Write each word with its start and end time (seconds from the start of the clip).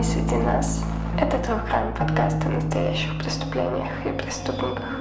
не 0.00 0.04
среди 0.04 0.36
нас. 0.36 0.82
Это 1.20 1.36
True 1.36 1.62
Crime 1.68 1.94
подкаст 1.94 2.42
о 2.46 2.48
настоящих 2.48 3.18
преступлениях 3.18 3.86
и 4.06 4.18
преступниках. 4.18 4.98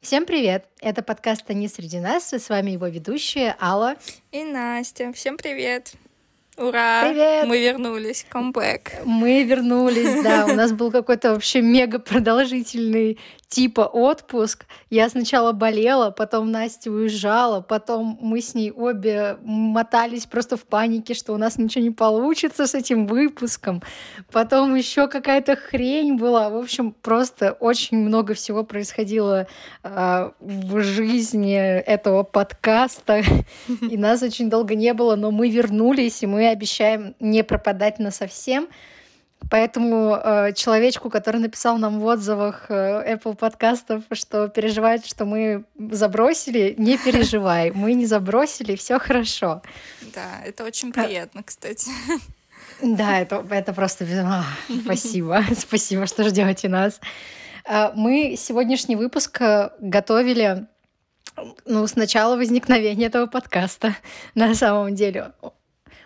Всем 0.00 0.24
привет! 0.24 0.64
Это 0.80 1.02
подкаст 1.02 1.44
«Они 1.50 1.68
среди 1.68 2.00
нас», 2.00 2.32
и 2.32 2.38
с 2.38 2.48
вами 2.48 2.70
его 2.70 2.86
ведущие 2.86 3.54
Алла 3.60 3.96
и 4.32 4.44
Настя. 4.44 5.12
Всем 5.12 5.36
привет! 5.36 5.92
Ура! 6.60 7.08
Привет! 7.08 7.46
Мы 7.46 7.58
вернулись, 7.58 8.26
камбэк. 8.28 9.06
Мы 9.06 9.44
вернулись, 9.44 10.22
да. 10.22 10.44
У 10.44 10.52
нас 10.52 10.72
был 10.72 10.90
какой-то 10.90 11.32
вообще 11.32 11.62
мега 11.62 11.98
продолжительный 11.98 13.18
типа 13.50 13.80
отпуск. 13.80 14.64
Я 14.90 15.08
сначала 15.08 15.50
болела, 15.52 16.12
потом 16.12 16.52
Настя 16.52 16.90
уезжала, 16.90 17.60
потом 17.60 18.16
мы 18.22 18.40
с 18.40 18.54
ней 18.54 18.70
обе 18.70 19.36
мотались 19.42 20.26
просто 20.26 20.56
в 20.56 20.62
панике, 20.62 21.14
что 21.14 21.34
у 21.34 21.36
нас 21.36 21.58
ничего 21.58 21.82
не 21.82 21.90
получится 21.90 22.68
с 22.68 22.74
этим 22.76 23.08
выпуском. 23.08 23.82
Потом 24.30 24.76
еще 24.76 25.08
какая-то 25.08 25.56
хрень 25.56 26.16
была. 26.16 26.48
В 26.48 26.56
общем, 26.56 26.92
просто 26.92 27.52
очень 27.52 27.98
много 27.98 28.34
всего 28.34 28.62
происходило 28.62 29.48
э, 29.82 30.30
в 30.38 30.82
жизни 30.82 31.54
этого 31.54 32.22
подкаста. 32.22 33.22
И 33.80 33.96
нас 33.96 34.22
очень 34.22 34.48
долго 34.48 34.76
не 34.76 34.94
было, 34.94 35.16
но 35.16 35.32
мы 35.32 35.50
вернулись, 35.50 36.22
и 36.22 36.26
мы 36.26 36.48
обещаем 36.48 37.16
не 37.18 37.42
пропадать 37.42 37.98
на 37.98 38.12
совсем. 38.12 38.68
Поэтому 39.48 40.16
э, 40.16 40.52
человечку, 40.52 41.10
который 41.10 41.40
написал 41.40 41.78
нам 41.78 41.98
в 41.98 42.04
отзывах 42.04 42.66
э, 42.68 43.14
Apple 43.14 43.34
подкастов, 43.34 44.04
что 44.12 44.48
переживает, 44.48 45.06
что 45.06 45.24
мы 45.24 45.64
забросили, 45.90 46.74
не 46.76 46.98
переживай, 46.98 47.70
мы 47.70 47.94
не 47.94 48.06
забросили, 48.06 48.76
все 48.76 48.98
хорошо. 48.98 49.62
Да, 50.14 50.42
это 50.44 50.64
очень 50.64 50.92
приятно, 50.92 51.42
кстати. 51.42 51.90
Да, 52.82 53.20
это, 53.20 53.44
это 53.50 53.72
просто... 53.72 54.06
А, 54.24 54.44
спасибо, 54.84 55.42
спасибо, 55.58 56.06
что 56.06 56.24
ждете 56.24 56.68
нас. 56.68 57.00
А, 57.64 57.92
мы 57.94 58.36
сегодняшний 58.38 58.96
выпуск 58.96 59.40
э, 59.40 59.70
готовили 59.80 60.66
ну, 61.64 61.86
с 61.86 61.96
начала 61.96 62.36
возникновения 62.36 63.06
этого 63.06 63.26
подкаста, 63.26 63.96
на 64.34 64.54
самом 64.54 64.94
деле 64.94 65.32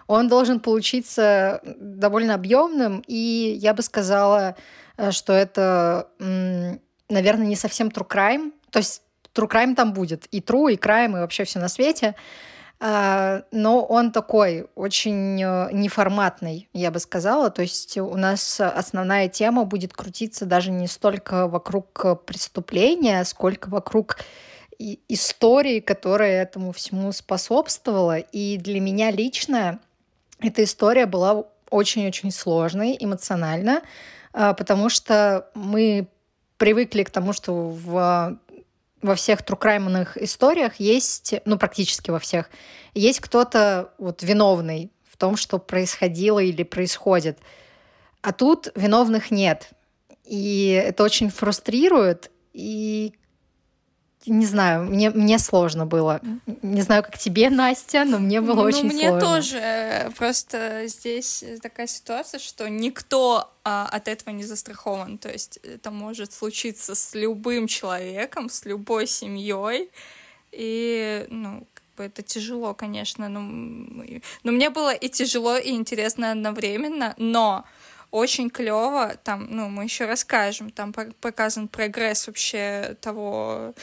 он 0.06 0.28
должен 0.28 0.60
получиться 0.60 1.60
довольно 1.64 2.34
объемным, 2.34 3.02
и 3.06 3.56
я 3.60 3.74
бы 3.74 3.82
сказала, 3.82 4.56
э, 4.96 5.10
что 5.10 5.32
это, 5.32 6.08
наверное, 6.18 7.46
не 7.46 7.56
совсем 7.56 7.88
true 7.88 8.08
crime. 8.08 8.52
То 8.70 8.78
есть 8.78 9.02
true 9.34 9.48
crime 9.48 9.74
там 9.74 9.92
будет, 9.92 10.26
и 10.26 10.40
true, 10.40 10.72
и 10.72 10.76
crime, 10.76 11.10
и 11.10 11.20
вообще 11.20 11.44
все 11.44 11.58
на 11.58 11.68
свете. 11.68 12.14
А, 12.80 13.44
но 13.50 13.84
он 13.84 14.10
такой 14.10 14.66
очень 14.74 15.42
э, 15.42 15.70
неформатный, 15.72 16.68
я 16.72 16.90
бы 16.90 16.98
сказала. 16.98 17.50
То 17.50 17.62
есть 17.62 17.96
у 17.96 18.16
нас 18.16 18.60
основная 18.60 19.28
тема 19.28 19.64
будет 19.64 19.94
крутиться 19.94 20.44
даже 20.44 20.70
не 20.70 20.86
столько 20.86 21.46
вокруг 21.46 22.24
преступления, 22.26 23.24
сколько 23.24 23.68
вокруг 23.68 24.18
истории, 24.78 25.80
которая 25.80 26.42
этому 26.42 26.72
всему 26.72 27.12
способствовала. 27.12 28.18
И 28.18 28.58
для 28.58 28.80
меня 28.80 29.10
лично 29.10 29.80
эта 30.40 30.64
история 30.64 31.06
была 31.06 31.44
очень-очень 31.70 32.30
сложной 32.30 32.96
эмоционально, 32.98 33.82
а, 34.32 34.54
потому 34.54 34.88
что 34.88 35.48
мы 35.54 36.08
привыкли 36.56 37.02
к 37.02 37.10
тому, 37.10 37.32
что 37.32 37.70
в, 37.70 38.38
во 39.02 39.14
всех 39.14 39.42
трукраймных 39.42 40.16
историях 40.16 40.76
есть, 40.76 41.34
ну, 41.44 41.58
практически 41.58 42.10
во 42.10 42.18
всех, 42.18 42.50
есть 42.94 43.20
кто-то 43.20 43.92
вот 43.98 44.22
виновный 44.22 44.92
в 45.10 45.16
том, 45.16 45.36
что 45.36 45.58
происходило 45.58 46.38
или 46.38 46.62
происходит. 46.62 47.38
А 48.22 48.32
тут 48.32 48.68
виновных 48.74 49.30
нет. 49.30 49.70
И 50.24 50.82
это 50.84 51.02
очень 51.02 51.30
фрустрирует. 51.30 52.30
И 52.52 53.12
не 54.26 54.46
знаю, 54.46 54.84
мне, 54.84 55.10
мне 55.10 55.38
сложно 55.38 55.86
было. 55.86 56.20
Не 56.62 56.82
знаю, 56.82 57.02
как 57.02 57.18
тебе, 57.18 57.50
Настя, 57.50 58.04
но 58.04 58.18
мне 58.18 58.40
было 58.40 58.56
ну, 58.56 58.62
очень 58.62 58.84
мне 58.84 59.08
сложно. 59.08 59.14
Мне 59.14 59.20
тоже. 59.20 60.12
Просто 60.16 60.86
здесь 60.86 61.44
такая 61.62 61.86
ситуация, 61.86 62.40
что 62.40 62.68
никто 62.68 63.50
а, 63.64 63.88
от 63.90 64.08
этого 64.08 64.30
не 64.34 64.44
застрахован. 64.44 65.18
То 65.18 65.30
есть 65.30 65.58
это 65.62 65.90
может 65.90 66.32
случиться 66.32 66.94
с 66.94 67.14
любым 67.14 67.66
человеком, 67.66 68.48
с 68.48 68.64
любой 68.64 69.06
семьей. 69.06 69.90
И, 70.52 71.26
ну, 71.30 71.66
как 71.74 71.84
бы 71.96 72.04
это 72.04 72.22
тяжело, 72.22 72.74
конечно. 72.74 73.28
Но, 73.28 73.40
но 73.40 74.52
мне 74.52 74.70
было 74.70 74.94
и 74.94 75.08
тяжело, 75.08 75.56
и 75.56 75.70
интересно 75.70 76.32
одновременно. 76.32 77.14
Но 77.16 77.64
очень 78.14 78.48
клево, 78.48 79.16
там, 79.24 79.48
ну, 79.50 79.68
мы 79.68 79.82
еще 79.82 80.06
расскажем, 80.06 80.70
там 80.70 80.92
показан 80.92 81.66
прогресс 81.66 82.28
вообще 82.28 82.96
того, 83.00 83.74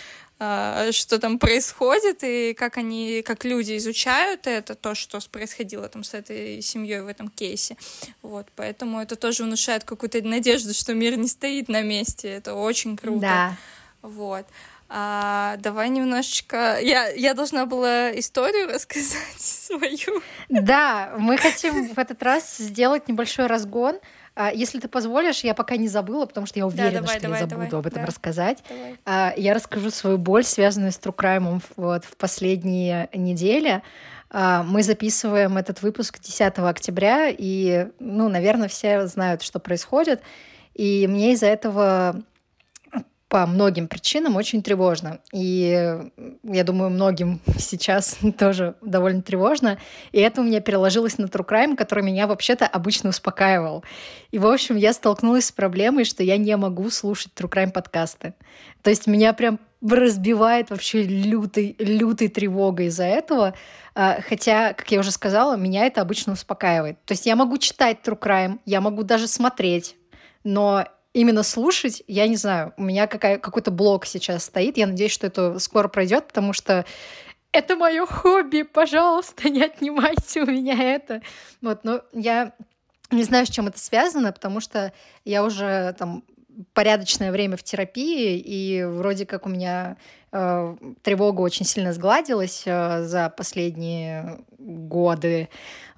что 0.92 1.20
там 1.20 1.38
происходит 1.38 2.24
и 2.24 2.56
как 2.56 2.78
они, 2.78 3.22
как 3.22 3.46
люди 3.46 3.78
изучают 3.78 4.48
это, 4.48 4.74
то, 4.74 4.96
что 4.96 5.20
происходило 5.30 5.88
там 5.88 6.04
с 6.04 6.16
этой 6.16 6.62
семьей 6.62 7.02
в 7.02 7.08
этом 7.08 7.30
кейсе. 7.30 7.78
Вот, 8.24 8.48
поэтому 8.56 9.00
это 9.00 9.16
тоже 9.16 9.44
внушает 9.44 9.84
какую-то 9.84 10.22
надежду, 10.24 10.74
что 10.74 10.96
мир 10.96 11.16
не 11.18 11.28
стоит 11.28 11.70
на 11.70 11.84
месте. 11.84 12.28
Это 12.30 12.56
очень 12.56 12.98
круто. 12.98 13.22
Да. 13.22 13.58
Вот. 14.02 14.48
А, 14.90 15.56
давай 15.60 15.90
немножечко. 15.90 16.80
Я, 16.82 17.08
я 17.10 17.34
должна 17.34 17.66
была 17.66 18.12
историю 18.20 18.68
рассказать 18.68 19.16
свою. 19.38 20.22
Да, 20.50 21.14
мы 21.18 21.38
хотим 21.38 21.88
в 21.94 21.98
этот 21.98 22.22
раз 22.24 22.58
сделать 22.58 23.08
небольшой 23.08 23.46
разгон. 23.46 24.00
А, 24.36 24.52
если 24.52 24.80
ты 24.80 24.88
позволишь, 24.88 25.44
я 25.44 25.54
пока 25.54 25.76
не 25.76 25.88
забыла, 25.88 26.26
потому 26.26 26.48
что 26.48 26.60
я 26.60 26.66
уверена, 26.66 26.92
да, 26.92 27.00
давай, 27.00 27.16
что 27.16 27.22
давай, 27.24 27.40
я 27.40 27.48
забуду 27.48 27.66
давай, 27.70 27.80
об 27.80 27.88
этом 27.88 28.02
да. 28.02 28.08
рассказать. 28.08 28.64
Давай. 28.70 28.96
А, 29.06 29.34
я 29.36 29.54
расскажу 29.54 29.92
свою 29.92 30.18
боль, 30.18 30.44
связанную 30.44 30.92
с 30.92 30.98
Трукраймом 30.98 31.62
вот, 31.76 32.06
в 32.06 32.16
последние 32.18 33.10
недели. 33.14 33.82
А, 34.30 34.64
мы 34.64 34.84
записываем 34.84 35.58
этот 35.58 35.82
выпуск 35.82 36.20
10 36.22 36.60
октября, 36.60 37.28
и, 37.30 37.88
ну, 38.00 38.30
наверное, 38.30 38.70
все 38.70 39.06
знают, 39.08 39.42
что 39.42 39.60
происходит. 39.60 40.22
И 40.74 41.06
мне 41.08 41.34
из-за 41.34 41.48
этого 41.48 42.22
по 43.32 43.46
многим 43.46 43.88
причинам 43.88 44.36
очень 44.36 44.62
тревожно. 44.62 45.20
И 45.32 45.98
я 46.44 46.64
думаю, 46.66 46.90
многим 46.90 47.40
сейчас 47.58 48.18
тоже 48.38 48.76
довольно 48.82 49.22
тревожно. 49.22 49.78
И 50.12 50.20
это 50.20 50.42
у 50.42 50.44
меня 50.44 50.60
переложилось 50.60 51.18
на 51.18 51.28
True 51.28 51.48
Crime, 51.48 51.78
который 51.78 52.04
меня 52.04 52.28
вообще-то 52.28 52.68
обычно 52.68 53.10
успокаивал. 53.10 53.86
И, 54.32 54.38
в 54.38 54.46
общем, 54.46 54.76
я 54.76 54.92
столкнулась 54.92 55.46
с 55.46 55.52
проблемой, 55.54 56.04
что 56.04 56.24
я 56.24 56.36
не 56.36 56.58
могу 56.58 56.90
слушать 56.90 57.32
True 57.34 57.50
Crime 57.50 57.72
подкасты. 57.72 58.34
То 58.82 58.90
есть 58.90 59.08
меня 59.08 59.32
прям 59.32 59.60
разбивает 59.82 60.70
вообще 60.70 61.02
лютой, 61.04 61.78
лютой 61.80 62.28
тревогой 62.28 62.88
из-за 62.88 63.06
этого. 63.06 63.54
А, 63.96 64.20
хотя, 64.28 64.74
как 64.74 64.92
я 64.92 65.00
уже 65.00 65.12
сказала, 65.12 65.56
меня 65.56 65.86
это 65.86 66.02
обычно 66.02 66.34
успокаивает. 66.34 66.98
То 67.06 67.14
есть 67.14 67.26
я 67.26 67.38
могу 67.38 67.58
читать 67.60 68.00
True 68.04 68.20
Crime, 68.20 68.60
я 68.66 68.82
могу 68.82 69.04
даже 69.04 69.28
смотреть, 69.28 69.96
но 70.44 70.86
именно 71.14 71.44
слушать, 71.44 72.04
я 72.08 72.28
не 72.28 72.38
знаю, 72.38 72.74
у 72.78 72.84
меня 72.84 73.08
какая, 73.08 73.38
какой-то 73.38 73.72
блок 73.72 74.06
сейчас 74.06 74.46
стоит. 74.46 74.78
Я 74.78 74.88
надеюсь, 74.88 75.12
что 75.12 75.28
это 75.28 75.60
скоро 75.60 75.88
пройдет, 75.88 76.28
потому 76.28 76.54
что 76.54 76.86
это 77.52 77.76
мое 77.76 78.06
хобби, 78.06 78.62
пожалуйста, 78.62 79.50
не 79.50 79.64
отнимайте 79.64 80.42
у 80.42 80.46
меня 80.46 80.82
это. 80.82 81.22
Вот, 81.62 81.84
но 81.84 82.02
я 82.14 82.54
не 83.12 83.24
знаю, 83.24 83.46
с 83.46 83.50
чем 83.50 83.68
это 83.68 83.80
связано, 83.80 84.32
потому 84.32 84.62
что 84.62 84.94
я 85.26 85.44
уже 85.44 85.94
там 85.98 86.24
порядочное 86.74 87.32
время 87.32 87.58
в 87.58 87.64
терапии, 87.64 88.38
и 88.38 88.84
вроде 88.84 89.26
как 89.26 89.46
у 89.46 89.50
меня 89.50 89.98
э, 90.32 90.76
тревога 91.02 91.42
очень 91.42 91.66
сильно 91.66 91.94
сгладилась 91.94 92.64
э, 92.66 93.04
за 93.04 93.30
последние 93.30 94.40
годы. 94.58 95.50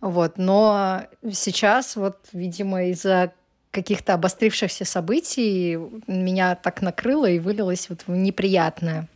Вот. 0.02 0.38
Но 0.38 1.04
сейчас, 1.32 1.96
вот, 1.96 2.18
видимо, 2.34 2.86
из-за 2.86 3.34
каких-то 3.74 4.14
обострившихся 4.14 4.86
событий 4.86 5.78
меня 6.08 6.56
так 6.56 6.82
накрыло 6.82 7.26
и 7.26 7.40
вылилось 7.40 7.90
вот 7.90 8.04
в 8.08 8.12
неприятное. 8.12 9.08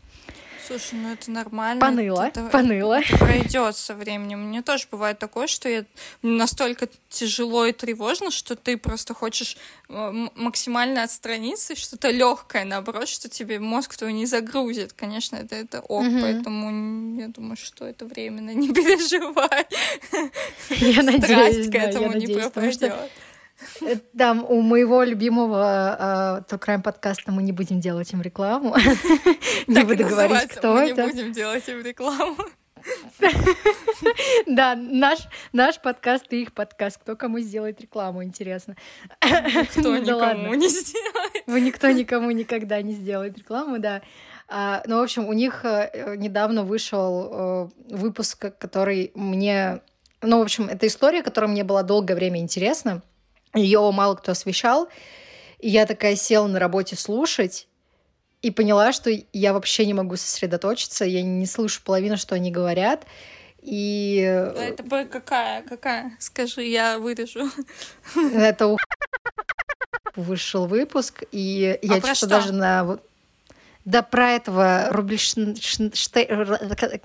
Слушай, 0.67 0.95
ну 0.95 1.13
это 1.13 1.31
нормально. 1.31 1.79
Поныло, 1.79 2.27
это, 2.27 2.49
поныло. 2.49 2.99
Это 2.99 3.17
пройдет 3.17 3.77
со 3.77 3.93
временем. 3.93 4.49
Мне 4.49 4.61
тоже 4.61 4.85
бывает 4.91 5.17
такое, 5.17 5.47
что 5.47 5.69
я 5.69 5.85
настолько 6.21 6.89
тяжело 7.07 7.65
и 7.65 7.71
тревожно, 7.71 8.31
что 8.31 8.57
ты 8.57 8.75
просто 8.75 9.13
хочешь 9.13 9.55
э, 9.87 10.27
максимально 10.35 11.03
отстраниться, 11.03 11.77
что-то 11.77 12.09
легкое, 12.09 12.65
наоборот, 12.65 13.07
что 13.07 13.29
тебе 13.29 13.59
мозг 13.59 13.95
твой 13.95 14.11
не 14.11 14.25
загрузит. 14.25 14.91
Конечно, 14.91 15.37
это, 15.37 15.55
это 15.55 15.79
ок, 15.79 16.05
угу. 16.05 16.19
поэтому 16.19 17.17
я 17.17 17.29
думаю, 17.29 17.55
что 17.55 17.85
это 17.85 18.03
временно, 18.03 18.49
не 18.49 18.67
переживай. 18.73 19.67
Я 20.69 21.03
надеюсь, 21.03 21.23
Страсть 21.23 21.71
к 21.71 21.75
этому 21.75 22.11
не 22.11 22.27
пропадет. 22.27 22.93
Там 24.17 24.45
у 24.47 24.61
моего 24.61 25.03
любимого 25.03 26.45
True 26.49 26.59
Crime 26.59 26.81
подкаста 26.81 27.31
мы 27.31 27.43
не 27.43 27.51
будем 27.51 27.79
делать 27.79 28.11
им 28.13 28.21
рекламу. 28.21 28.75
Не 29.67 29.83
буду 29.83 30.07
говорить, 30.07 30.49
кто 30.49 30.77
это. 30.79 31.01
Мы 31.01 31.07
не 31.07 31.13
будем 31.13 31.31
делать 31.33 31.67
им 31.67 31.81
рекламу. 31.81 32.37
Да, 34.47 34.75
наш, 34.75 35.27
наш 35.53 35.81
подкаст 35.81 36.31
и 36.31 36.43
их 36.43 36.53
подкаст. 36.53 36.99
Кто 36.99 37.15
кому 37.15 37.39
сделает 37.39 37.81
рекламу, 37.81 38.23
интересно. 38.23 38.75
Никто 39.23 39.97
никому 39.97 40.53
не 40.53 40.69
сделает. 40.69 41.43
Вы 41.47 41.61
никто 41.61 41.89
никому 41.89 42.31
никогда 42.31 42.81
не 42.81 42.93
сделает 42.93 43.37
рекламу, 43.37 43.79
да. 43.79 44.01
А, 44.47 44.83
ну, 44.85 44.99
в 44.99 45.03
общем, 45.03 45.27
у 45.27 45.33
них 45.33 45.65
э, 45.65 46.15
недавно 46.15 46.63
вышел 46.63 47.71
э, 47.89 47.95
выпуск, 47.95 48.45
который 48.57 49.11
мне... 49.15 49.81
Ну, 50.21 50.39
в 50.39 50.41
общем, 50.41 50.69
это 50.69 50.87
история, 50.87 51.21
которая 51.21 51.51
мне 51.51 51.63
была 51.63 51.83
долгое 51.83 52.15
время 52.15 52.39
интересна. 52.39 53.01
Ее 53.53 53.91
мало 53.91 54.15
кто 54.15 54.31
освещал. 54.31 54.87
И 55.59 55.69
я 55.69 55.85
такая 55.85 56.15
села 56.15 56.47
на 56.47 56.59
работе 56.59 56.95
слушать, 56.95 57.67
и 58.41 58.51
поняла, 58.51 58.91
что 58.93 59.11
я 59.33 59.53
вообще 59.53 59.85
не 59.85 59.93
могу 59.93 60.15
сосредоточиться, 60.15 61.05
я 61.05 61.23
не 61.23 61.45
слышу 61.45 61.81
половину, 61.83 62.17
что 62.17 62.35
они 62.35 62.51
говорят. 62.51 63.05
И... 63.61 64.17
Это 64.19 64.83
какая? 65.05 65.63
Какая? 65.63 66.15
Скажи, 66.19 66.63
я 66.63 66.99
вырежу. 66.99 67.49
Это 68.15 68.67
у 68.67 68.77
вышел 70.15 70.67
выпуск, 70.67 71.23
и 71.31 71.77
я 71.81 71.95
а 71.95 72.15
что 72.15 72.27
даже 72.27 72.53
на... 72.53 72.99
Да 73.85 74.01
про 74.01 74.31
этого 74.31 74.87
Рубельштейн... 74.91 75.55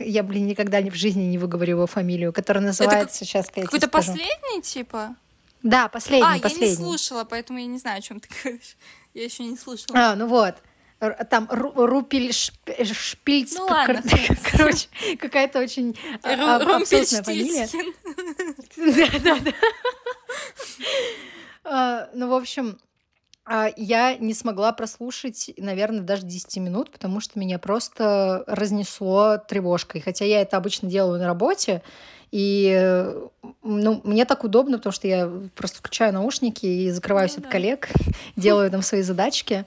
Я, 0.00 0.22
блин, 0.22 0.46
никогда 0.46 0.80
в 0.80 0.94
жизни 0.94 1.22
не 1.22 1.38
выговорю 1.38 1.70
его 1.70 1.86
фамилию, 1.86 2.32
которая 2.32 2.64
называется... 2.64 3.06
Это 3.06 3.14
сейчас 3.14 3.48
Какой-то 3.48 3.88
последний, 3.88 4.62
типа? 4.62 5.14
Да, 5.62 5.88
последний, 5.88 6.26
а, 6.26 6.40
последний. 6.40 6.66
я 6.66 6.70
не 6.70 6.76
слушала, 6.76 7.24
поэтому 7.24 7.58
я 7.58 7.66
не 7.66 7.78
знаю, 7.78 7.98
о 7.98 8.02
чем 8.02 8.20
ты 8.20 8.28
говоришь. 8.42 8.76
Я 9.14 9.24
еще 9.24 9.44
не 9.44 9.58
слушала. 9.58 9.98
А, 9.98 10.16
ну 10.16 10.26
вот 10.26 10.56
там 11.28 11.48
Рупель 11.50 12.32
Шпильц, 12.32 13.54
ну, 13.58 13.66
ладно, 13.66 14.02
короче, 14.52 14.88
какая-то 15.18 15.58
очень 15.58 15.98
а, 16.22 16.56
абсурдная 16.56 17.22
фамилия. 17.22 17.68
Да, 18.76 19.18
да, 19.18 19.38
да. 19.40 19.52
А, 21.64 22.08
ну, 22.14 22.28
в 22.28 22.34
общем, 22.34 22.78
а, 23.44 23.70
я 23.76 24.16
не 24.16 24.34
смогла 24.34 24.72
прослушать, 24.72 25.50
наверное, 25.56 26.00
даже 26.00 26.22
10 26.22 26.56
минут, 26.58 26.92
потому 26.92 27.20
что 27.20 27.38
меня 27.38 27.58
просто 27.58 28.44
разнесло 28.46 29.38
тревожкой. 29.38 30.00
Хотя 30.00 30.24
я 30.24 30.40
это 30.40 30.56
обычно 30.56 30.88
делаю 30.88 31.18
на 31.18 31.26
работе, 31.26 31.82
и 32.32 33.12
ну, 33.62 34.00
мне 34.04 34.24
так 34.24 34.42
удобно, 34.42 34.78
потому 34.78 34.92
что 34.92 35.06
я 35.06 35.30
просто 35.54 35.78
включаю 35.78 36.14
наушники 36.14 36.64
и 36.66 36.90
закрываюсь 36.90 37.36
ну, 37.36 37.40
от 37.40 37.44
да. 37.44 37.50
коллег, 37.50 37.88
делаю 38.36 38.70
там 38.70 38.82
свои 38.82 39.02
задачки. 39.02 39.64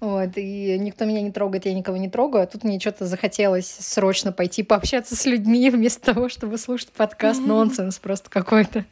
Вот, 0.00 0.30
и 0.36 0.78
никто 0.78 1.06
меня 1.06 1.22
не 1.22 1.32
трогает, 1.32 1.66
я 1.66 1.74
никого 1.74 1.96
не 1.96 2.08
трогаю. 2.08 2.44
А 2.44 2.46
тут 2.46 2.62
мне 2.62 2.78
что-то 2.78 3.06
захотелось 3.06 3.66
срочно 3.66 4.32
пойти 4.32 4.62
пообщаться 4.62 5.16
с 5.16 5.24
людьми 5.26 5.70
вместо 5.70 6.14
того, 6.14 6.28
чтобы 6.28 6.56
слушать 6.58 6.90
подкаст. 6.90 7.40
Нонсенс 7.40 7.98
просто 7.98 8.30
какой-то. 8.30 8.84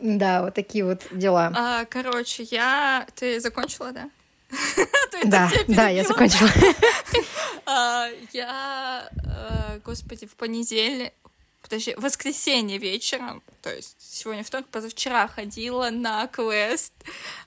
Да, 0.00 0.42
вот 0.42 0.54
такие 0.54 0.84
вот 0.84 1.02
дела. 1.12 1.52
А, 1.54 1.84
короче, 1.86 2.44
я... 2.44 3.06
Ты 3.14 3.40
закончила, 3.40 3.92
да? 3.92 4.10
Да, 5.24 5.50
да, 5.66 5.88
я 5.88 6.04
закончила. 6.04 6.48
А, 7.66 8.06
я, 8.32 9.08
э, 9.24 9.80
господи, 9.84 10.26
в 10.26 10.36
понедельник, 10.36 11.12
подожди, 11.62 11.94
в 11.94 12.00
воскресенье 12.00 12.78
вечером, 12.78 13.42
то 13.62 13.74
есть 13.74 13.96
сегодня 13.98 14.44
вторник, 14.44 14.68
позавчера 14.68 15.28
ходила 15.28 15.90
на 15.90 16.26
квест 16.26 16.92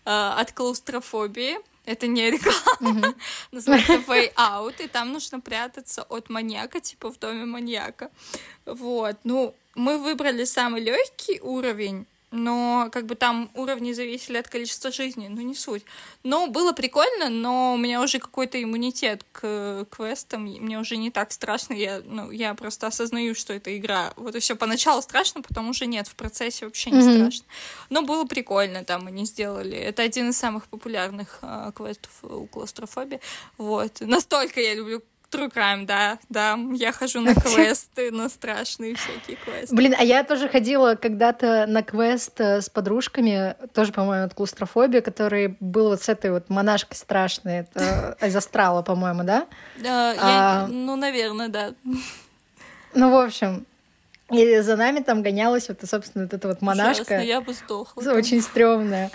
э, 0.06 0.10
от 0.10 0.52
клаустрофобии. 0.52 1.58
Это 1.86 2.06
не 2.06 2.30
реклама. 2.30 3.16
Называется 3.52 3.94
Way 3.94 4.34
Out, 4.36 4.84
и 4.84 4.88
там 4.88 5.12
нужно 5.12 5.40
прятаться 5.40 6.04
от 6.04 6.30
маньяка, 6.30 6.80
типа 6.80 7.12
в 7.12 7.18
доме 7.18 7.46
маньяка. 7.46 8.12
Вот. 8.66 9.18
Ну, 9.24 9.56
мы 9.75 9.98
выбрали 9.98 10.44
самый 10.44 10.81
легкий 10.81 11.40
уровень, 11.42 12.06
но 12.31 12.89
как 12.92 13.06
бы 13.06 13.16
там 13.16 13.51
уровни 13.56 13.92
зависели 13.92 14.38
от 14.38 14.48
количества 14.48 14.92
жизни, 14.92 15.28
ну 15.28 15.42
не 15.42 15.54
суть. 15.54 15.83
Но 16.24 16.48
было 16.48 16.72
прикольно, 16.72 17.30
но 17.30 17.74
у 17.74 17.78
меня 17.78 18.01
уже 18.01 18.19
какой-то 18.19 18.62
иммунитет 18.62 19.25
к 19.31 19.86
квестам, 19.89 20.44
мне 20.44 20.80
уже 20.80 20.95
не 20.98 21.12
так 21.12 21.31
страшно, 21.31 21.74
я, 21.74 22.01
ну, 22.06 22.31
я 22.31 22.54
просто 22.54 22.88
осознаю, 22.88 23.36
что 23.36 23.54
это 23.54 23.78
игра. 23.78 24.13
Вот 24.16 24.36
и 24.36 24.39
все. 24.39 24.56
Поначалу 24.56 25.01
страшно, 25.01 25.42
потом 25.42 25.69
уже 25.69 25.86
нет, 25.86 26.07
в 26.07 26.16
процессе 26.16 26.66
вообще 26.66 26.92
не 26.92 27.00
mm-hmm. 27.00 27.18
страшно. 27.18 27.45
Но 27.89 28.01
было 28.01 28.24
прикольно, 28.25 28.86
там 28.86 29.07
они 29.07 29.25
сделали. 29.25 29.77
Это 29.77 30.01
один 30.01 30.30
из 30.30 30.38
самых 30.38 30.68
популярных 30.68 31.39
э, 31.42 31.72
квестов 31.75 32.12
у 32.24 32.48
клаустрофобии. 32.48 33.19
Вот. 33.57 34.00
Настолько 34.00 34.62
я 34.62 34.74
люблю 34.74 35.01
True 35.31 35.51
Crime, 35.51 35.86
да, 35.86 36.19
да. 36.30 36.57
Я 36.74 36.92
хожу 36.92 37.22
на 37.22 37.33
квесты, 37.36 38.12
на 38.12 38.30
страшные 38.30 38.95
всякие 38.95 39.38
квесты. 39.38 39.75
Блин, 39.75 39.95
а 39.98 40.04
я 40.04 40.24
тоже 40.24 40.50
ходила 40.50 40.95
когда-то 40.95 41.66
на 41.68 41.83
квест 41.83 42.39
э, 42.39 42.62
с 42.62 42.69
подружками, 42.69 43.56
тоже, 43.74 43.94
по-моему, 43.94 44.25
от 44.25 44.33
клаустрофобия, 44.33 45.01
который 45.01 45.56
был 45.60 45.89
вот 45.89 46.01
с 46.01 46.10
этой 46.10 46.31
вот 46.31 46.50
монашкой 46.50 46.98
страшной, 46.98 47.60
это 47.60 48.18
из 48.25 48.36
астрала, 48.36 48.81
по-моему, 48.81 49.24
да? 49.24 49.48
Да, 49.78 50.16
а... 50.19 50.68
ну, 50.68 50.95
наверное, 50.95 51.48
да. 51.48 51.74
Ну, 52.94 53.10
в 53.10 53.16
общем, 53.16 53.66
и 54.30 54.60
за 54.60 54.75
нами 54.75 55.00
там 55.00 55.22
гонялась 55.22 55.69
вот, 55.69 55.80
собственно, 55.84 56.25
вот 56.25 56.34
эта 56.34 56.48
вот 56.50 56.62
монашка. 56.62 57.04
Ужасно, 57.04 57.25
я 57.25 57.39
бы 57.39 57.54
сдохла. 57.54 58.01
Очень 58.13 58.42
стрёмная. 58.42 59.12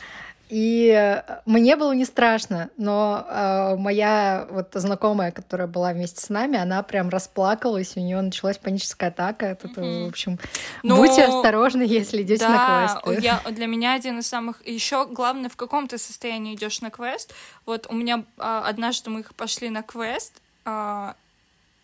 И 0.48 0.88
э, 0.88 1.40
мне 1.44 1.74
было 1.76 1.92
не 1.92 2.04
страшно, 2.04 2.70
но 2.76 3.26
э, 3.28 3.76
моя 3.76 4.46
вот 4.50 4.68
знакомая, 4.74 5.32
которая 5.32 5.66
была 5.66 5.92
вместе 5.92 6.20
с 6.20 6.28
нами, 6.28 6.56
она 6.56 6.82
прям 6.84 7.08
расплакалась, 7.08 7.96
у 7.96 8.00
нее 8.00 8.20
началась 8.20 8.56
паническая 8.56 9.10
атака. 9.10 9.46
Это, 9.46 9.66
mm-hmm. 9.66 10.04
в 10.04 10.08
общем, 10.08 10.38
но... 10.84 10.96
будьте 10.96 11.24
осторожны, 11.24 11.82
если 11.82 12.22
идете 12.22 12.46
да, 12.46 12.50
на 12.50 13.00
квесты. 13.02 13.24
Я, 13.24 13.40
для 13.50 13.66
меня 13.66 13.94
один 13.94 14.20
из 14.20 14.28
самых... 14.28 14.64
Еще 14.66 15.06
главное, 15.06 15.50
в 15.50 15.56
каком 15.56 15.88
то 15.88 15.98
состоянии 15.98 16.54
идешь 16.54 16.80
на 16.80 16.90
квест. 16.90 17.34
Вот 17.64 17.88
у 17.90 17.94
меня 17.94 18.24
э, 18.38 18.62
однажды 18.64 19.10
мы 19.10 19.24
пошли 19.36 19.68
на 19.68 19.82
квест, 19.82 20.40
э, 20.64 21.12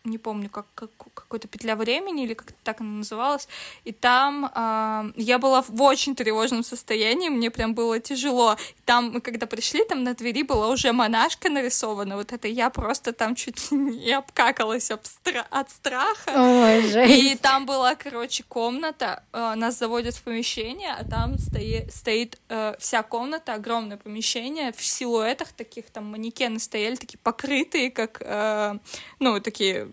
не 0.04 0.18
помню, 0.18 0.48
как, 0.50 0.66
как 0.74 0.90
какой-то 1.14 1.48
петля 1.48 1.76
времени 1.76 2.24
или 2.24 2.34
как 2.34 2.52
так 2.64 2.80
она 2.80 2.90
называлась, 2.90 3.48
и 3.84 3.92
там 3.92 4.50
э, 4.54 5.12
я 5.16 5.38
была 5.38 5.62
в 5.62 5.80
очень 5.82 6.16
тревожном 6.16 6.64
состоянии, 6.64 7.28
мне 7.28 7.50
прям 7.50 7.74
было 7.74 8.00
тяжело. 8.00 8.56
Там 8.84 9.12
мы 9.12 9.20
когда 9.20 9.46
пришли, 9.46 9.84
там 9.84 10.02
на 10.02 10.14
двери 10.14 10.42
была 10.42 10.68
уже 10.68 10.92
монашка 10.92 11.48
нарисована, 11.48 12.16
вот 12.16 12.32
это 12.32 12.48
я 12.48 12.70
просто 12.70 13.12
там 13.12 13.34
чуть 13.34 13.70
не 13.70 14.12
обкакалась 14.16 14.90
об 14.90 15.00
стра- 15.00 15.46
от 15.50 15.70
страха. 15.70 16.32
Ой, 16.34 17.32
и 17.32 17.36
там 17.36 17.66
была, 17.66 17.94
короче, 17.94 18.44
комната, 18.48 19.22
э, 19.32 19.54
нас 19.54 19.78
заводят 19.78 20.14
в 20.14 20.22
помещение, 20.22 20.92
а 20.92 21.04
там 21.04 21.38
стоит, 21.38 21.94
стоит 21.94 22.40
э, 22.48 22.74
вся 22.78 23.02
комната, 23.02 23.54
огромное 23.54 23.96
помещение, 23.96 24.72
в 24.72 24.84
силуэтах 24.84 25.52
таких, 25.52 25.90
там 25.90 26.06
манекены 26.06 26.58
стояли, 26.58 26.96
такие 26.96 27.18
покрытые, 27.22 27.90
как, 27.90 28.20
э, 28.20 28.78
ну, 29.20 29.40
такие 29.40 29.91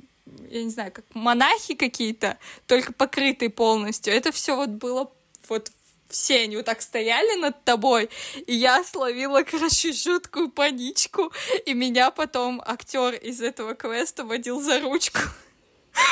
я 0.49 0.63
не 0.63 0.69
знаю, 0.69 0.91
как 0.91 1.05
монахи 1.13 1.75
какие-то, 1.75 2.37
только 2.67 2.93
покрытые 2.93 3.49
полностью. 3.49 4.13
Это 4.13 4.31
все 4.31 4.55
вот 4.55 4.69
было 4.69 5.11
вот 5.47 5.71
все 6.09 6.41
они 6.41 6.57
вот 6.57 6.65
так 6.65 6.81
стояли 6.81 7.39
над 7.39 7.63
тобой, 7.63 8.09
и 8.47 8.55
я 8.55 8.83
словила, 8.83 9.43
короче, 9.43 9.93
жуткую 9.93 10.49
паничку, 10.49 11.31
и 11.65 11.73
меня 11.73 12.11
потом 12.11 12.61
актер 12.65 13.13
из 13.13 13.41
этого 13.41 13.75
квеста 13.75 14.25
водил 14.25 14.59
за 14.59 14.79
ручку. 14.79 15.19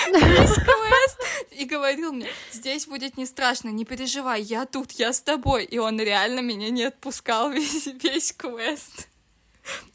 Весь 0.08 0.56
квест 0.56 1.48
и 1.52 1.66
говорил 1.66 2.12
мне, 2.12 2.30
здесь 2.52 2.88
будет 2.88 3.18
не 3.18 3.26
страшно, 3.26 3.70
не 3.70 3.86
переживай, 3.86 4.42
я 4.42 4.66
тут, 4.66 4.92
я 4.94 5.14
с 5.14 5.22
тобой. 5.22 5.66
И 5.66 5.78
он 5.78 6.00
реально 6.00 6.42
меня 6.42 6.70
не 6.70 6.84
отпускал 6.84 7.50
весь, 7.52 7.88
весь 7.88 8.34
квест. 8.34 9.08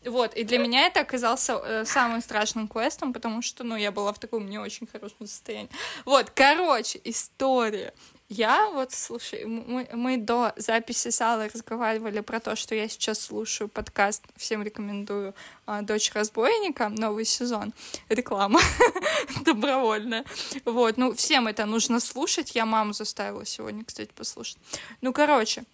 Вот, 0.05 0.35
и 0.35 0.45
для 0.45 0.59
меня 0.59 0.87
это 0.87 1.01
оказался 1.01 1.55
э, 1.55 1.85
самым 1.85 2.23
страшным 2.23 2.69
квестом, 2.69 3.13
потому 3.13 3.43
что, 3.43 3.65
ну, 3.65 3.77
я 3.77 3.93
была 3.93 4.13
в 4.13 4.19
таком 4.19 4.47
не 4.49 4.59
очень 4.59 4.87
хорошем 4.87 5.27
состоянии. 5.27 5.71
Вот, 6.05 6.31
короче, 6.31 7.01
история. 7.05 7.95
Я 8.35 8.71
вот, 8.71 8.93
слушай, 8.93 9.45
мы, 9.45 9.87
мы 9.93 10.17
до 10.17 10.55
записи 10.57 11.11
с 11.11 11.21
Аллой 11.21 11.51
разговаривали 11.53 12.21
про 12.21 12.41
то, 12.41 12.57
что 12.57 12.75
я 12.75 12.89
сейчас 12.89 13.21
слушаю 13.21 13.69
подкаст, 13.69 14.25
всем 14.37 14.63
рекомендую 14.63 15.35
а, 15.67 15.83
«Дочь 15.83 16.11
разбойника», 16.15 16.89
новый 16.89 17.27
сезон, 17.27 17.75
реклама 18.09 18.59
добровольная. 19.45 20.25
Вот, 20.65 20.97
ну, 20.97 21.13
всем 21.13 21.47
это 21.47 21.67
нужно 21.67 22.01
слушать, 22.01 22.55
я 22.55 22.65
маму 22.65 22.95
заставила 22.95 23.45
сегодня, 23.45 23.85
кстати, 23.85 24.11
послушать. 24.17 24.57
Ну, 25.03 25.13
короче, 25.13 25.65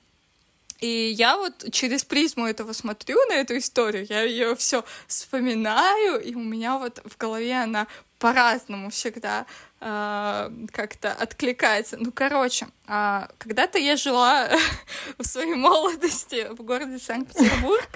и 0.80 1.10
я 1.10 1.36
вот 1.36 1.72
через 1.72 2.04
призму 2.04 2.46
этого 2.46 2.72
смотрю 2.72 3.18
на 3.28 3.34
эту 3.34 3.58
историю, 3.58 4.06
я 4.08 4.22
ее 4.22 4.54
все 4.54 4.84
вспоминаю, 5.06 6.20
и 6.20 6.34
у 6.34 6.40
меня 6.40 6.78
вот 6.78 7.00
в 7.04 7.16
голове 7.16 7.62
она 7.62 7.86
по-разному 8.18 8.90
всегда 8.90 9.46
э, 9.80 10.50
как-то 10.72 11.12
откликается. 11.12 11.96
Ну, 11.98 12.12
короче, 12.12 12.68
э, 12.86 13.26
когда-то 13.38 13.78
я 13.78 13.96
жила 13.96 14.48
в 15.18 15.24
своей 15.24 15.54
молодости 15.54 16.48
в 16.50 16.62
городе 16.62 16.98
Санкт-Петербург, 16.98 17.88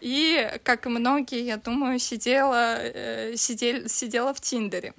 и, 0.00 0.50
как 0.64 0.86
и 0.86 0.88
многие, 0.88 1.44
я 1.44 1.56
думаю, 1.56 1.98
сидела, 1.98 2.78
э, 2.80 3.36
сидел, 3.36 3.88
сидела 3.88 4.34
в 4.34 4.40
Тиндере. 4.40 4.94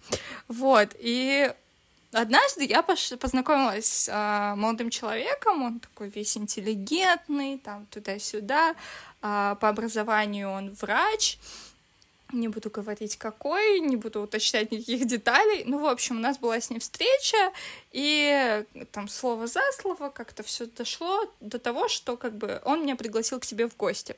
Вот, 0.48 0.90
и 1.00 1.54
Однажды 2.14 2.66
я 2.66 2.82
пош... 2.84 3.14
познакомилась 3.20 3.86
с 3.86 4.10
э, 4.10 4.56
молодым 4.56 4.90
человеком, 4.90 5.64
он 5.64 5.80
такой 5.80 6.10
весь 6.10 6.38
интеллигентный, 6.38 7.58
там 7.58 7.86
туда-сюда, 7.88 8.72
э, 8.72 8.76
по 9.60 9.70
образованию 9.70 10.50
он 10.50 10.72
врач, 10.72 11.38
не 12.34 12.48
буду 12.48 12.70
говорить 12.70 13.18
какой, 13.18 13.80
не 13.80 13.96
буду 13.96 14.22
уточнять 14.22 14.72
никаких 14.72 15.06
деталей. 15.06 15.64
Ну, 15.66 15.80
в 15.80 15.86
общем, 15.86 16.18
у 16.18 16.20
нас 16.20 16.38
была 16.38 16.60
с 16.60 16.70
ним 16.70 16.80
встреча, 16.80 17.52
и 17.92 18.66
там 18.92 19.08
слово 19.08 19.48
за 19.48 19.62
слово 19.80 20.10
как-то 20.10 20.44
все 20.44 20.66
дошло 20.66 21.32
до 21.40 21.60
того, 21.60 21.88
что 21.88 22.18
как 22.18 22.36
бы 22.36 22.62
он 22.66 22.82
меня 22.82 22.96
пригласил 22.96 23.40
к 23.40 23.46
себе 23.46 23.68
в 23.70 23.78
гости. 23.78 24.16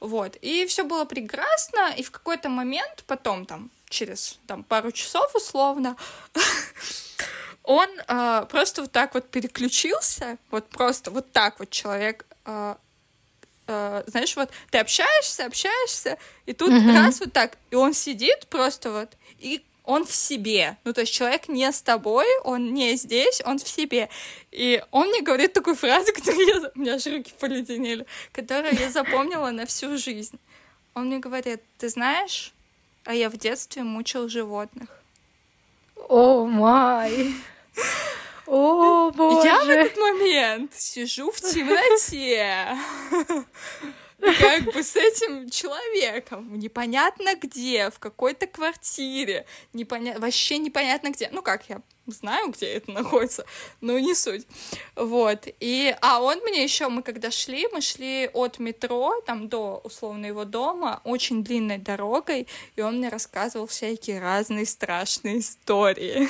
Вот, 0.00 0.36
и 0.40 0.66
все 0.66 0.82
было 0.82 1.04
прекрасно, 1.04 1.94
и 1.96 2.02
в 2.02 2.10
какой-то 2.10 2.48
момент, 2.48 3.04
потом 3.06 3.46
там, 3.46 3.70
через 3.88 4.38
там 4.48 4.64
пару 4.64 4.90
часов 4.90 5.32
условно, 5.34 5.96
он 7.64 7.88
э, 8.08 8.46
просто 8.50 8.82
вот 8.82 8.92
так 8.92 9.14
вот 9.14 9.28
переключился, 9.30 10.38
вот 10.50 10.68
просто 10.68 11.10
вот 11.10 11.30
так 11.32 11.58
вот 11.58 11.70
человек 11.70 12.24
э, 12.44 12.74
э, 13.66 14.02
знаешь, 14.06 14.36
вот 14.36 14.50
ты 14.70 14.78
общаешься, 14.78 15.46
общаешься, 15.46 16.18
и 16.46 16.52
тут 16.52 16.70
mm-hmm. 16.70 16.96
раз 16.96 17.20
вот 17.20 17.32
так, 17.32 17.56
и 17.70 17.76
он 17.76 17.94
сидит 17.94 18.46
просто 18.48 18.90
вот, 18.90 19.10
и 19.38 19.64
он 19.84 20.04
в 20.04 20.14
себе. 20.14 20.76
Ну, 20.84 20.92
то 20.92 21.00
есть 21.00 21.12
человек 21.12 21.48
не 21.48 21.70
с 21.70 21.82
тобой, 21.82 22.26
он 22.44 22.72
не 22.72 22.96
здесь, 22.96 23.42
он 23.44 23.58
в 23.58 23.66
себе. 23.66 24.08
И 24.52 24.82
он 24.92 25.08
мне 25.08 25.22
говорит 25.22 25.52
такую 25.52 25.76
фразу, 25.76 26.12
которую 26.14 26.46
я... 26.46 26.70
У 26.74 26.78
меня 26.78 26.94
аж 26.94 27.06
руки 27.06 27.32
поледенели, 27.38 28.06
которую 28.32 28.78
я 28.78 28.90
запомнила 28.90 29.50
на 29.50 29.66
всю 29.66 29.98
жизнь. 29.98 30.38
Он 30.94 31.06
мне 31.06 31.18
говорит, 31.18 31.62
ты 31.78 31.88
знаешь, 31.88 32.52
а 33.04 33.14
я 33.14 33.28
в 33.28 33.36
детстве 33.36 33.82
мучил 33.82 34.28
животных. 34.28 34.88
О 36.08 36.46
май! 36.46 37.34
О, 38.46 39.10
боже. 39.10 39.48
Я 39.48 39.64
в 39.64 39.68
этот 39.68 39.96
момент 39.96 40.74
сижу 40.74 41.30
в 41.30 41.40
темноте. 41.40 42.76
Как 44.20 44.62
бы 44.72 44.84
с 44.84 44.94
этим 44.94 45.50
человеком, 45.50 46.56
непонятно 46.56 47.34
где, 47.34 47.90
в 47.90 47.98
какой-то 47.98 48.46
квартире, 48.46 49.46
непоня... 49.72 50.16
вообще 50.18 50.58
непонятно 50.58 51.10
где. 51.10 51.28
Ну 51.32 51.42
как, 51.42 51.68
я 51.68 51.82
знаю, 52.06 52.50
где 52.50 52.66
это 52.66 52.92
находится, 52.92 53.44
но 53.80 53.98
не 53.98 54.14
суть. 54.14 54.46
Вот. 54.94 55.48
И, 55.58 55.96
а 56.00 56.20
он 56.20 56.38
мне 56.38 56.62
еще, 56.62 56.88
мы 56.88 57.02
когда 57.02 57.32
шли, 57.32 57.66
мы 57.72 57.80
шли 57.80 58.30
от 58.32 58.60
метро, 58.60 59.20
там, 59.26 59.48
до, 59.48 59.80
условно, 59.82 60.26
его 60.26 60.44
дома, 60.44 61.00
очень 61.02 61.42
длинной 61.42 61.78
дорогой, 61.78 62.46
и 62.76 62.80
он 62.82 62.98
мне 62.98 63.08
рассказывал 63.08 63.66
всякие 63.66 64.20
разные 64.20 64.66
страшные 64.66 65.40
истории. 65.40 66.28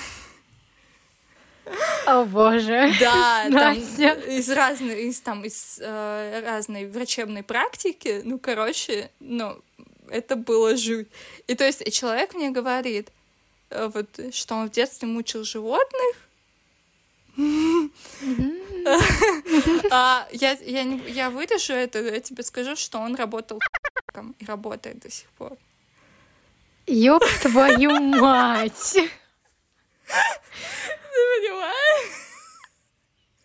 О 2.07 2.25
боже. 2.25 2.93
Да, 2.99 3.49
там 3.51 3.75
из 3.75 4.51
разных, 4.51 4.99
из 4.99 5.21
там 5.21 5.45
из 5.45 5.79
э, 5.81 6.43
разной 6.45 6.87
врачебной 6.87 7.43
практики, 7.43 8.23
ну 8.25 8.39
короче, 8.39 9.11
ну 9.21 9.61
это 10.09 10.37
было 10.37 10.77
жуть. 10.77 11.09
И 11.47 11.55
то 11.55 11.65
есть 11.65 11.91
человек 11.93 12.35
мне 12.35 12.51
говорит, 12.51 13.11
э, 13.71 13.91
вот 13.93 14.35
что 14.35 14.57
он 14.57 14.69
в 14.69 14.73
детстве 14.73 15.09
мучил 15.09 15.45
животных. 15.45 16.17
а, 19.91 20.29
я, 20.33 20.53
я, 20.53 21.31
вырежу 21.31 21.73
это, 21.73 22.01
я 22.01 22.21
тебе 22.21 22.43
скажу, 22.43 22.77
что 22.77 22.99
он 22.99 23.15
работал 23.15 23.59
и 24.39 24.45
работает 24.45 24.99
до 24.99 25.11
сих 25.11 25.31
пор. 25.31 25.57
Ёб 26.87 27.25
твою 27.41 27.99
мать! 28.01 28.99
Ты 31.13 31.41
понимаешь? 31.41 32.33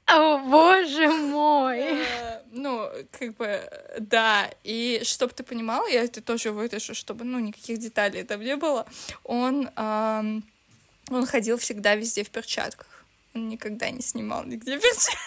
О, 0.07 0.37
боже 0.37 1.09
мой! 1.09 1.79
Э, 1.79 2.41
ну, 2.51 2.89
как 3.11 3.35
бы, 3.35 3.69
да. 3.99 4.49
И 4.63 5.01
чтобы 5.03 5.33
ты 5.33 5.43
понимал, 5.43 5.85
я 5.87 6.03
это 6.03 6.21
тоже 6.21 6.51
вытащу, 6.51 6.95
чтобы, 6.95 7.25
ну, 7.25 7.39
никаких 7.39 7.77
деталей 7.79 8.23
там 8.23 8.41
не 8.41 8.55
было. 8.55 8.87
Он, 9.25 9.69
он 9.75 11.25
ходил 11.25 11.57
всегда 11.57 11.95
везде 11.95 12.23
в 12.23 12.29
перчатках. 12.29 12.87
Он 13.35 13.49
никогда 13.49 13.89
не 13.89 14.01
снимал 14.01 14.45
нигде 14.45 14.79
перчатки. 14.79 15.17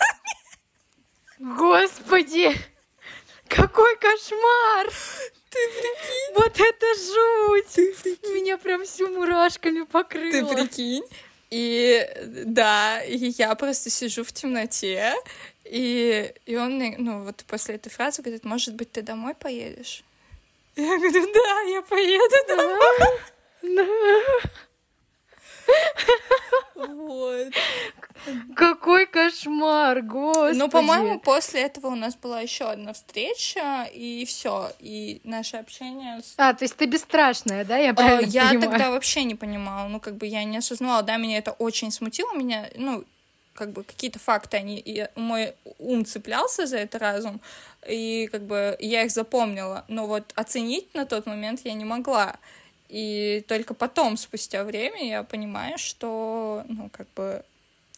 Господи! 1.39 2.55
Какой 3.49 3.97
кошмар! 3.97 4.89
Ты 5.51 5.59
прикинь? 5.69 6.35
Вот 6.37 6.61
это 6.61 6.87
жуть! 6.95 7.67
Ты 7.75 7.95
прикинь? 7.95 8.35
Меня 8.35 8.57
прям 8.57 8.85
всю 8.85 9.09
мурашками 9.09 9.83
покрыло. 9.83 10.31
Ты 10.31 10.55
прикинь? 10.55 11.05
И 11.51 12.09
да, 12.47 13.03
и 13.03 13.33
я 13.39 13.55
просто 13.57 13.91
сижу 13.91 14.23
в 14.23 14.33
темноте, 14.33 15.15
и, 15.65 16.33
и 16.47 16.57
он 16.57 16.77
мне, 16.77 16.95
ну, 16.97 17.25
вот 17.25 17.45
после 17.47 17.75
этой 17.75 17.91
фразы 17.91 18.23
говорит, 18.23 18.45
может 18.45 18.75
быть, 18.75 18.93
ты 18.93 19.03
домой 19.03 19.35
поедешь? 19.35 20.05
Я 20.77 20.97
говорю, 20.97 21.33
да, 21.33 21.61
я 21.63 21.83
поеду 21.83 22.37
домой. 22.49 23.99
Вот. 26.75 27.53
Какой 28.55 29.07
кошмар, 29.07 30.03
господи. 30.03 30.57
Ну, 30.57 30.69
по-моему, 30.69 31.21
после 31.21 31.63
этого 31.63 31.89
у 31.89 31.95
нас 31.95 32.15
была 32.17 32.41
еще 32.41 32.65
одна 32.65 32.93
встреча, 32.93 33.89
и 33.93 34.25
все, 34.25 34.71
и 34.79 35.21
наше 35.25 35.57
общение. 35.57 36.21
С... 36.21 36.35
А, 36.37 36.53
то 36.55 36.65
есть 36.65 36.77
ты 36.77 36.87
бесстрашная, 36.87 37.65
да? 37.65 37.77
Я 37.77 37.95
правильно 37.95 38.31
Я 38.31 38.49
понимаю? 38.49 38.71
тогда 38.71 38.91
вообще 38.91 39.25
не 39.25 39.35
понимала, 39.35 39.89
ну, 39.89 40.01
как 40.01 40.17
бы 40.17 40.27
я 40.27 40.45
не 40.45 40.59
осознавала, 40.59 41.03
да, 41.03 41.17
меня 41.17 41.39
это 41.39 41.53
очень 41.53 41.91
смутило, 41.91 42.33
меня, 42.35 42.69
ну, 42.77 43.05
как 43.55 43.73
бы 43.73 43.85
какие-то 43.85 44.19
факты, 44.19 44.57
они, 44.57 44.79
и 44.79 45.07
мой 45.17 45.55
ум 45.79 46.05
цеплялся 46.05 46.67
за 46.67 46.79
это 46.79 46.99
разум, 46.99 47.41
и 47.87 48.29
как 48.33 48.43
бы 48.43 48.77
я 48.81 49.05
их 49.05 49.11
запомнила, 49.11 49.85
но 49.89 50.07
вот 50.07 50.33
оценить 50.35 50.95
на 50.95 51.07
тот 51.07 51.27
момент 51.27 51.61
я 51.65 51.75
не 51.75 51.85
могла. 51.85 52.37
И 52.91 53.45
только 53.47 53.73
потом, 53.73 54.17
спустя 54.17 54.65
время, 54.65 55.09
я 55.09 55.23
понимаю, 55.23 55.79
что, 55.79 56.65
ну, 56.69 56.91
как 56.91 57.07
бы, 57.15 57.45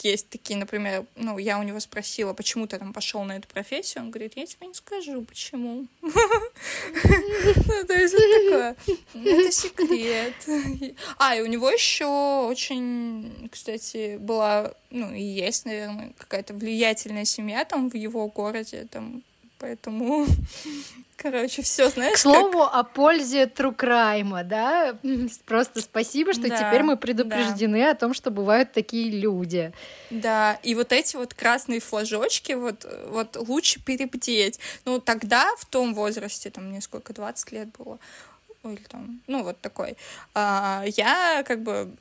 есть 0.03 0.29
такие, 0.29 0.59
например, 0.59 1.07
ну, 1.17 1.39
я 1.39 1.59
у 1.59 1.63
него 1.63 1.81
спросила, 1.81 2.35
почему 2.35 2.67
ты 2.67 2.79
там 2.79 2.93
пошел 2.93 3.25
на 3.25 3.37
эту 3.39 3.49
профессию, 3.49 4.05
он 4.05 4.11
говорит, 4.11 4.35
я 4.37 4.45
тебе 4.45 4.67
не 4.67 4.75
скажу, 4.75 5.23
почему. 5.23 5.87
Ну, 6.93 7.87
то 7.87 7.95
есть 7.95 8.15
такое, 8.15 8.77
это 9.15 9.53
секрет. 9.53 10.35
А, 11.19 11.35
и 11.37 11.41
у 11.41 11.47
него 11.47 11.71
еще 11.71 12.07
очень, 12.49 13.49
кстати, 13.51 14.17
была, 14.19 14.75
ну, 14.91 15.13
и 15.13 15.23
есть, 15.23 15.65
наверное, 15.65 16.13
какая-то 16.19 16.55
влиятельная 16.55 17.25
семья 17.25 17.65
там 17.65 17.89
в 17.89 17.95
его 17.95 18.27
городе, 18.29 18.87
там 18.91 19.23
поэтому, 19.63 20.27
короче, 21.17 21.63
все, 21.63 21.89
знаешь. 21.89 22.15
К 22.15 22.19
слову 22.19 22.59
как... 22.59 22.75
о 22.75 22.83
пользе 22.83 23.47
Трукрайма, 23.47 24.43
да? 24.43 24.99
Просто 25.47 25.81
спасибо, 25.81 26.33
что 26.33 26.49
да, 26.49 26.59
теперь 26.59 26.83
мы 26.83 26.97
предупреждены 26.97 27.85
да. 27.85 27.93
о 27.93 27.95
том, 27.95 28.13
что 28.13 28.31
бывают 28.31 28.73
такие 28.73 29.09
люди. 29.11 29.73
Да, 30.11 30.59
и 30.65 30.75
вот 30.75 30.93
эти 30.93 31.17
вот 31.17 31.33
красные 31.33 31.81
флажочки, 31.81 32.53
вот, 32.53 32.85
вот 33.07 33.37
лучше 33.37 33.81
перебдеть. 33.81 34.59
Ну, 34.85 34.99
тогда, 34.99 35.55
в 35.57 35.65
том 35.65 35.95
возрасте, 35.95 36.51
там, 36.51 36.69
мне 36.69 36.81
сколько, 36.81 37.15
20 37.15 37.53
лет 37.53 37.69
было, 37.79 37.99
или 38.65 38.83
там, 38.89 39.21
ну, 39.29 39.45
вот 39.45 39.61
такой, 39.61 39.97
а, 40.35 40.83
я 40.97 41.45
как 41.47 41.63
бы, 41.63 41.95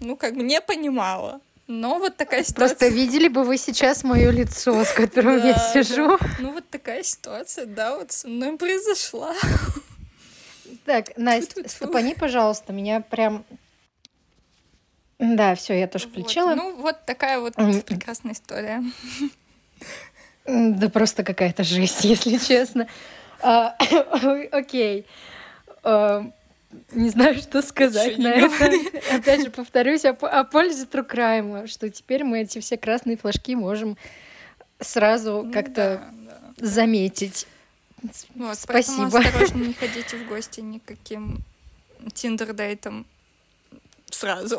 ну, 0.00 0.16
как 0.16 0.34
бы 0.34 0.42
не 0.42 0.60
понимала, 0.62 1.40
но 1.68 1.98
вот 1.98 2.16
такая 2.16 2.42
ситуация. 2.42 2.76
Просто 2.76 2.88
видели 2.88 3.28
бы 3.28 3.44
вы 3.44 3.58
сейчас 3.58 4.02
мое 4.02 4.30
лицо, 4.30 4.84
с 4.84 4.92
которым 4.92 5.36
я 5.44 5.54
сижу. 5.54 6.18
Ну 6.40 6.52
вот 6.52 6.68
такая 6.70 7.02
ситуация, 7.02 7.66
да, 7.66 7.96
вот 7.96 8.10
со 8.10 8.26
мной 8.26 8.56
произошла. 8.56 9.34
Так, 10.86 11.16
Настя, 11.16 11.68
стопани, 11.68 12.14
пожалуйста, 12.14 12.72
меня 12.72 13.00
прям... 13.00 13.44
Да, 15.18 15.54
все, 15.54 15.78
я 15.78 15.86
тоже 15.88 16.08
включила. 16.08 16.54
Ну, 16.54 16.76
вот 16.76 17.04
такая 17.04 17.38
вот 17.38 17.54
прекрасная 17.54 18.32
история. 18.32 18.82
Да 20.46 20.88
просто 20.88 21.24
какая-то 21.24 21.64
жесть, 21.64 22.04
если 22.04 22.38
честно. 22.38 22.88
А, 23.42 23.76
окей. 24.52 25.06
А, 25.82 26.30
не 26.92 27.10
знаю, 27.10 27.36
что 27.38 27.62
сказать 27.62 28.18
на 28.18 28.28
это. 28.28 28.70
Опять 29.14 29.44
же, 29.44 29.50
повторюсь 29.50 30.04
о, 30.04 30.10
о 30.10 30.44
пользе 30.44 30.84
Трукрайма, 30.84 31.66
что 31.66 31.88
теперь 31.88 32.24
мы 32.24 32.42
эти 32.42 32.58
все 32.60 32.76
красные 32.76 33.16
флажки 33.16 33.54
можем 33.54 33.96
сразу 34.80 35.42
ну, 35.44 35.52
как-то 35.52 36.10
да, 36.24 36.32
да. 36.56 36.66
заметить. 36.66 37.46
Вот, 38.34 38.58
Спасибо. 38.58 39.10
Поэтому 39.10 39.26
осторожно 39.26 39.66
не 39.66 39.72
ходите 39.80 40.16
в 40.16 40.28
гости 40.28 40.60
никаким 40.60 41.42
тиндер-дейтом 42.12 43.06
сразу. 44.10 44.58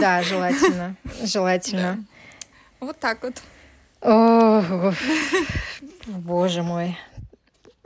Да, 0.00 0.22
желательно. 0.22 0.96
Желательно. 1.22 2.04
Вот 2.78 2.98
так 2.98 3.22
вот. 3.22 3.42
О, 4.00 4.92
боже 6.06 6.62
мой. 6.62 6.96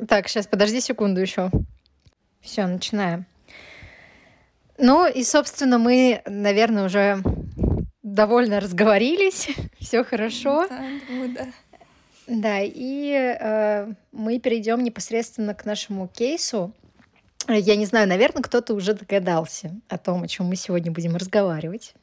Так, 0.08 0.28
сейчас 0.28 0.46
подожди 0.46 0.80
секунду 0.80 1.20
еще. 1.20 1.50
Все, 2.44 2.66
начинаем. 2.66 3.24
Ну 4.76 5.08
и, 5.08 5.24
собственно, 5.24 5.78
мы, 5.78 6.20
наверное, 6.26 6.84
уже 6.84 7.22
довольно 8.02 8.60
разговорились. 8.60 9.48
Все 9.80 10.04
хорошо. 10.04 10.68
Да, 10.68 10.82
думаю, 11.08 11.32
да. 11.32 11.46
Да, 12.26 12.58
и 12.60 13.12
э, 13.12 13.92
мы 14.12 14.38
перейдем 14.38 14.84
непосредственно 14.84 15.54
к 15.54 15.64
нашему 15.64 16.06
кейсу. 16.06 16.72
Я 17.48 17.76
не 17.76 17.86
знаю, 17.86 18.08
наверное, 18.08 18.42
кто-то 18.42 18.74
уже 18.74 18.94
догадался 18.94 19.74
о 19.88 19.98
том, 19.98 20.22
о 20.22 20.28
чем 20.28 20.46
мы 20.46 20.56
сегодня 20.56 20.92
будем 20.92 21.16
разговаривать 21.16 21.94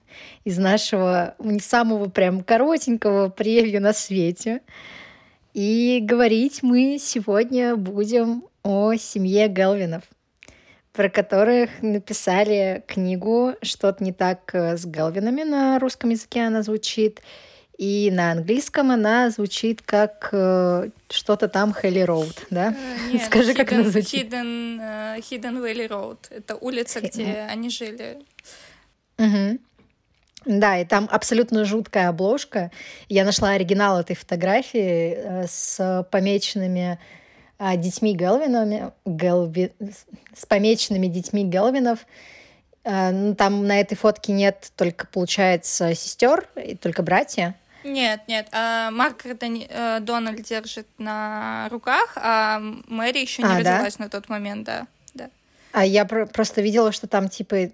из 0.43 0.57
нашего 0.57 1.35
не 1.39 1.59
самого 1.59 2.09
прям 2.09 2.43
коротенького 2.43 3.29
превью 3.29 3.81
на 3.81 3.93
свете. 3.93 4.61
И 5.53 5.99
говорить 6.01 6.61
мы 6.61 6.97
сегодня 6.99 7.75
будем 7.75 8.43
о 8.63 8.95
семье 8.95 9.47
Гелвинов, 9.47 10.03
про 10.93 11.09
которых 11.09 11.69
написали 11.81 12.83
книгу 12.87 13.55
«Что-то 13.61 14.03
не 14.03 14.11
так 14.11 14.53
с 14.53 14.85
Гелвинами» 14.85 15.43
на 15.43 15.79
русском 15.79 16.09
языке 16.09 16.41
она 16.41 16.63
звучит, 16.63 17.21
и 17.81 18.11
на 18.11 18.33
английском 18.33 18.91
она 18.91 19.31
звучит 19.31 19.81
как 19.81 20.29
э, 20.33 20.89
что-то 21.09 21.47
там 21.47 21.73
Хелли 21.73 22.01
Роуд, 22.01 22.45
да? 22.51 22.75
Uh, 22.75 23.13
нет, 23.13 23.21
Скажи, 23.25 23.53
hidden, 23.53 23.55
как 23.55 23.71
она 23.71 23.83
звучит. 23.89 24.31
Hidden, 24.31 24.77
uh, 24.77 25.17
hidden 25.17 25.57
Valley 25.63 25.87
Road. 25.87 26.17
Это 26.29 26.55
улица, 26.57 26.99
hidden. 26.99 27.09
где 27.09 27.47
они 27.49 27.71
жили. 27.71 28.19
Угу. 29.17 29.59
Да, 30.45 30.77
и 30.77 30.85
там 30.85 31.09
абсолютно 31.11 31.65
жуткая 31.65 32.09
обложка. 32.09 32.69
Я 33.09 33.25
нашла 33.25 33.49
оригинал 33.49 33.99
этой 33.99 34.15
фотографии 34.15 35.15
э, 35.15 35.47
с 35.47 36.05
помеченными 36.11 36.99
э, 36.99 37.20
детьми 37.77 38.15
Гелвинами, 38.15 38.91
Гелви... 39.05 39.71
с 40.35 40.45
помеченными 40.45 41.07
детьми 41.07 41.43
Гелвинов. 41.43 41.99
Э, 42.83 43.33
там 43.37 43.67
на 43.67 43.79
этой 43.79 43.95
фотке 43.95 44.33
нет 44.33 44.71
только, 44.75 45.07
получается, 45.07 45.93
сестер, 45.93 46.47
только 46.81 47.03
братья. 47.03 47.55
Нет, 47.83 48.21
нет. 48.27 48.47
А 48.51 48.91
Маргарет 48.91 49.43
э, 49.43 49.99
Дональд 50.01 50.41
держит 50.43 50.87
на 50.97 51.67
руках, 51.69 52.13
а 52.15 52.59
Мэри 52.87 53.19
еще 53.19 53.43
не 53.43 53.49
а, 53.49 53.57
родилась 53.57 53.97
да? 53.97 54.03
на 54.03 54.09
тот 54.09 54.29
момент, 54.29 54.65
да. 54.65 54.87
да. 55.13 55.29
А 55.71 55.85
я 55.85 56.05
про- 56.05 56.25
просто 56.25 56.61
видела, 56.61 56.91
что 56.91 57.07
там 57.07 57.29
типа. 57.29 57.69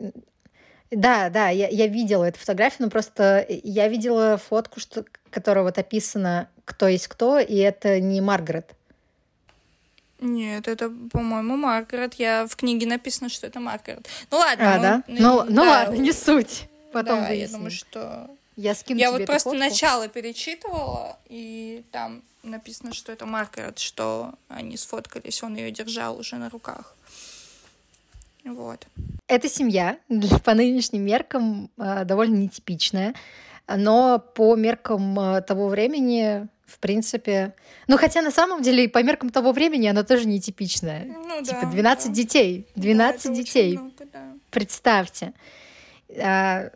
Да, 0.90 1.30
да, 1.30 1.50
я, 1.50 1.68
я 1.68 1.88
видела 1.88 2.24
эту 2.24 2.40
фотографию, 2.40 2.86
но 2.86 2.90
просто 2.90 3.46
я 3.50 3.90
видела 3.90 4.38
фотку, 4.38 4.80
что, 4.80 5.04
которая 5.30 5.66
вот 5.66 5.78
описана 5.78 6.48
кто 6.64 6.88
есть 6.88 7.08
кто, 7.08 7.40
и 7.40 7.56
это 7.56 8.00
не 8.00 8.22
Маргарет. 8.22 8.74
Нет, 10.20 10.68
это, 10.68 10.92
по-моему, 11.12 11.58
Маргарет. 11.58 12.16
Я 12.16 12.48
в 12.48 12.56
книге 12.56 12.88
написано, 12.88 13.30
что 13.30 13.48
это 13.48 13.60
Маргарет. 13.60 14.08
Ну 14.32 14.38
ладно. 14.38 14.74
А, 14.74 14.78
мы... 14.78 14.82
да? 14.82 15.04
Ну, 15.08 15.44
ну 15.44 15.64
да. 15.64 15.70
ладно, 15.70 15.96
не 15.96 16.12
суть. 16.12 16.68
Потом 16.92 17.22
да, 17.22 17.28
выясним. 17.28 17.46
я 17.46 17.58
думаю, 17.58 17.72
что 17.72 18.30
я 18.56 18.74
скину 18.74 19.00
Я 19.00 19.10
тебе 19.10 19.20
вот 19.20 19.28
просто 19.28 19.50
фотку. 19.52 19.60
начало 19.60 20.08
перечитывала, 20.08 21.20
и 21.30 21.84
там 21.92 22.24
написано, 22.42 22.94
что 22.94 23.12
это 23.12 23.26
Маргарет, 23.26 23.78
что 23.78 24.34
они 24.48 24.78
сфоткались, 24.78 25.44
он 25.44 25.56
ее 25.56 25.72
держал 25.72 26.18
уже 26.18 26.38
на 26.38 26.50
руках. 26.50 26.96
Вот. 28.44 28.88
Эта 29.28 29.50
семья 29.50 30.00
по 30.44 30.54
нынешним 30.54 31.04
меркам 31.04 31.70
э, 31.78 32.06
довольно 32.06 32.36
нетипичная, 32.36 33.14
но 33.68 34.20
по 34.20 34.56
меркам 34.56 35.20
э, 35.20 35.42
того 35.42 35.68
времени, 35.68 36.48
в 36.68 36.80
принципе... 36.80 37.56
Ну, 37.88 37.98
хотя 37.98 38.22
на 38.22 38.30
самом 38.30 38.62
деле 38.62 38.90
по 38.90 39.02
меркам 39.02 39.30
того 39.30 39.54
времени 39.54 39.88
она 39.88 40.04
тоже 40.04 40.28
нетипичная. 40.28 41.06
Ну, 41.06 41.44
типа 41.44 41.62
да, 41.64 41.72
12 41.72 42.08
да. 42.08 42.14
детей. 42.14 42.68
12 42.76 43.26
да, 43.26 43.34
детей. 43.34 43.78
Много, 43.78 44.06
да. 44.12 44.34
Представьте. 44.52 45.34
А, 46.22 46.70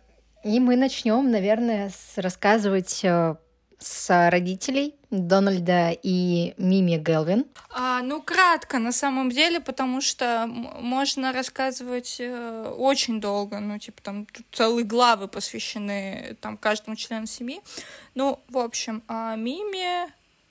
и 0.44 0.60
мы 0.60 0.78
начнем, 0.78 1.30
наверное, 1.30 1.90
с 1.90 2.18
рассказывать 2.18 3.02
э, 3.04 3.36
с 3.82 4.30
родителей 4.30 4.96
Дональда 5.10 5.92
и 5.92 6.54
Мими 6.58 6.98
Гелвин. 6.98 7.46
А, 7.72 8.02
ну, 8.02 8.22
кратко, 8.22 8.80
на 8.80 8.92
самом 8.92 9.30
деле, 9.30 9.60
потому 9.60 10.00
что 10.00 10.48
можно 10.48 11.34
рассказывать 11.34 12.18
э, 12.20 12.74
очень 12.78 13.20
долго, 13.20 13.60
ну, 13.60 13.78
типа, 13.78 14.02
там 14.02 14.28
целые 14.52 14.86
главы 14.86 15.28
посвящены 15.28 16.38
там 16.40 16.58
каждому 16.58 16.96
члену 16.96 17.26
семьи. 17.26 17.62
Ну, 18.16 18.40
в 18.48 18.58
общем, 18.58 19.04
а 19.08 19.36
Мими 19.36 20.10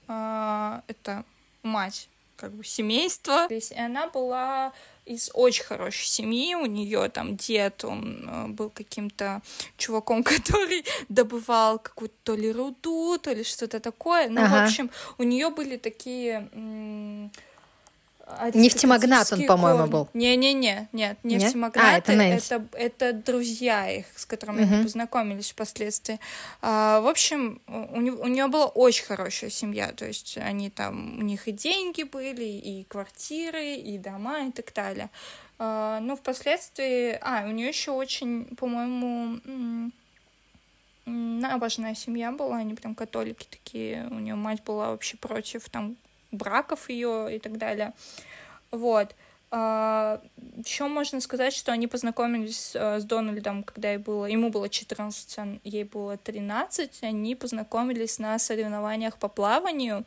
а,— 0.09 0.83
это 0.89 1.25
мать 1.63 2.09
как 2.41 2.53
бы 2.53 2.65
семейства. 2.65 3.47
И 3.51 3.79
она 3.79 4.07
была 4.09 4.73
из 5.05 5.31
очень 5.35 5.65
хорошей 5.65 6.07
семьи. 6.07 6.55
У 6.55 6.67
нее 6.67 7.09
там 7.09 7.37
дед, 7.37 7.85
он 7.85 8.29
э, 8.29 8.47
был 8.49 8.71
каким-то 8.71 9.43
чуваком, 9.77 10.23
который 10.35 10.85
добывал 11.09 11.79
какую-то 11.79 12.15
то 12.23 12.35
ли 12.35 12.51
руду, 12.53 13.19
то 13.19 13.33
ли 13.33 13.45
что-то 13.45 13.81
такое. 13.81 14.29
Ну, 14.29 14.41
ага. 14.43 14.51
в 14.51 14.65
общем, 14.65 14.91
у 15.19 15.23
нее 15.23 15.51
были 15.51 15.77
такие 15.77 16.49
Нефтемагнат 18.55 19.33
он, 19.33 19.47
по-моему, 19.47 19.87
был. 19.87 20.09
Не-не-не, 20.15 20.89
нет, 20.93 21.19
нефтемагнаты 21.23 21.81
а, 21.81 21.99
это, 21.99 22.13
это, 22.13 22.67
это 22.73 23.13
друзья 23.13 23.91
их, 23.91 24.07
с 24.17 24.27
которыми 24.27 24.65
угу. 24.65 24.75
они 24.75 24.83
познакомились 24.85 25.51
впоследствии. 25.51 26.19
А, 26.63 27.01
в 27.01 27.07
общем, 27.07 27.61
у, 27.67 27.99
у 27.99 28.27
нее 28.27 28.49
была 28.49 28.67
очень 28.67 29.05
хорошая 29.05 29.51
семья, 29.51 29.93
то 29.93 30.07
есть 30.07 30.39
они 30.39 30.71
там, 30.71 31.19
у 31.19 31.23
них 31.23 31.49
и 31.49 31.53
деньги 31.53 32.03
были, 32.03 32.45
и 32.45 32.85
квартиры, 32.85 33.75
и 33.75 33.99
дома, 33.99 34.47
и 34.47 34.53
так 34.53 34.73
далее. 34.75 35.11
А, 35.59 36.01
но 36.01 36.17
впоследствии, 36.17 37.19
а, 37.21 37.45
у 37.47 37.53
нее 37.53 37.69
еще 37.69 37.91
очень, 37.91 38.47
по-моему, 38.57 39.91
набожная 41.07 41.95
семья 41.95 42.33
была, 42.33 42.59
они 42.59 42.75
прям 42.75 42.95
католики 42.95 43.47
такие, 43.51 44.07
у 44.11 44.19
нее 44.19 44.35
мать 44.35 44.63
была 44.65 44.91
вообще 44.91 45.17
против 45.17 45.69
там 45.69 45.97
браков 46.33 46.89
ее 46.89 47.37
и 47.37 47.39
так 47.39 47.59
далее. 47.59 47.93
Вот. 48.71 49.15
А, 49.53 50.21
еще 50.65 50.87
можно 50.87 51.21
сказать, 51.21 51.53
что 51.53 51.73
они 51.73 51.89
познакомились 51.89 52.73
а, 52.75 53.01
с 53.01 53.05
Дональдом, 53.05 53.65
когда 53.65 53.91
ей 53.91 53.99
было, 53.99 54.27
ему 54.27 54.51
было 54.51 54.69
14, 54.69 55.39
а 55.39 55.59
ей 55.65 55.85
было 55.85 56.17
13. 56.17 57.03
Они 57.03 57.35
познакомились 57.35 58.19
на 58.19 58.39
соревнованиях 58.39 59.17
по 59.17 59.29
плаванию. 59.29 60.05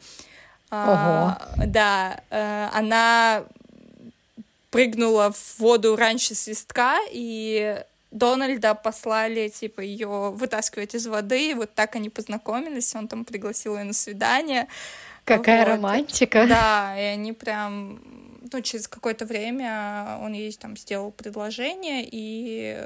Ого. 0.72 1.38
Да, 1.68 2.20
э, 2.32 2.70
она 2.74 3.44
прыгнула 4.72 5.32
в 5.32 5.60
воду 5.60 5.96
раньше 5.96 6.34
свистка, 6.34 6.98
и 7.12 7.80
Дональда 8.10 8.74
послали, 8.74 9.50
типа, 9.50 9.82
ее 9.82 10.32
вытаскивать 10.32 10.96
из 10.96 11.06
воды, 11.06 11.52
и 11.52 11.54
вот 11.54 11.76
так 11.76 11.96
они 11.96 12.10
познакомились, 12.10 12.96
он 12.96 13.08
там 13.08 13.24
пригласил 13.24 13.78
ее 13.78 13.84
на 13.84 13.94
свидание. 13.94 14.68
Какая 15.26 15.66
вот. 15.66 15.72
романтика. 15.72 16.46
Да, 16.48 17.00
и 17.00 17.04
они 17.04 17.34
прям 17.34 18.00
ну, 18.52 18.62
через 18.62 18.88
какое-то 18.88 19.26
время 19.26 20.20
он 20.22 20.34
ей 20.34 20.52
там 20.54 20.78
сделал 20.78 21.12
предложение, 21.12 22.08
и 22.10 22.78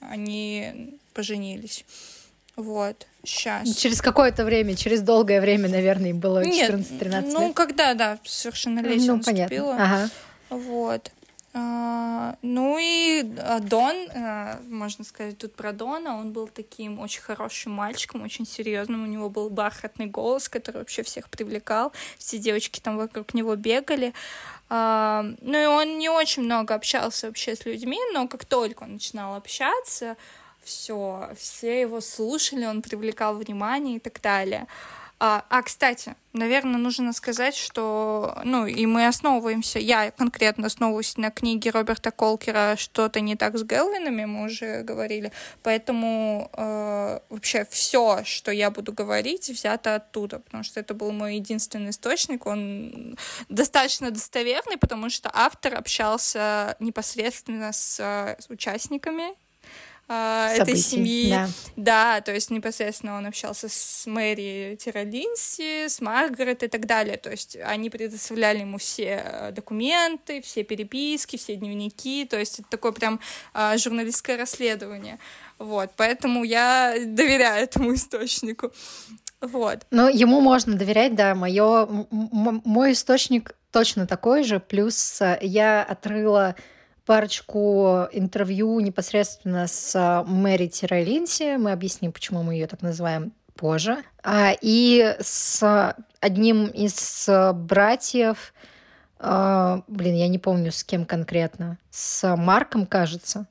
они 0.00 0.94
поженились. 1.14 1.84
Вот, 2.56 3.06
сейчас. 3.22 3.76
Через 3.76 4.00
какое-то 4.00 4.44
время, 4.44 4.76
через 4.76 5.02
долгое 5.02 5.42
время, 5.42 5.68
наверное, 5.68 6.10
им 6.10 6.20
было 6.20 6.42
14-13 6.42 7.30
Ну, 7.30 7.52
когда, 7.52 7.92
да, 7.92 8.18
совершеннолетие 8.24 9.08
ну, 9.08 9.16
наступило. 9.18 9.72
Понятно. 9.72 9.84
Ага. 9.84 10.10
Вот. 10.48 11.12
А, 11.58 12.36
ну 12.42 12.76
и 12.78 13.22
Дон, 13.22 13.96
а, 14.14 14.60
можно 14.68 15.04
сказать 15.04 15.38
тут 15.38 15.54
про 15.54 15.72
Дона, 15.72 16.18
он 16.18 16.32
был 16.32 16.48
таким 16.48 17.00
очень 17.00 17.22
хорошим 17.22 17.72
мальчиком, 17.72 18.22
очень 18.22 18.46
серьезным, 18.46 19.04
у 19.04 19.06
него 19.06 19.30
был 19.30 19.48
бархатный 19.48 20.04
голос, 20.04 20.50
который 20.50 20.78
вообще 20.78 21.02
всех 21.02 21.30
привлекал, 21.30 21.94
все 22.18 22.36
девочки 22.36 22.78
там 22.80 22.98
вокруг 22.98 23.32
него 23.32 23.56
бегали. 23.56 24.12
А, 24.68 25.24
ну 25.40 25.58
и 25.58 25.64
он 25.64 25.98
не 25.98 26.10
очень 26.10 26.42
много 26.42 26.74
общался 26.74 27.28
вообще 27.28 27.56
с 27.56 27.64
людьми, 27.64 27.98
но 28.12 28.28
как 28.28 28.44
только 28.44 28.82
он 28.82 28.94
начинал 28.94 29.34
общаться, 29.34 30.18
все, 30.62 31.30
все 31.38 31.80
его 31.80 32.02
слушали, 32.02 32.66
он 32.66 32.82
привлекал 32.82 33.34
внимание 33.34 33.96
и 33.96 34.00
так 34.00 34.20
далее. 34.20 34.66
А, 35.18 35.46
а, 35.48 35.62
кстати, 35.62 36.14
наверное, 36.34 36.76
нужно 36.78 37.14
сказать, 37.14 37.56
что, 37.56 38.38
ну, 38.44 38.66
и 38.66 38.84
мы 38.84 39.06
основываемся, 39.06 39.78
я 39.78 40.10
конкретно 40.10 40.66
основываюсь 40.66 41.16
на 41.16 41.30
книге 41.30 41.70
Роберта 41.70 42.10
Колкера 42.10 42.74
«Что-то 42.76 43.20
не 43.20 43.34
так 43.34 43.56
с 43.56 43.62
Гелвинами», 43.62 44.26
мы 44.26 44.44
уже 44.44 44.82
говорили, 44.82 45.32
поэтому 45.62 46.50
э, 46.52 47.20
вообще 47.30 47.66
все, 47.70 48.24
что 48.24 48.50
я 48.50 48.70
буду 48.70 48.92
говорить, 48.92 49.48
взято 49.48 49.94
оттуда, 49.94 50.40
потому 50.40 50.64
что 50.64 50.80
это 50.80 50.92
был 50.92 51.12
мой 51.12 51.36
единственный 51.36 51.90
источник, 51.90 52.44
он 52.44 53.16
достаточно 53.48 54.10
достоверный, 54.10 54.76
потому 54.76 55.08
что 55.08 55.30
автор 55.32 55.76
общался 55.76 56.76
непосредственно 56.78 57.72
с, 57.72 57.98
с 57.98 58.50
участниками 58.50 59.34
э, 60.08 60.56
этой 60.58 60.76
семьи. 60.76 61.30
Да. 61.30 61.48
да, 61.76 62.20
то 62.20 62.32
есть 62.32 62.50
непосредственно 62.50 63.16
он 63.16 63.26
общался 63.26 63.68
с 63.68 64.06
Мэри 64.06 64.76
Тиролинси, 64.76 65.88
с 65.88 66.00
Маргарет 66.00 66.62
и 66.62 66.68
так 66.68 66.86
далее. 66.86 67.16
То 67.16 67.30
есть 67.30 67.56
они 67.64 67.90
предоставляли 67.90 68.60
ему 68.60 68.78
все 68.78 69.22
э, 69.24 69.52
документы, 69.52 70.40
все 70.42 70.62
переписки, 70.64 71.36
все 71.36 71.56
дневники. 71.56 72.24
То 72.24 72.38
есть 72.38 72.60
это 72.60 72.68
такое 72.70 72.92
прям 72.92 73.20
э, 73.54 73.76
журналистское 73.78 74.36
расследование. 74.36 75.18
Вот, 75.58 75.90
поэтому 75.96 76.44
я 76.44 76.94
доверяю 77.04 77.64
этому 77.64 77.94
источнику. 77.94 78.72
Вот. 79.40 79.86
Ну, 79.90 80.08
ему 80.08 80.40
можно 80.40 80.76
доверять, 80.76 81.14
да. 81.14 81.34
Моё, 81.34 82.06
мой 82.10 82.92
источник 82.92 83.54
точно 83.70 84.06
такой 84.06 84.42
же. 84.42 84.60
Плюс 84.60 85.20
э, 85.20 85.38
я 85.42 85.82
отрыла 85.82 86.56
парочку 87.06 88.08
интервью 88.12 88.80
непосредственно 88.80 89.66
с 89.66 89.94
а, 89.94 90.24
Мэри 90.24 90.70
Линси. 91.04 91.56
Мы 91.56 91.72
объясним, 91.72 92.12
почему 92.12 92.42
мы 92.42 92.54
ее 92.54 92.66
так 92.66 92.82
называем 92.82 93.32
позже. 93.54 94.02
А, 94.22 94.52
и 94.60 95.16
с 95.20 95.94
одним 96.20 96.66
из 96.66 97.28
братьев, 97.54 98.52
а, 99.18 99.82
блин, 99.86 100.14
я 100.16 100.28
не 100.28 100.38
помню, 100.38 100.72
с 100.72 100.84
кем 100.84 101.06
конкретно, 101.06 101.78
с 101.90 102.36
Марком, 102.36 102.84
кажется, 102.86 103.46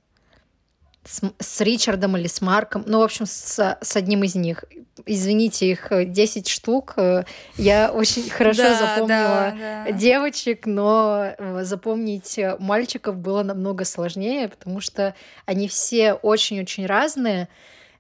с, 1.06 1.22
с 1.40 1.62
Ричардом 1.62 2.18
или 2.18 2.28
с 2.28 2.42
Марком, 2.42 2.84
ну, 2.88 3.00
в 3.00 3.04
общем, 3.04 3.26
с, 3.26 3.78
с 3.80 3.96
одним 3.96 4.24
из 4.24 4.36
них. 4.36 4.66
Извините, 5.06 5.70
их 5.70 5.92
10 5.92 6.48
штук. 6.48 6.94
Э, 6.98 7.26
я 7.58 7.92
очень 7.92 8.30
хорошо 8.30 8.64
да, 8.64 8.80
запомнила 8.80 9.08
да, 9.08 9.84
да. 9.86 9.92
девочек, 9.92 10.66
но 10.66 11.36
э, 11.38 11.64
запомнить 11.64 12.40
мальчиков 12.60 13.18
было 13.18 13.44
намного 13.44 13.86
сложнее, 13.86 14.50
потому 14.50 14.82
что 14.82 15.14
они 15.46 15.68
все 15.68 16.14
очень-очень 16.14 16.88
разные, 16.88 17.50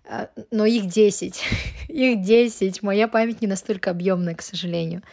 э, 0.05 0.27
но 0.49 0.65
их 0.65 0.87
10. 0.87 1.43
их 1.87 2.21
10. 2.21 2.81
Моя 2.81 3.07
память 3.07 3.41
не 3.41 3.47
настолько 3.47 3.91
объемная, 3.91 4.33
к 4.33 4.41
сожалению. 4.41 5.03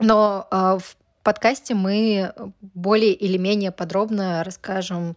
Но 0.00 0.46
в 0.50 0.96
подкасте 1.24 1.74
мы 1.74 2.32
более 2.60 3.12
или 3.12 3.36
менее 3.36 3.72
подробно 3.72 4.44
расскажем 4.44 5.16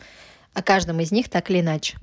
о 0.54 0.62
каждом 0.62 1.00
из 1.00 1.12
них 1.12 1.30
так 1.30 1.50
или 1.50 1.62
иначе. 1.62 1.98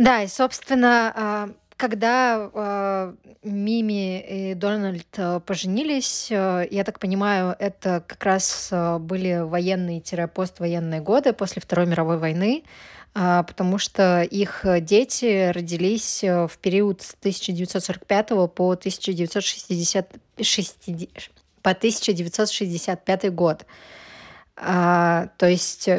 Да, 0.00 0.22
и, 0.22 0.28
собственно, 0.28 1.12
а, 1.14 1.50
когда 1.76 2.50
а, 2.54 3.14
Мими 3.42 4.20
и 4.20 4.54
Дональд 4.54 5.06
а, 5.18 5.40
поженились, 5.40 6.30
я 6.30 6.84
так 6.84 6.98
понимаю, 6.98 7.54
это 7.58 8.02
как 8.06 8.24
раз 8.24 8.72
были 9.00 9.40
военные-поствоенные 9.40 11.00
годы 11.00 11.32
после 11.32 11.60
Второй 11.60 11.86
мировой 11.86 12.18
войны, 12.18 12.64
потому 13.12 13.76
что 13.78 14.22
их 14.22 14.64
дети 14.82 15.50
родились 15.50 16.22
в 16.22 16.52
период 16.62 17.02
с 17.02 17.14
1945 17.14 18.28
по 18.54 18.70
1960, 18.70 20.12
по 21.60 21.70
1965 21.70 23.34
год. 23.34 23.66
То 24.54 25.30
есть 25.40 25.90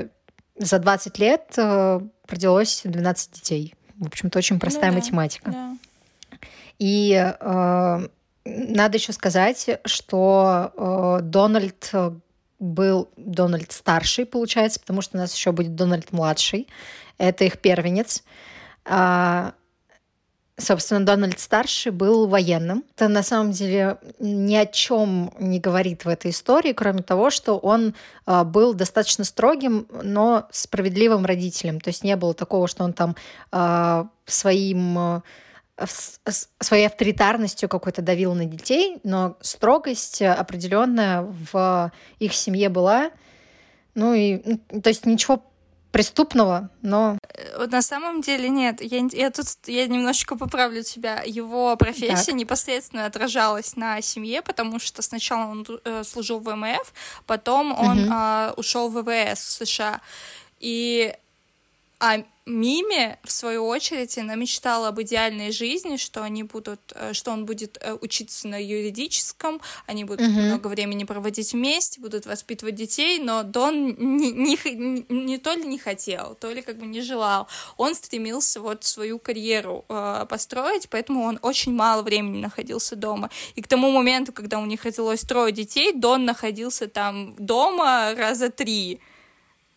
за 0.58 0.80
20 0.80 1.20
лет 1.20 1.54
э, 1.58 2.00
родилось 2.28 2.82
12 2.84 3.32
детей. 3.32 3.76
В 3.98 4.08
общем-то, 4.08 4.40
очень 4.40 4.60
простая 4.60 4.92
ну, 4.92 4.98
да, 4.98 5.04
математика. 5.04 5.52
Да. 5.52 5.78
И 6.80 7.14
э, 7.14 8.08
надо 8.46 8.98
еще 8.98 9.14
сказать, 9.14 9.80
что 9.86 10.72
э, 10.76 11.24
Дональд 11.24 11.92
был 12.60 13.10
Дональд 13.18 13.72
старший, 13.72 14.26
получается, 14.26 14.80
потому 14.80 15.02
что 15.02 15.18
у 15.18 15.20
нас 15.20 15.36
еще 15.36 15.52
будет 15.52 15.76
Дональд 15.76 16.12
младший. 16.12 16.68
Это 17.18 17.44
их 17.44 17.60
первенец. 17.60 18.24
А, 18.86 19.54
Собственно, 20.62 21.04
Дональд 21.04 21.40
старший 21.40 21.92
был 21.92 22.28
военным. 22.28 22.84
Это 22.96 23.08
на 23.08 23.24
самом 23.24 23.52
деле 23.52 23.98
ни 24.20 24.56
о 24.56 24.68
чем 24.68 25.34
не 25.40 25.60
говорит 25.60 26.06
в 26.06 26.08
этой 26.08 26.30
истории, 26.30 26.72
кроме 26.72 27.02
того, 27.02 27.32
что 27.32 27.58
он 27.58 27.96
а, 28.28 28.44
был 28.44 28.76
достаточно 28.76 29.24
строгим, 29.24 29.88
но 30.04 30.48
справедливым 30.52 31.26
родителем. 31.26 31.82
То 31.82 31.88
есть 31.90 32.04
не 32.04 32.16
было 32.16 32.36
такого, 32.36 32.68
что 32.68 32.84
он 32.84 32.94
там 32.94 33.16
а, 33.52 34.08
своим 34.26 34.98
а, 34.98 35.24
своей 36.60 36.86
авторитарностью 36.86 37.68
какой-то 37.68 38.04
давил 38.04 38.36
на 38.36 38.46
детей, 38.46 39.00
но 39.04 39.38
строгость 39.42 40.22
определенная 40.22 41.24
в 41.52 41.92
их 42.20 42.36
семье 42.36 42.70
была. 42.70 43.10
Ну 43.96 44.14
и, 44.14 44.38
то 44.82 44.90
есть 44.90 45.08
ничего 45.08 45.44
преступного, 45.92 46.70
но... 46.82 47.18
Э, 47.34 47.68
на 47.68 47.82
самом 47.82 48.22
деле 48.22 48.50
нет. 48.50 48.82
Я, 48.82 49.08
я 49.12 49.30
тут 49.30 49.48
я 49.68 49.88
немножечко 49.88 50.38
поправлю 50.38 50.84
тебя. 50.84 51.22
Его 51.26 51.76
профессия 51.76 52.32
так. 52.32 52.36
непосредственно 52.36 53.06
отражалась 53.06 53.76
на 53.76 54.02
семье, 54.02 54.42
потому 54.42 54.80
что 54.80 55.02
сначала 55.02 55.52
он 55.52 55.66
э, 55.84 56.04
служил 56.04 56.40
в 56.40 56.44
ВМФ, 56.44 56.94
потом 57.26 57.78
он 57.78 58.06
угу. 58.06 58.14
э, 58.14 58.54
ушел 58.58 58.90
в 58.90 59.02
ВВС 59.02 59.40
в 59.40 59.66
США. 59.66 60.02
И 60.60 61.14
а 62.02 62.24
Мими, 62.48 63.20
в 63.24 63.32
свою 63.32 63.68
очередь, 63.68 64.18
она 64.18 64.34
мечтала 64.34 64.88
об 64.88 65.00
идеальной 65.00 65.52
жизни, 65.52 65.98
что 65.98 66.24
они 66.24 66.42
будут, 66.42 66.92
э, 66.96 67.14
что 67.14 67.32
он 67.32 67.46
будет 67.46 67.78
э, 67.80 67.96
учиться 68.02 68.48
на 68.48 68.60
юридическом, 68.60 69.62
они 69.86 70.06
будут 70.06 70.28
uh-huh. 70.28 70.48
много 70.48 70.68
времени 70.68 71.04
проводить 71.04 71.54
вместе, 71.54 72.02
будут 72.02 72.26
воспитывать 72.26 72.74
детей, 72.74 73.20
но 73.20 73.44
Дон 73.44 73.96
не, 73.96 74.32
не, 74.32 75.06
не 75.08 75.38
то 75.38 75.54
ли 75.54 75.66
не 75.66 75.78
хотел, 75.78 76.34
то 76.34 76.52
ли 76.52 76.64
как 76.64 76.78
бы 76.78 76.88
не 76.88 77.02
желал. 77.02 77.48
Он 77.78 77.94
стремился 77.94 78.60
вот 78.60 78.86
свою 78.86 79.20
карьеру 79.20 79.86
э, 79.88 80.26
построить, 80.28 80.90
поэтому 80.90 81.24
он 81.24 81.38
очень 81.44 81.74
мало 81.74 82.02
времени 82.02 82.42
находился 82.42 82.96
дома. 82.96 83.30
И 83.54 83.62
к 83.62 83.68
тому 83.68 83.92
моменту, 83.92 84.34
когда 84.34 84.58
у 84.58 84.66
них 84.66 84.84
родилось 84.84 85.22
трое 85.22 85.52
детей, 85.52 85.94
Дон 85.94 86.26
находился 86.26 86.88
там 86.88 87.36
дома 87.38 88.16
раза 88.18 88.50
три. 88.50 89.00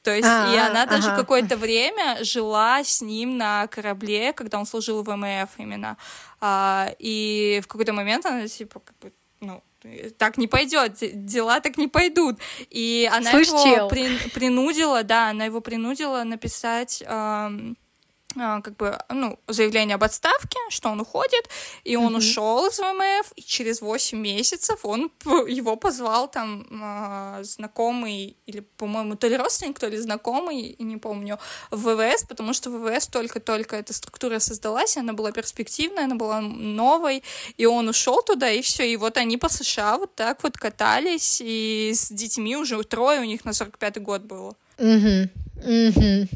То 0.04 0.14
есть, 0.14 0.28
А-а-а, 0.28 0.54
и 0.54 0.58
она 0.58 0.84
даже 0.84 1.08
ага. 1.08 1.16
какое-то 1.16 1.56
время 1.56 2.22
жила 2.22 2.84
с 2.84 3.00
ним 3.00 3.38
на 3.38 3.66
корабле, 3.68 4.34
когда 4.34 4.58
он 4.58 4.66
служил 4.66 5.02
в 5.02 5.16
МФ 5.16 5.48
именно. 5.56 5.96
А, 6.42 6.90
и 6.98 7.62
в 7.64 7.68
какой-то 7.68 7.94
момент 7.94 8.26
она, 8.26 8.46
типа, 8.46 8.80
как 8.80 8.98
бы, 8.98 9.12
ну, 9.40 9.62
так 10.18 10.36
не 10.36 10.46
пойдет, 10.46 10.98
дела 11.00 11.60
так 11.60 11.78
не 11.78 11.88
пойдут. 11.88 12.38
И 12.68 13.08
она 13.10 13.30
Слышь, 13.30 13.48
его 13.48 13.88
при, 13.88 14.18
принудила, 14.28 15.04
да, 15.04 15.30
она 15.30 15.46
его 15.46 15.62
принудила 15.62 16.22
написать 16.22 17.02
эм, 17.02 17.08
а, 17.08 17.83
как 18.34 18.76
бы, 18.76 18.98
ну, 19.10 19.38
заявление 19.48 19.94
об 19.94 20.04
отставке, 20.04 20.58
что 20.68 20.88
он 20.90 21.00
уходит, 21.00 21.48
и 21.84 21.96
он 21.96 22.14
mm-hmm. 22.14 22.18
ушел 22.18 22.66
из 22.66 22.78
ВМФ, 22.78 23.32
и 23.36 23.42
через 23.42 23.80
8 23.80 24.18
месяцев 24.18 24.84
он 24.84 25.10
его 25.48 25.76
позвал 25.76 26.28
там 26.28 26.66
э, 26.70 27.44
знакомый, 27.44 28.36
или, 28.46 28.60
по-моему, 28.76 29.16
то 29.16 29.28
ли 29.28 29.36
родственник, 29.36 29.78
то 29.78 29.88
ли 29.88 29.96
знакомый, 29.96 30.76
не 30.78 30.96
помню, 30.96 31.38
в 31.70 31.94
ВВС, 31.94 32.24
потому 32.24 32.52
что 32.52 32.70
в 32.70 32.78
ВВС 32.78 33.06
только-только 33.06 33.76
эта 33.76 33.92
структура 33.92 34.38
создалась, 34.38 34.96
она 34.96 35.12
была 35.12 35.32
перспективная, 35.32 36.04
она 36.04 36.14
была 36.14 36.40
новой, 36.40 37.22
и 37.56 37.66
он 37.66 37.88
ушел 37.88 38.22
туда, 38.22 38.50
и 38.50 38.62
все, 38.62 38.90
и 38.90 38.96
вот 38.96 39.16
они 39.16 39.36
по 39.36 39.48
США 39.48 39.98
вот 39.98 40.14
так 40.14 40.42
вот 40.42 40.56
катались, 40.56 41.40
и 41.44 41.92
с 41.94 42.10
детьми 42.10 42.56
уже 42.56 42.82
трое 42.84 43.20
у 43.20 43.24
них 43.24 43.44
на 43.44 43.50
45-й 43.50 44.00
год 44.00 44.22
было. 44.22 44.54
Угу, 44.78 45.28
угу. 45.62 46.28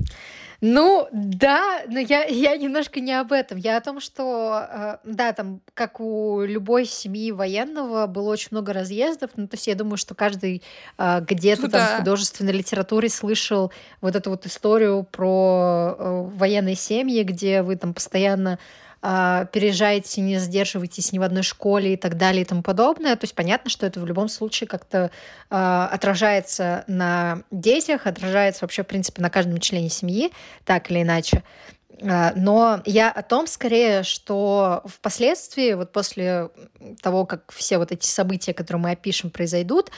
Ну, 0.61 1.07
да, 1.13 1.83
но 1.87 2.01
я, 2.01 2.25
я 2.25 2.57
немножко 2.57 2.99
не 2.99 3.13
об 3.13 3.31
этом. 3.31 3.59
Я 3.59 3.77
о 3.77 3.81
том, 3.81 4.01
что, 4.01 4.67
э, 4.69 4.97
да, 5.05 5.33
там, 5.33 5.61
как 5.75 6.01
у 6.01 6.43
любой 6.43 6.85
семьи 6.85 7.31
военного, 7.31 8.09
было 8.09 8.31
очень 8.31 8.49
много 8.51 8.73
разъездов. 8.73 9.31
Ну, 9.37 9.47
то 9.47 9.55
есть 9.55 9.69
я 9.69 9.77
думаю, 9.77 9.99
что 9.99 10.17
каждый 10.17 10.65
э, 10.99 11.21
где-то 11.21 11.63
ну, 11.63 11.69
там 11.69 11.81
да. 11.81 11.95
в 11.95 11.99
художественной 11.99 12.53
литературе 12.53 13.09
слышал 13.09 13.73
вот 14.01 14.17
эту 14.17 14.31
вот 14.31 14.47
историю 14.47 15.05
про 15.05 15.95
э, 15.97 16.23
военные 16.35 16.75
семьи, 16.75 17.23
где 17.23 17.63
вы 17.63 17.77
там 17.77 17.95
постоянно 17.95 18.59
а, 19.01 19.45
переезжаете, 19.47 20.21
не 20.21 20.39
задерживаетесь 20.39 21.13
ни 21.13 21.19
в 21.19 21.23
одной 21.23 21.43
школе 21.43 21.95
и 21.95 21.97
так 21.97 22.17
далее 22.17 22.43
и 22.43 22.45
тому 22.45 22.63
подобное. 22.63 23.15
То 23.17 23.25
есть 23.25 23.35
понятно, 23.35 23.71
что 23.71 23.87
это 23.87 24.01
в 24.01 24.07
любом 24.07 24.29
случае 24.29 24.67
как-то 24.67 25.11
а, 25.51 25.89
отражается 25.93 26.85
на 26.89 27.43
детях, 27.51 28.07
отражается 28.07 28.65
вообще, 28.65 28.83
в 28.83 28.87
принципе, 28.87 29.23
на 29.23 29.31
каждом 29.31 29.59
члене 29.61 29.89
семьи, 29.89 30.33
так 30.65 30.91
или 30.91 31.03
иначе. 31.03 31.45
А, 32.03 32.33
но 32.35 32.83
я 32.87 33.11
о 33.11 33.23
том 33.23 33.47
скорее, 33.47 34.03
что 34.03 34.83
впоследствии, 34.85 35.75
вот 35.75 35.93
после 35.93 36.51
того, 37.01 37.25
как 37.25 37.53
все 37.53 37.79
вот 37.79 37.93
эти 37.93 38.07
события, 38.07 38.53
которые 38.53 38.83
мы 38.83 38.91
опишем, 38.91 39.31
произойдут, 39.31 39.91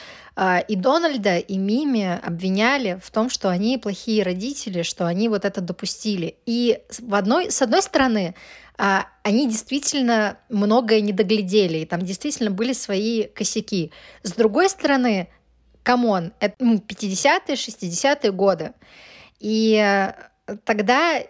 и 0.67 0.75
Дональда, 0.75 1.37
и 1.37 1.57
Мими 1.57 2.19
обвиняли 2.23 2.99
в 3.03 3.11
том, 3.11 3.29
что 3.29 3.49
они 3.49 3.77
плохие 3.77 4.23
родители, 4.23 4.81
что 4.81 5.05
они 5.05 5.27
вот 5.27 5.43
это 5.43 5.59
допустили. 5.59 6.37
И 6.45 6.79
в 6.99 7.15
одной, 7.15 7.51
с 7.51 7.61
одной 7.61 7.81
стороны, 7.81 8.33
они 8.81 9.47
действительно 9.47 10.37
многое 10.49 11.01
не 11.01 11.13
доглядели, 11.13 11.79
и 11.79 11.85
там 11.85 12.01
действительно 12.01 12.49
были 12.49 12.73
свои 12.73 13.25
косяки. 13.25 13.91
С 14.23 14.33
другой 14.33 14.69
стороны, 14.69 15.27
come 15.83 16.12
on, 16.12 16.33
это 16.39 16.55
50-е, 16.63 17.41
ну, 17.47 17.53
60-е 17.53 18.31
годы. 18.31 18.73
И 19.39 19.75
э, 19.75 20.13
тогда 20.63 21.21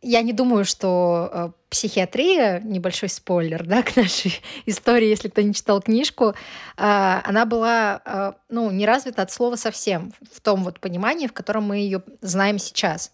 я 0.00 0.22
не 0.22 0.32
думаю, 0.32 0.64
что 0.64 1.30
э, 1.32 1.50
психиатрия, 1.70 2.60
небольшой 2.60 3.08
спойлер, 3.08 3.66
да, 3.66 3.82
к 3.82 3.96
нашей 3.96 4.40
истории, 4.66 5.08
если 5.08 5.28
кто 5.28 5.42
не 5.42 5.52
читал 5.54 5.82
книжку, 5.82 6.28
э, 6.28 6.34
она 6.76 7.44
была, 7.44 8.00
э, 8.04 8.32
ну, 8.48 8.70
не 8.70 8.86
развита 8.86 9.22
от 9.22 9.30
слова 9.30 9.56
совсем 9.56 10.12
в 10.32 10.40
том 10.40 10.64
вот 10.64 10.80
понимании, 10.80 11.26
в 11.26 11.32
котором 11.32 11.64
мы 11.64 11.76
ее 11.76 12.02
знаем 12.20 12.58
сейчас. 12.58 13.12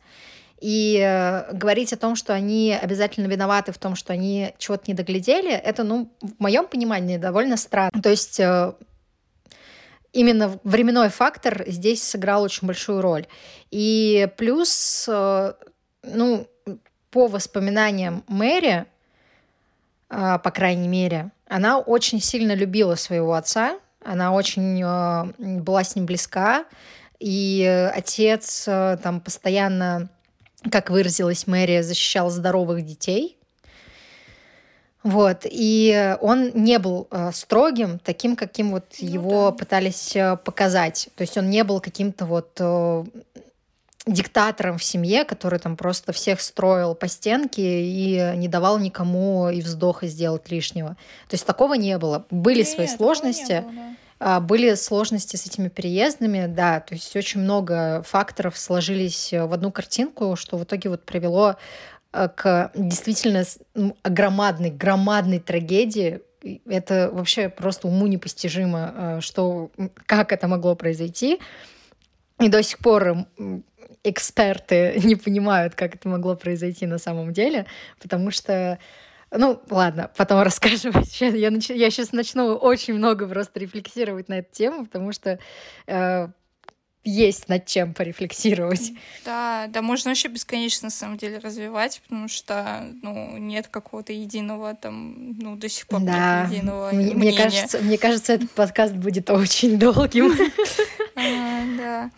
И 0.61 0.99
э, 1.03 1.55
говорить 1.55 1.92
о 1.94 1.96
том, 1.96 2.16
что 2.16 2.35
они 2.35 2.79
обязательно 2.81 3.27
виноваты 3.27 3.73
в 3.73 3.79
том, 3.79 3.96
что 3.96 4.12
они 4.12 4.55
чего-то 4.59 4.85
не 4.88 4.94
доглядели, 4.94 5.53
это, 5.53 5.85
ну, 5.85 6.12
в 6.20 6.38
моем 6.38 6.66
понимании 6.66 7.16
довольно 7.16 7.57
странно. 7.57 8.03
То 8.03 8.11
есть 8.11 8.38
э, 8.38 8.75
именно 10.12 10.59
временной 10.62 11.09
фактор 11.09 11.64
здесь 11.66 12.03
сыграл 12.03 12.42
очень 12.42 12.66
большую 12.66 13.01
роль. 13.01 13.27
И 13.70 14.29
плюс, 14.37 15.09
э, 15.11 15.55
ну, 16.03 16.46
по 17.11 17.27
воспоминаниям 17.27 18.23
Мэри, 18.29 18.85
а, 20.11 20.38
по 20.38 20.51
крайней 20.51 20.88
мере, 20.88 21.31
она 21.49 21.79
очень 21.79 22.20
сильно 22.20 22.55
любила 22.55 22.94
своего 22.94 23.35
отца, 23.35 23.81
она 24.05 24.33
очень 24.33 24.81
была 25.61 25.83
с 25.83 25.96
ним 25.96 26.07
близка, 26.07 26.66
и 27.18 27.90
отец 27.92 28.64
там 28.64 29.20
постоянно, 29.20 30.09
как 30.70 30.90
выразилась 30.90 31.46
Мэри, 31.46 31.83
защищал 31.83 32.31
здоровых 32.31 32.85
детей. 32.85 33.37
Вот, 35.03 35.46
и 35.51 36.16
он 36.20 36.51
не 36.53 36.79
был 36.79 37.09
строгим, 37.33 37.99
таким, 37.99 38.37
каким 38.37 38.73
вот 38.73 38.85
ну, 39.01 39.09
его 39.09 39.51
да. 39.51 39.57
пытались 39.57 40.14
показать. 40.44 41.09
То 41.16 41.23
есть 41.23 41.38
он 41.38 41.49
не 41.49 41.64
был 41.64 41.81
каким-то 41.81 42.27
вот 42.27 42.61
диктатором 44.07 44.79
в 44.79 44.85
семье, 44.85 45.25
который 45.25 45.59
там 45.59 45.77
просто 45.77 46.12
всех 46.12 46.40
строил 46.40 46.94
по 46.94 47.09
стенке 47.09 47.83
и 47.83 48.35
не 48.37 48.49
давал 48.49 48.79
никому 48.79 49.49
и 49.49 49.61
вздоха 49.62 50.07
сделать 50.07 50.51
лишнего. 50.51 50.96
То 51.29 51.35
есть 51.35 51.46
такого 51.46 51.75
не 51.75 51.96
было. 51.96 52.27
Были 52.31 52.59
Нет, 52.59 52.68
свои 52.68 52.87
сложности. 52.87 53.61
Было, 53.61 53.73
да. 53.73 53.96
А, 54.23 54.39
были 54.39 54.75
сложности 54.75 55.37
с 55.37 55.47
этими 55.47 55.69
переездами, 55.69 56.47
да, 56.47 56.81
то 56.81 56.95
есть 56.95 57.17
очень 57.17 57.41
много 57.41 58.03
факторов 58.03 58.59
сложились 58.59 59.33
в 59.33 59.53
одну 59.53 59.73
картинку, 59.73 60.37
что 60.37 60.59
в 60.59 60.65
итоге 60.65 60.91
вот 60.91 61.05
привело 61.05 61.57
э, 62.13 62.29
к 62.29 62.71
действительно 62.75 63.45
громадной, 64.05 64.71
громадной 64.71 65.41
трагедии. 65.41 66.21
Это 66.67 67.11
вообще 67.11 67.49
просто 67.49 67.89
уму 67.89 68.07
непостижимо, 68.07 68.95
э, 68.95 69.21
что, 69.23 69.71
как 70.05 70.33
это 70.33 70.47
могло 70.49 70.75
произойти. 70.75 71.41
И 72.39 72.49
до 72.49 72.63
сих 72.63 72.79
пор 72.81 73.25
эксперты 74.05 75.01
не 75.03 75.17
понимают, 75.17 75.75
как 75.75 75.95
это 75.95 76.11
могло 76.11 76.37
произойти 76.37 76.85
на 76.85 76.99
самом 76.99 77.33
деле, 77.33 77.65
потому 77.99 78.31
что 78.31 78.79
ну, 79.31 79.61
ладно, 79.71 80.11
потом 80.16 80.40
расскажем. 80.43 80.93
Сейчас 81.05 81.35
я, 81.35 81.51
нач... 81.51 81.71
я 81.71 81.90
сейчас 81.90 82.12
начну 82.12 82.55
очень 82.55 82.95
много 82.95 83.27
просто 83.27 83.61
рефлексировать 83.61 84.29
на 84.29 84.38
эту 84.38 84.53
тему, 84.53 84.85
потому 84.87 85.12
что 85.12 85.38
э, 85.87 86.29
есть 87.05 87.49
над 87.49 87.66
чем 87.66 87.95
порефлексировать. 87.95 88.93
Да, 89.25 89.66
да, 89.69 89.81
можно 89.81 90.11
вообще 90.11 90.29
бесконечно 90.29 90.87
на 90.87 90.90
самом 90.90 91.16
деле 91.16 91.38
развивать, 91.38 92.01
потому 92.03 92.29
что, 92.29 92.87
ну, 93.03 93.38
нет 93.38 93.69
какого-то 93.69 94.12
единого 94.12 94.75
там, 94.75 95.33
ну, 95.38 95.57
до 95.57 95.69
сих 95.69 95.87
пор 95.87 96.01
да. 96.01 96.43
нет 96.43 96.53
единого 96.53 96.90
мне, 96.93 97.14
мнения. 97.14 97.16
Мне 97.16 97.33
кажется, 97.33 97.79
мне 97.79 97.99
кажется, 97.99 98.33
этот 98.35 98.51
подкаст 98.51 98.95
будет 98.95 99.31
очень 99.31 99.79
долгим. 99.79 100.33
Да. 101.77 102.11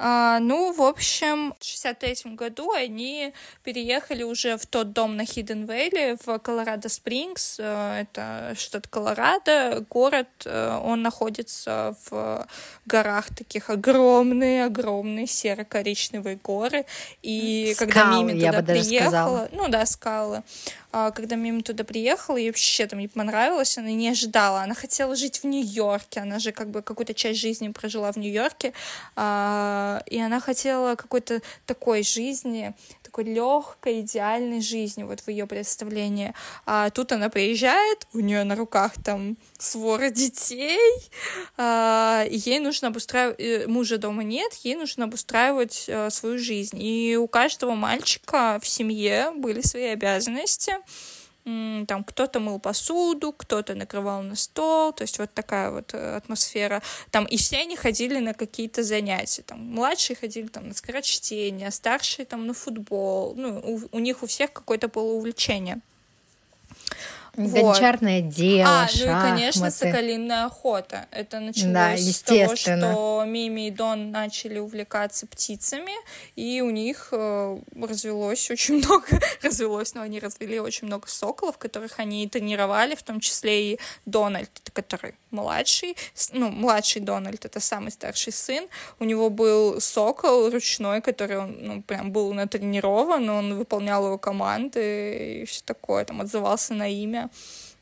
А, 0.00 0.38
ну, 0.38 0.72
в 0.72 0.80
общем, 0.80 1.54
в 1.58 1.64
63 1.64 2.34
году 2.36 2.70
они 2.70 3.32
переехали 3.64 4.22
уже 4.22 4.56
в 4.56 4.64
тот 4.64 4.92
дом 4.92 5.16
на 5.16 5.24
Хидден 5.24 5.66
Вэлли 5.66 6.16
в 6.24 6.38
Колорадо 6.38 6.88
Спрингс. 6.88 7.56
Э, 7.58 8.02
это 8.02 8.54
штат 8.56 8.86
Колорадо. 8.86 9.84
Город, 9.90 10.28
э, 10.44 10.80
он 10.84 11.02
находится 11.02 11.96
в 12.08 12.46
горах 12.86 13.34
таких 13.34 13.70
огромные, 13.70 14.66
огромные 14.66 15.26
серо-коричневые 15.26 16.36
горы. 16.36 16.84
И 17.22 17.72
скалы, 17.74 17.92
когда 17.92 18.12
Мими 18.12 18.40
туда 18.40 18.62
приехала, 18.62 19.48
ну 19.50 19.66
да, 19.66 19.84
скалы, 19.84 20.44
когда 20.90 21.36
Мими 21.36 21.60
туда 21.60 21.84
приехала, 21.84 22.36
ей 22.36 22.48
вообще 22.48 22.86
там 22.86 22.98
не 22.98 23.08
понравилось, 23.08 23.76
она 23.76 23.90
не 23.90 24.08
ожидала. 24.08 24.62
Она 24.62 24.74
хотела 24.74 25.14
жить 25.16 25.42
в 25.42 25.44
Нью-Йорке, 25.44 26.20
она 26.20 26.38
же 26.38 26.52
как 26.52 26.70
бы 26.70 26.82
какую-то 26.82 27.14
часть 27.14 27.40
жизни 27.40 27.68
прожила 27.68 28.10
в 28.10 28.16
Нью-Йорке, 28.16 28.72
а, 29.14 30.02
и 30.06 30.18
она 30.18 30.40
хотела 30.40 30.94
какой-то 30.94 31.42
такой 31.66 32.02
жизни, 32.02 32.74
такой 33.18 33.32
легкой, 33.32 34.00
идеальной 34.00 34.60
жизни, 34.60 35.02
вот 35.02 35.20
в 35.20 35.28
ее 35.28 35.46
представлении. 35.46 36.34
А 36.66 36.90
тут 36.90 37.12
она 37.12 37.28
приезжает, 37.28 38.06
у 38.12 38.20
нее 38.20 38.44
на 38.44 38.54
руках 38.54 38.92
там 39.04 39.36
свора 39.58 40.10
детей, 40.10 40.78
а, 41.56 42.24
ей 42.30 42.60
нужно 42.60 42.88
обустраивать, 42.88 43.40
э, 43.40 43.66
мужа 43.66 43.98
дома 43.98 44.22
нет, 44.22 44.52
ей 44.64 44.76
нужно 44.76 45.04
обустраивать 45.04 45.86
а, 45.88 46.10
свою 46.10 46.38
жизнь. 46.38 46.78
И 46.80 47.16
у 47.16 47.26
каждого 47.26 47.74
мальчика 47.74 48.58
в 48.62 48.68
семье 48.68 49.32
были 49.34 49.62
свои 49.62 49.86
обязанности, 49.86 50.74
там 51.86 52.04
кто-то 52.04 52.40
мыл 52.40 52.58
посуду, 52.58 53.32
кто-то 53.32 53.74
накрывал 53.74 54.22
на 54.22 54.36
стол, 54.36 54.92
то 54.92 55.02
есть 55.02 55.18
вот 55.18 55.32
такая 55.32 55.70
вот 55.70 55.94
э, 55.94 56.16
атмосфера. 56.16 56.82
Там 57.10 57.24
и 57.24 57.36
все 57.36 57.58
они 57.58 57.76
ходили 57.76 58.18
на 58.18 58.34
какие-то 58.34 58.82
занятия. 58.82 59.42
Там 59.42 59.60
младшие 59.60 60.16
ходили 60.16 60.48
там 60.48 60.68
на 60.68 60.74
скорочтение, 60.74 61.70
старшие 61.70 62.26
там 62.26 62.46
на 62.46 62.54
футбол. 62.54 63.34
Ну, 63.36 63.58
у, 63.58 63.96
у 63.96 63.98
них 63.98 64.22
у 64.22 64.26
всех 64.26 64.52
какое-то 64.52 64.88
было 64.88 65.12
увлечение. 67.36 67.62
Гончарное 67.62 68.22
вот. 68.22 68.34
дело, 68.34 68.82
А, 68.82 68.88
шахматы. 68.88 69.06
ну 69.06 69.18
и, 69.18 69.30
конечно, 69.30 69.70
соколиная 69.70 70.46
охота. 70.46 71.06
Это 71.10 71.40
началось 71.40 71.72
да, 71.72 71.96
с 71.96 72.22
того, 72.22 72.56
что 72.56 73.24
Мими 73.26 73.68
и 73.68 73.70
Дон 73.70 74.10
начали 74.10 74.58
увлекаться 74.58 75.26
птицами, 75.26 75.92
и 76.36 76.60
у 76.60 76.70
них 76.70 77.08
э, 77.12 77.58
развелось 77.80 78.50
очень 78.50 78.76
много, 78.84 79.06
развелось, 79.42 79.94
но 79.94 80.02
они 80.02 80.20
развели 80.20 80.60
очень 80.60 80.86
много 80.86 81.08
соколов, 81.08 81.58
которых 81.58 81.98
они 81.98 82.26
тренировали, 82.28 82.94
в 82.94 83.02
том 83.02 83.20
числе 83.20 83.72
и 83.72 83.80
Дональд, 84.06 84.50
который 84.72 85.14
младший, 85.30 85.96
ну, 86.32 86.50
младший 86.50 87.02
Дональд, 87.02 87.44
это 87.44 87.60
самый 87.60 87.90
старший 87.90 88.32
сын, 88.32 88.66
у 88.98 89.04
него 89.04 89.30
был 89.30 89.80
сокол 89.80 90.50
ручной, 90.50 91.00
который 91.00 91.38
он, 91.38 91.56
ну, 91.60 91.82
прям 91.82 92.12
был 92.12 92.32
натренирован, 92.32 93.28
он 93.28 93.58
выполнял 93.58 94.06
его 94.06 94.18
команды 94.18 95.42
и 95.42 95.44
все 95.44 95.62
такое, 95.64 96.04
там, 96.04 96.20
отзывался 96.20 96.74
на 96.74 96.88
имя. 96.88 97.17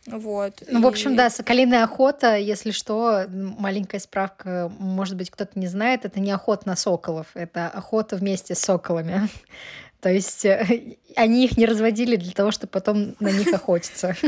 Вот. 0.07 0.63
Ну, 0.69 0.79
и... 0.79 0.83
в 0.83 0.87
общем, 0.87 1.17
да, 1.17 1.31
соколиная 1.31 1.85
охота, 1.85 2.37
если 2.37 2.71
что, 2.71 3.27
маленькая 3.29 3.99
справка, 3.99 4.73
может 4.79 5.17
быть, 5.17 5.31
кто-то 5.31 5.59
не 5.59 5.67
знает, 5.67 6.05
это 6.05 6.21
не 6.21 6.31
охота 6.31 6.69
на 6.69 6.77
соколов, 6.77 7.27
это 7.35 7.69
охота 7.69 8.17
вместе 8.17 8.55
с 8.55 8.61
соколами. 8.61 9.29
То 10.01 10.11
есть 10.11 10.45
э, 10.45 10.97
они 11.17 11.47
их 11.47 11.57
не 11.57 11.67
разводили 11.67 12.17
для 12.17 12.33
того, 12.33 12.53
чтобы 12.53 12.71
потом 12.71 13.17
на 13.19 13.31
них 13.33 13.53
охотиться. 13.53 14.15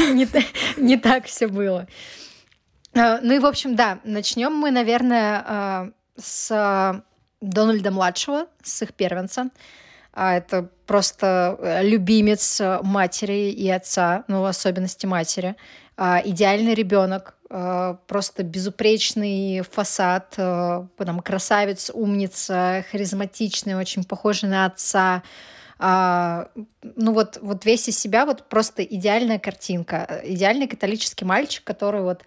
Не 0.76 0.96
так 0.96 1.26
все 1.26 1.46
было. 1.46 1.86
А, 2.94 3.20
ну 3.22 3.34
и, 3.34 3.38
в 3.38 3.46
общем, 3.46 3.76
да, 3.76 4.00
начнем 4.04 4.52
мы, 4.52 4.70
наверное, 4.70 5.44
а, 5.46 5.90
с 6.16 7.04
Дональда 7.40 7.90
младшего, 7.90 8.46
с 8.62 8.82
их 8.82 8.94
первенца. 8.94 9.50
А 10.14 10.36
это 10.36 10.70
просто 10.86 11.58
э, 11.58 11.82
любимец 11.82 12.60
э, 12.60 12.78
матери 12.82 13.50
и 13.50 13.68
отца, 13.68 14.24
ну, 14.28 14.42
в 14.42 14.44
особенности 14.44 15.06
матери. 15.06 15.56
А, 15.96 16.22
идеальный 16.24 16.74
ребенок, 16.74 17.34
а, 17.50 17.94
просто 18.06 18.44
безупречный 18.44 19.62
фасад, 19.62 20.30
там, 20.36 21.20
красавец, 21.20 21.90
умница, 21.92 22.84
харизматичный, 22.92 23.74
очень 23.74 24.04
похожий 24.04 24.48
на 24.48 24.66
отца. 24.66 25.22
ну 25.78 27.12
вот, 27.12 27.38
вот 27.42 27.64
весь 27.64 27.88
из 27.88 27.98
себя 27.98 28.26
вот 28.26 28.48
просто 28.48 28.82
идеальная 28.84 29.38
картинка, 29.38 30.20
идеальный 30.24 30.68
католический 30.68 31.26
мальчик, 31.26 31.64
который 31.64 32.02
вот 32.02 32.22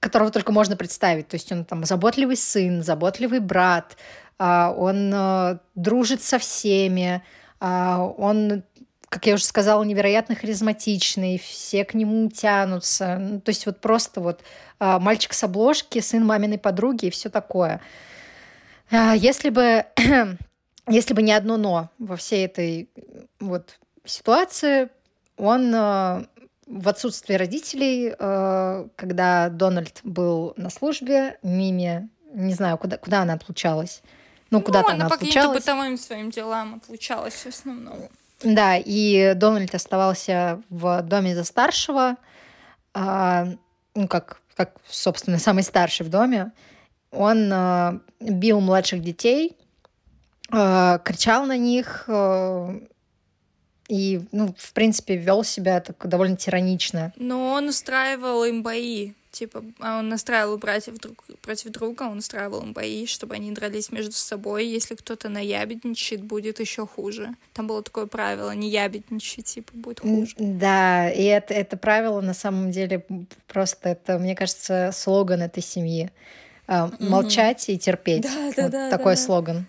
которого 0.00 0.30
только 0.30 0.52
можно 0.52 0.76
представить. 0.76 1.28
То 1.28 1.36
есть 1.36 1.52
он 1.52 1.64
там 1.64 1.84
заботливый 1.84 2.36
сын, 2.36 2.82
заботливый 2.82 3.40
брат, 3.40 3.96
а, 3.96 4.29
он 4.40 5.12
э, 5.14 5.58
дружит 5.74 6.22
со 6.22 6.38
всеми, 6.38 7.22
а, 7.60 8.02
он 8.16 8.62
как 9.10 9.26
я 9.26 9.34
уже 9.34 9.44
сказала, 9.44 9.82
невероятно 9.82 10.36
харизматичный, 10.36 11.36
все 11.36 11.84
к 11.84 11.94
нему 11.94 12.30
тянутся. 12.30 13.18
Ну, 13.18 13.40
то 13.40 13.48
есть 13.48 13.66
вот 13.66 13.80
просто 13.80 14.20
вот 14.20 14.42
а, 14.78 15.00
мальчик 15.00 15.32
с 15.32 15.42
обложки, 15.42 15.98
сын 15.98 16.24
маминой 16.24 16.58
подруги 16.58 17.06
и 17.06 17.10
все 17.10 17.28
такое. 17.28 17.80
Если 18.92 19.50
бы, 19.50 19.84
если 20.88 21.12
бы 21.12 21.22
не 21.22 21.32
одно 21.32 21.56
«но» 21.56 21.90
во 21.98 22.14
всей 22.14 22.46
этой 22.46 22.88
вот 23.40 23.80
ситуации, 24.04 24.90
он 25.36 25.72
в 25.72 26.88
отсутствие 26.88 27.36
родителей, 27.36 28.14
когда 28.94 29.48
Дональд 29.48 30.00
был 30.04 30.54
на 30.56 30.70
службе, 30.70 31.38
Мими, 31.42 32.08
не 32.32 32.54
знаю, 32.54 32.78
куда, 32.78 32.96
куда 32.96 33.22
она 33.22 33.34
отлучалась, 33.34 34.02
ну, 34.50 34.60
куда-то 34.60 34.88
ну, 34.88 34.94
она, 34.94 35.06
она 35.06 35.16
по 35.16 35.52
бытовым 35.54 35.96
своим 35.96 36.30
делам 36.30 36.74
отлучалась 36.76 37.34
в 37.34 37.46
основном. 37.46 38.08
Да, 38.42 38.76
и 38.76 39.34
Дональд 39.34 39.74
оставался 39.74 40.62
в 40.70 41.02
доме 41.02 41.34
за 41.34 41.44
старшего, 41.44 42.16
а, 42.94 43.46
ну, 43.94 44.08
как, 44.08 44.40
как, 44.56 44.76
собственно, 44.88 45.38
самый 45.40 45.62
старший 45.62 46.06
в 46.06 46.10
доме. 46.10 46.52
Он 47.12 47.50
а, 47.52 48.00
бил 48.20 48.60
младших 48.60 49.02
детей, 49.02 49.56
а, 50.50 50.98
кричал 50.98 51.46
на 51.46 51.56
них 51.56 52.04
а, 52.08 52.80
и, 53.88 54.22
ну, 54.30 54.54
в 54.56 54.72
принципе, 54.72 55.16
вел 55.16 55.42
себя 55.42 55.80
так 55.80 56.06
довольно 56.08 56.36
тиранично. 56.36 57.12
Но 57.16 57.52
он 57.52 57.68
устраивал 57.68 58.44
им 58.44 58.62
бои. 58.62 59.14
Типа, 59.30 59.62
а 59.78 60.00
он 60.00 60.08
настраивал 60.08 60.58
братьев 60.58 60.98
друг 60.98 61.24
против 61.40 61.70
друга, 61.70 62.02
он 62.02 62.18
устраивал 62.18 62.62
им 62.62 62.72
бои, 62.72 63.06
чтобы 63.06 63.34
они 63.34 63.52
дрались 63.52 63.92
между 63.92 64.12
собой. 64.12 64.66
Если 64.66 64.96
кто-то 64.96 65.28
наябедничает, 65.28 66.22
будет 66.22 66.58
еще 66.58 66.84
хуже. 66.84 67.34
Там 67.52 67.68
было 67.68 67.82
такое 67.82 68.06
правило, 68.06 68.50
не 68.52 68.68
ябедничать, 68.68 69.46
типа, 69.46 69.70
будет 69.72 70.00
хуже. 70.00 70.34
Да, 70.36 71.08
и 71.10 71.22
это, 71.22 71.54
это 71.54 71.76
правило 71.76 72.20
на 72.20 72.34
самом 72.34 72.72
деле 72.72 73.04
просто, 73.46 73.90
это, 73.90 74.18
мне 74.18 74.34
кажется, 74.34 74.90
слоган 74.92 75.42
этой 75.42 75.62
семьи. 75.62 76.10
Mm-hmm. 76.66 77.08
Молчать 77.08 77.68
и 77.68 77.78
терпеть. 77.78 78.22
Да, 78.22 78.52
да, 78.56 78.62
вот 78.62 78.72
да, 78.72 78.90
такой 78.90 79.14
да. 79.14 79.20
слоган. 79.20 79.66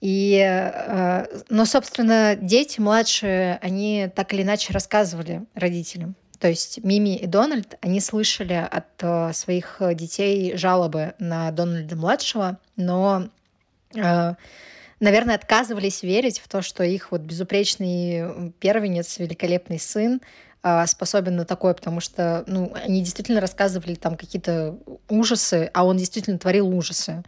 И, 0.00 0.36
э, 0.38 1.26
но, 1.48 1.64
собственно, 1.64 2.36
дети 2.36 2.78
младшие, 2.78 3.58
они 3.62 4.10
так 4.14 4.34
или 4.34 4.42
иначе 4.42 4.72
рассказывали 4.72 5.44
родителям. 5.54 6.14
То 6.44 6.48
есть 6.48 6.84
Мими 6.84 7.16
и 7.16 7.26
Дональд, 7.26 7.78
они 7.80 8.00
слышали 8.00 8.52
от 8.52 8.84
э, 9.00 9.32
своих 9.32 9.80
детей 9.94 10.54
жалобы 10.58 11.14
на 11.18 11.50
Дональда 11.52 11.96
младшего, 11.96 12.58
но, 12.76 13.30
э, 13.96 14.34
наверное, 15.00 15.36
отказывались 15.36 16.02
верить 16.02 16.40
в 16.40 16.48
то, 16.50 16.60
что 16.60 16.84
их 16.84 17.12
вот 17.12 17.22
безупречный 17.22 18.52
первенец, 18.60 19.18
великолепный 19.18 19.78
сын 19.78 20.20
э, 20.62 20.86
способен 20.86 21.36
на 21.36 21.46
такое, 21.46 21.72
потому 21.72 22.00
что, 22.00 22.44
ну, 22.46 22.74
они 22.74 23.00
действительно 23.00 23.40
рассказывали 23.40 23.94
там 23.94 24.14
какие-то 24.14 24.76
ужасы, 25.08 25.70
а 25.72 25.86
он 25.86 25.96
действительно 25.96 26.38
творил 26.38 26.68
ужасы. 26.68 27.24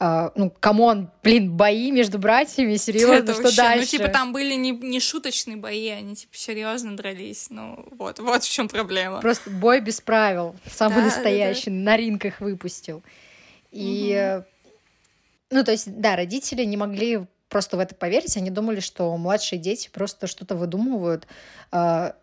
Э, 0.00 0.30
ну, 0.36 0.50
come 0.60 0.89
on, 0.89 1.10
блин, 1.24 1.56
бои 1.56 1.90
между 1.90 2.20
братьями, 2.20 2.76
серьезно, 2.76 3.14
Это 3.14 3.32
что 3.32 3.42
вообще, 3.42 3.56
дальше? 3.56 3.88
Ну, 3.92 3.98
типа, 3.98 4.08
там 4.10 4.32
были 4.32 4.54
не, 4.54 4.70
не 4.70 5.00
шуточные 5.00 5.56
бои, 5.56 5.88
они, 5.88 6.14
типа, 6.14 6.36
серьезно 6.36 6.96
дрались. 6.96 7.48
Ну, 7.50 7.84
вот, 7.98 8.20
вот 8.20 8.44
в 8.44 8.48
чем 8.48 8.68
проблема. 8.68 9.20
Просто 9.20 9.50
бой 9.50 9.80
без 9.80 10.00
правил, 10.00 10.54
самый 10.70 10.98
да, 10.98 11.06
настоящий, 11.06 11.70
да, 11.70 11.76
да. 11.76 11.82
на 11.82 11.96
ринках 11.96 12.40
выпустил. 12.40 13.02
И, 13.72 14.36
угу. 14.36 14.44
ну, 15.50 15.64
то 15.64 15.72
есть, 15.72 15.92
да, 16.00 16.14
родители 16.14 16.62
не 16.62 16.76
могли 16.76 17.26
просто 17.48 17.76
в 17.76 17.80
это 17.80 17.96
поверить, 17.96 18.36
они 18.36 18.50
думали, 18.50 18.78
что 18.78 19.16
младшие 19.16 19.58
дети 19.58 19.90
просто 19.92 20.28
что-то 20.28 20.54
выдумывают. 20.54 21.26
Uh, 21.72 22.14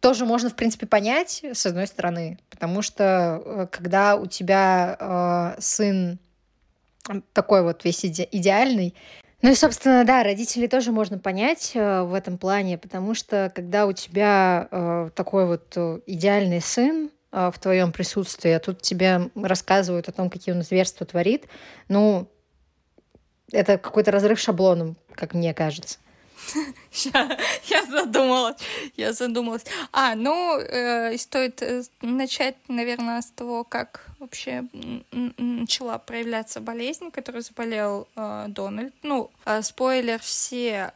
тоже 0.00 0.24
можно, 0.24 0.50
в 0.50 0.56
принципе, 0.56 0.86
понять, 0.86 1.44
с 1.52 1.66
одной 1.66 1.86
стороны, 1.86 2.38
потому 2.50 2.82
что 2.82 3.42
э, 3.44 3.66
когда 3.70 4.16
у 4.16 4.26
тебя 4.26 5.54
э, 5.56 5.60
сын 5.60 6.18
такой 7.32 7.62
вот 7.62 7.84
весь 7.84 8.04
иде 8.04 8.28
идеальный. 8.30 8.94
Ну 9.42 9.50
и, 9.50 9.54
собственно, 9.54 10.04
да, 10.04 10.22
родителей 10.22 10.68
тоже 10.68 10.92
можно 10.92 11.18
понять 11.18 11.72
э, 11.74 12.02
в 12.02 12.14
этом 12.14 12.38
плане, 12.38 12.78
потому 12.78 13.14
что 13.14 13.50
когда 13.52 13.86
у 13.86 13.92
тебя 13.92 14.68
э, 14.70 15.10
такой 15.16 15.46
вот 15.46 15.72
э, 15.74 15.98
идеальный 16.06 16.60
сын 16.60 17.10
э, 17.32 17.50
в 17.52 17.58
твоем 17.58 17.90
присутствии, 17.90 18.52
а 18.52 18.60
тут 18.60 18.82
тебе 18.82 19.30
рассказывают 19.34 20.08
о 20.08 20.12
том, 20.12 20.30
какие 20.30 20.54
он 20.54 20.62
зверства 20.62 21.04
творит, 21.04 21.46
ну, 21.88 22.28
это 23.50 23.78
какой-то 23.78 24.12
разрыв 24.12 24.38
шаблоном, 24.38 24.96
как 25.12 25.34
мне 25.34 25.52
кажется. 25.54 25.98
Я, 27.64 27.84
задумалась, 27.86 28.56
я 28.96 29.12
задумалась. 29.12 29.64
А, 29.92 30.14
ну, 30.14 30.58
э, 30.58 31.16
стоит 31.18 31.62
э, 31.62 31.82
начать, 32.02 32.56
наверное, 32.68 33.20
с 33.20 33.30
того, 33.30 33.64
как 33.64 34.06
вообще 34.18 34.64
начала 35.38 35.98
проявляться 35.98 36.60
болезнь, 36.60 37.10
которую 37.10 37.42
заболел 37.42 38.08
э, 38.16 38.46
Дональд. 38.48 38.94
Ну, 39.02 39.30
спойлер, 39.62 40.20
все 40.20 40.92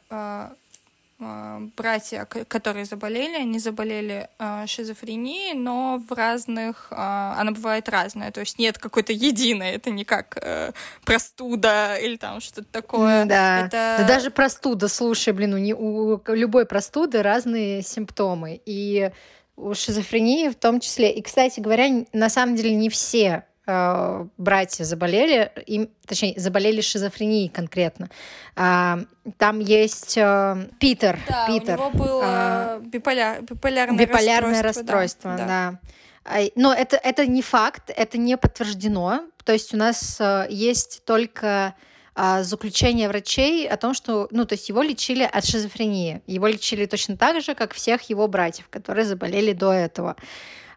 братья, 1.18 2.26
которые 2.26 2.84
заболели, 2.84 3.36
они 3.36 3.58
заболели 3.58 4.28
э, 4.38 4.66
шизофренией, 4.66 5.54
но 5.54 6.02
в 6.06 6.12
разных... 6.12 6.88
Э, 6.90 7.32
она 7.36 7.52
бывает 7.52 7.88
разная, 7.88 8.30
то 8.32 8.40
есть 8.40 8.58
нет 8.58 8.76
какой-то 8.76 9.14
единой, 9.14 9.72
это 9.72 9.90
не 9.90 10.04
как 10.04 10.36
э, 10.40 10.72
простуда 11.04 11.96
или 11.96 12.16
там 12.16 12.40
что-то 12.40 12.68
такое. 12.70 13.24
Да. 13.24 13.66
Это... 13.66 13.96
да 14.00 14.06
даже 14.06 14.30
простуда, 14.30 14.88
слушай, 14.88 15.32
блин, 15.32 15.54
у, 15.54 15.58
не, 15.58 15.72
у 15.74 16.20
любой 16.26 16.66
простуды 16.66 17.22
разные 17.22 17.82
симптомы, 17.82 18.60
и 18.66 19.10
у 19.56 19.72
шизофрении 19.72 20.50
в 20.50 20.54
том 20.54 20.80
числе. 20.80 21.12
И, 21.12 21.22
кстати 21.22 21.60
говоря, 21.60 22.04
на 22.12 22.28
самом 22.28 22.56
деле 22.56 22.74
не 22.74 22.90
все 22.90 23.44
э, 23.66 24.26
братья 24.36 24.84
заболели, 24.84 25.52
им, 25.66 25.90
точнее, 26.06 26.34
заболели 26.38 26.80
шизофренией 26.80 27.48
конкретно. 27.48 28.10
А, 28.54 29.00
там 29.38 29.58
есть 29.60 30.16
э, 30.16 30.68
Питер. 30.78 31.18
Да, 31.28 31.46
Питер. 31.46 31.78
у 31.78 31.78
него 31.78 31.90
было 31.90 32.22
а, 32.24 32.78
биполяр, 32.80 33.42
биполярное, 33.42 33.98
биполярное 33.98 34.62
расстройство. 34.62 35.30
расстройство 35.32 35.36
да. 35.36 35.78
да. 36.26 36.50
Но 36.56 36.72
это, 36.72 36.96
это 36.96 37.26
не 37.26 37.42
факт, 37.42 37.90
это 37.94 38.18
не 38.18 38.36
подтверждено. 38.36 39.26
То 39.44 39.52
есть 39.52 39.72
у 39.72 39.76
нас 39.76 40.20
э, 40.20 40.46
есть 40.50 41.02
только 41.04 41.74
а, 42.18 42.42
заключение 42.42 43.08
врачей 43.08 43.68
о 43.68 43.76
том, 43.76 43.92
что, 43.92 44.26
ну, 44.30 44.46
то 44.46 44.54
есть 44.54 44.70
его 44.70 44.80
лечили 44.80 45.22
от 45.22 45.44
шизофрении. 45.44 46.22
Его 46.26 46.46
лечили 46.46 46.86
точно 46.86 47.16
так 47.18 47.42
же, 47.42 47.54
как 47.54 47.74
всех 47.74 48.08
его 48.08 48.26
братьев, 48.26 48.68
которые 48.70 49.04
заболели 49.04 49.52
до 49.52 49.70
этого. 49.70 50.16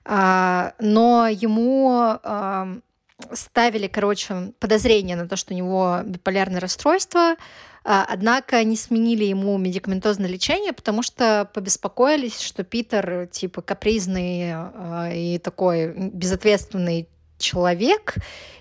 А, 0.06 0.74
но 0.80 1.28
ему 1.28 2.20
ставили, 3.34 3.88
короче, 3.88 4.54
подозрение 4.60 5.16
на 5.16 5.28
то, 5.28 5.36
что 5.36 5.54
у 5.54 5.58
него 5.58 6.02
биполярное 6.06 6.60
расстройство, 6.60 7.36
а, 7.84 8.06
однако 8.08 8.64
не 8.64 8.76
сменили 8.76 9.26
ему 9.26 9.58
медикаментозное 9.58 10.30
лечение, 10.30 10.74
потому 10.74 11.02
что 11.02 11.50
побеспокоились, 11.54 12.40
что 12.40 12.64
Питер 12.64 13.28
типа 13.28 13.62
капризный 13.62 14.52
а, 14.54 15.10
и 15.14 15.38
такой 15.38 15.94
безответственный 15.94 17.10
человек, 17.38 18.16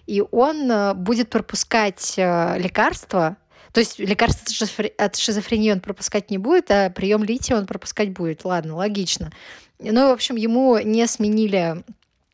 и 0.06 0.22
он 0.30 0.96
будет 0.96 1.30
пропускать 1.30 2.14
лекарства, 2.16 3.36
то 3.72 3.80
есть 3.80 3.98
лекарства 3.98 4.66
от 4.98 5.16
шизофрении 5.16 5.72
он 5.72 5.80
пропускать 5.80 6.30
не 6.30 6.38
будет, 6.38 6.70
а 6.70 6.90
прием 6.90 7.22
лития 7.24 7.56
он 7.56 7.66
пропускать 7.66 8.10
будет. 8.10 8.44
Ладно, 8.44 8.76
логично. 8.76 9.30
Ну, 9.78 10.08
в 10.08 10.12
общем, 10.12 10.36
ему 10.36 10.78
не 10.78 11.06
сменили 11.06 11.84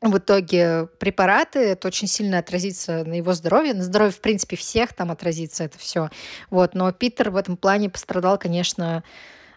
в 0.00 0.18
итоге 0.18 0.88
препараты, 0.98 1.60
это 1.60 1.88
очень 1.88 2.08
сильно 2.08 2.38
отразится 2.38 3.04
на 3.04 3.14
его 3.14 3.32
здоровье, 3.32 3.74
на 3.74 3.82
здоровье, 3.82 4.12
в 4.12 4.20
принципе, 4.20 4.56
всех 4.56 4.92
там 4.92 5.10
отразится 5.10 5.64
это 5.64 5.78
все. 5.78 6.10
Вот. 6.50 6.74
Но 6.74 6.92
Питер 6.92 7.30
в 7.30 7.36
этом 7.36 7.56
плане 7.56 7.88
пострадал, 7.88 8.38
конечно, 8.38 9.02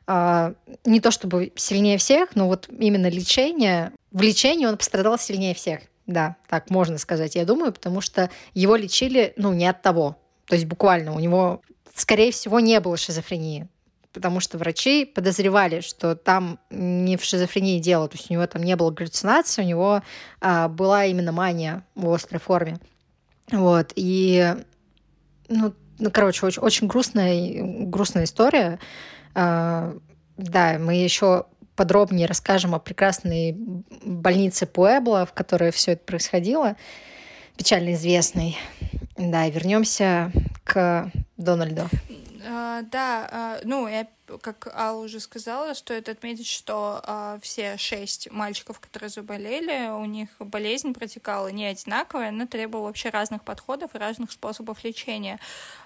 а, 0.05 0.53
не 0.85 1.01
то 1.01 1.11
чтобы 1.11 1.51
сильнее 1.55 1.97
всех, 1.97 2.35
но 2.35 2.47
вот 2.47 2.69
именно 2.69 3.09
лечение, 3.09 3.91
в 4.11 4.21
лечении 4.21 4.65
он 4.65 4.77
пострадал 4.77 5.19
сильнее 5.19 5.53
всех. 5.53 5.81
Да, 6.05 6.37
так 6.47 6.69
можно 6.69 6.97
сказать, 6.97 7.35
я 7.35 7.43
думаю, 7.43 7.73
потому 7.73 7.99
что 7.99 8.29
его 8.53 8.77
лечили, 8.77 9.33
ну, 9.35 9.53
не 9.53 9.67
от 9.67 9.81
того. 9.81 10.17
То 10.47 10.55
есть 10.55 10.65
буквально 10.65 11.13
у 11.13 11.19
него, 11.19 11.61
скорее 11.93 12.31
всего, 12.31 12.59
не 12.59 12.79
было 12.79 12.97
шизофрении 12.97 13.67
потому 14.17 14.39
что 14.39 14.57
врачи 14.57 15.05
подозревали, 15.05 15.81
что 15.81 16.15
там 16.15 16.57
не 16.71 17.17
в 17.17 17.23
шизофрении 17.23 17.79
дело, 17.79 18.07
то 18.07 18.17
есть 18.17 18.31
у 18.31 18.33
него 18.33 18.47
там 18.47 18.63
не 18.63 18.75
было 18.75 18.89
галлюцинации, 18.89 19.61
у 19.61 19.65
него 19.65 20.01
а, 20.41 20.67
была 20.69 21.05
именно 21.05 21.31
мания 21.31 21.83
в 21.93 22.11
острой 22.11 22.39
форме. 22.39 22.79
Вот, 23.51 23.91
и, 23.95 24.55
ну, 25.49 25.71
ну 25.99 26.09
короче, 26.11 26.47
очень, 26.47 26.61
очень 26.63 26.87
грустная, 26.87 27.85
грустная 27.85 28.23
история. 28.23 28.79
А, 29.35 29.95
да, 30.35 30.77
мы 30.79 30.95
еще 30.95 31.45
подробнее 31.75 32.25
расскажем 32.25 32.73
о 32.73 32.79
прекрасной 32.79 33.55
больнице 34.03 34.65
Пуэбло, 34.65 35.27
в 35.27 35.33
которой 35.33 35.71
все 35.71 35.91
это 35.91 36.03
происходило. 36.03 36.75
Печально 37.57 37.93
известный. 37.93 38.57
Да, 39.17 39.49
вернемся 39.49 40.31
к 40.63 41.11
Дональду. 41.37 41.89
Uh, 42.47 42.87
да, 42.91 43.27
uh, 43.29 43.61
ну, 43.65 43.87
я, 43.89 44.07
как 44.41 44.73
Алла 44.73 45.03
уже 45.03 45.19
сказала, 45.19 45.73
стоит 45.73 46.07
отметить, 46.07 46.47
что 46.47 47.03
uh, 47.05 47.41
все 47.41 47.75
шесть 47.77 48.31
мальчиков, 48.31 48.79
которые 48.79 49.09
заболели, 49.09 49.89
у 49.89 50.05
них 50.05 50.29
болезнь 50.39 50.93
протекала 50.93 51.49
не 51.49 51.65
одинаковая, 51.65 52.29
она 52.29 52.47
требовала 52.47 52.87
вообще 52.87 53.09
разных 53.09 53.43
подходов 53.43 53.95
и 53.95 53.97
разных 53.97 54.31
способов 54.31 54.83
лечения. 54.85 55.39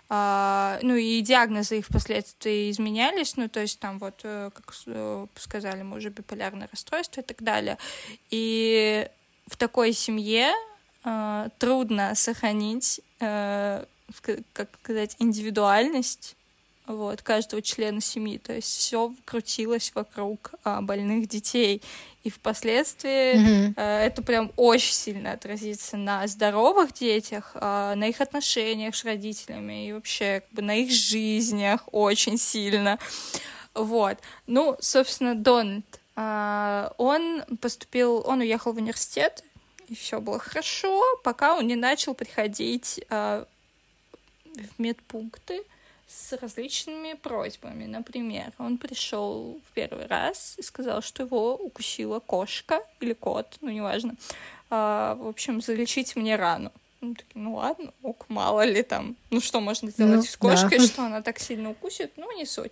Ну 0.09 0.95
и 0.95 1.21
диагнозы 1.21 1.79
их 1.79 1.85
впоследствии 1.85 2.69
изменялись, 2.69 3.37
ну 3.37 3.47
то 3.47 3.61
есть 3.61 3.79
там 3.79 3.97
вот, 3.97 4.19
э, 4.23 4.49
как 4.53 4.75
э, 4.87 5.27
сказали 5.35 5.83
мы 5.83 5.97
уже, 5.97 6.09
биполярное 6.09 6.67
расстройство 6.69 7.21
и 7.21 7.23
так 7.23 7.41
далее. 7.41 7.77
И 8.29 9.07
в 9.47 9.55
такой 9.55 9.93
семье 9.93 10.51
трудно 11.03 12.13
сохранить, 12.15 13.01
как 13.19 14.69
сказать, 14.81 15.15
индивидуальность 15.19 16.35
вот, 16.87 17.21
каждого 17.21 17.61
члена 17.61 18.01
семьи. 18.01 18.37
То 18.37 18.53
есть 18.53 18.67
все 18.67 19.13
крутилось 19.25 19.91
вокруг 19.95 20.51
а, 20.63 20.81
больных 20.81 21.27
детей. 21.27 21.81
И 22.23 22.29
впоследствии 22.29 23.35
mm-hmm. 23.35 23.73
а, 23.77 23.99
это 23.99 24.21
прям 24.21 24.51
очень 24.55 24.93
сильно 24.93 25.33
отразится 25.33 25.97
на 25.97 26.25
здоровых 26.27 26.93
детях, 26.93 27.51
а, 27.55 27.95
на 27.95 28.05
их 28.05 28.21
отношениях 28.21 28.95
с 28.95 29.03
родителями 29.03 29.87
и 29.87 29.93
вообще 29.93 30.41
как 30.41 30.51
бы 30.53 30.61
на 30.61 30.75
их 30.75 30.91
жизнях 30.91 31.81
очень 31.91 32.37
сильно. 32.37 32.99
Вот. 33.73 34.17
Ну, 34.47 34.75
собственно, 34.79 35.35
Дональд, 35.35 35.85
а, 36.15 36.93
он 36.97 37.43
поступил, 37.61 38.23
он 38.25 38.41
уехал 38.41 38.73
в 38.73 38.77
университет, 38.77 39.43
и 39.91 39.95
все 39.95 40.21
было 40.21 40.39
хорошо, 40.39 41.03
пока 41.21 41.57
он 41.57 41.67
не 41.67 41.75
начал 41.75 42.13
приходить 42.13 43.01
а, 43.09 43.45
в 44.45 44.81
медпункты 44.81 45.63
с 46.07 46.31
различными 46.41 47.13
просьбами. 47.13 47.85
Например, 47.85 48.53
он 48.57 48.77
пришел 48.77 49.59
в 49.67 49.73
первый 49.73 50.05
раз 50.05 50.55
и 50.57 50.61
сказал, 50.61 51.01
что 51.01 51.23
его 51.23 51.55
укусила 51.55 52.21
кошка 52.21 52.81
или 53.01 53.11
кот, 53.11 53.57
ну 53.59 53.69
неважно. 53.69 54.15
А, 54.69 55.15
в 55.15 55.27
общем, 55.27 55.61
залечить 55.61 56.15
мне 56.15 56.37
рану. 56.37 56.71
Ну, 57.01 57.13
такие, 57.13 57.41
ну 57.41 57.55
ладно, 57.55 57.91
ок, 58.01 58.25
мало 58.29 58.63
ли 58.63 58.83
там. 58.83 59.17
Ну 59.29 59.41
что 59.41 59.59
можно 59.59 59.91
сделать 59.91 60.15
ну, 60.15 60.23
с 60.23 60.37
кошкой, 60.37 60.79
да. 60.79 60.85
что 60.85 61.05
она 61.05 61.21
так 61.21 61.37
сильно 61.37 61.71
укусит, 61.71 62.13
ну 62.15 62.31
не 62.37 62.45
суть. 62.45 62.71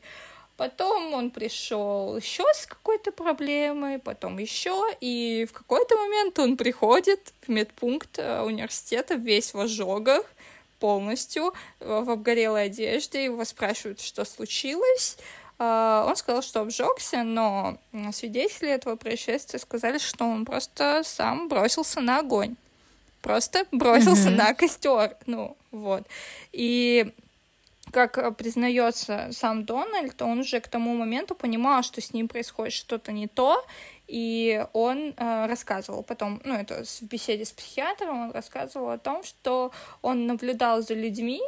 Потом 0.60 1.14
он 1.14 1.32
пришел 1.32 2.18
еще 2.18 2.44
с 2.54 2.66
какой-то 2.66 3.14
проблемой, 3.14 3.98
потом 3.98 4.40
еще, 4.40 4.84
и 5.00 5.48
в 5.50 5.54
какой-то 5.54 5.96
момент 5.96 6.38
он 6.38 6.58
приходит 6.58 7.32
в 7.44 7.50
медпункт 7.50 8.20
э, 8.20 8.42
университета 8.42 9.16
весь 9.16 9.54
в 9.54 9.60
ожогах, 9.62 10.26
полностью 10.82 11.54
в 11.80 12.10
обгорелой 12.10 12.66
одежде, 12.66 13.24
его 13.24 13.46
спрашивают, 13.46 14.02
что 14.02 14.26
случилось. 14.26 15.18
А, 15.60 16.06
он 16.06 16.18
сказал, 16.18 16.42
что 16.42 16.60
обжегся, 16.60 17.24
но 17.24 17.78
свидетели 18.12 18.70
этого 18.70 18.98
происшествия 18.98 19.60
сказали, 19.60 19.98
что 19.98 20.26
он 20.26 20.44
просто 20.44 21.04
сам 21.06 21.48
бросился 21.48 22.02
на 22.02 22.20
огонь. 22.20 22.58
Просто 23.22 23.66
бросился 23.72 24.28
mm-hmm. 24.28 24.36
на 24.36 24.54
костер. 24.54 25.16
Ну, 25.26 25.56
вот. 25.72 26.04
И 26.52 27.14
как 27.92 28.38
признается 28.38 29.30
сам 29.32 29.66
Дональд, 29.66 30.22
он 30.22 30.40
уже 30.40 30.60
к 30.60 30.68
тому 30.68 30.96
моменту 30.96 31.36
понимал, 31.36 31.84
что 31.84 32.02
с 32.02 32.14
ним 32.14 32.28
происходит 32.28 32.74
что-то 32.74 33.12
не 33.12 33.28
то, 33.28 33.66
и 34.08 34.66
он 34.74 35.14
э, 35.16 35.46
рассказывал 35.46 36.04
потом, 36.04 36.42
ну, 36.44 36.56
это 36.56 36.84
в 36.84 37.02
беседе 37.04 37.46
с 37.46 37.52
психиатром, 37.52 38.24
он 38.24 38.32
рассказывал 38.32 38.90
о 38.90 38.98
том, 38.98 39.24
что 39.24 39.72
он 40.02 40.26
наблюдал 40.26 40.82
за 40.82 40.96
людьми 40.96 41.42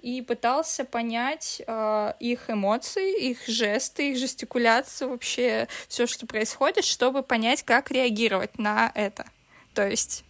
и 0.00 0.22
пытался 0.22 0.84
понять 0.84 1.62
э, 1.66 2.12
их 2.20 2.50
эмоции, 2.50 3.30
их 3.30 3.46
жесты, 3.46 4.12
их 4.12 4.18
жестикуляцию, 4.18 5.10
вообще 5.10 5.66
все, 5.88 6.06
что 6.06 6.26
происходит, 6.26 6.84
чтобы 6.84 7.22
понять, 7.22 7.62
как 7.62 7.90
реагировать 7.90 8.58
на 8.58 8.92
это. 8.94 9.24
То 9.72 9.88
есть 9.88 10.24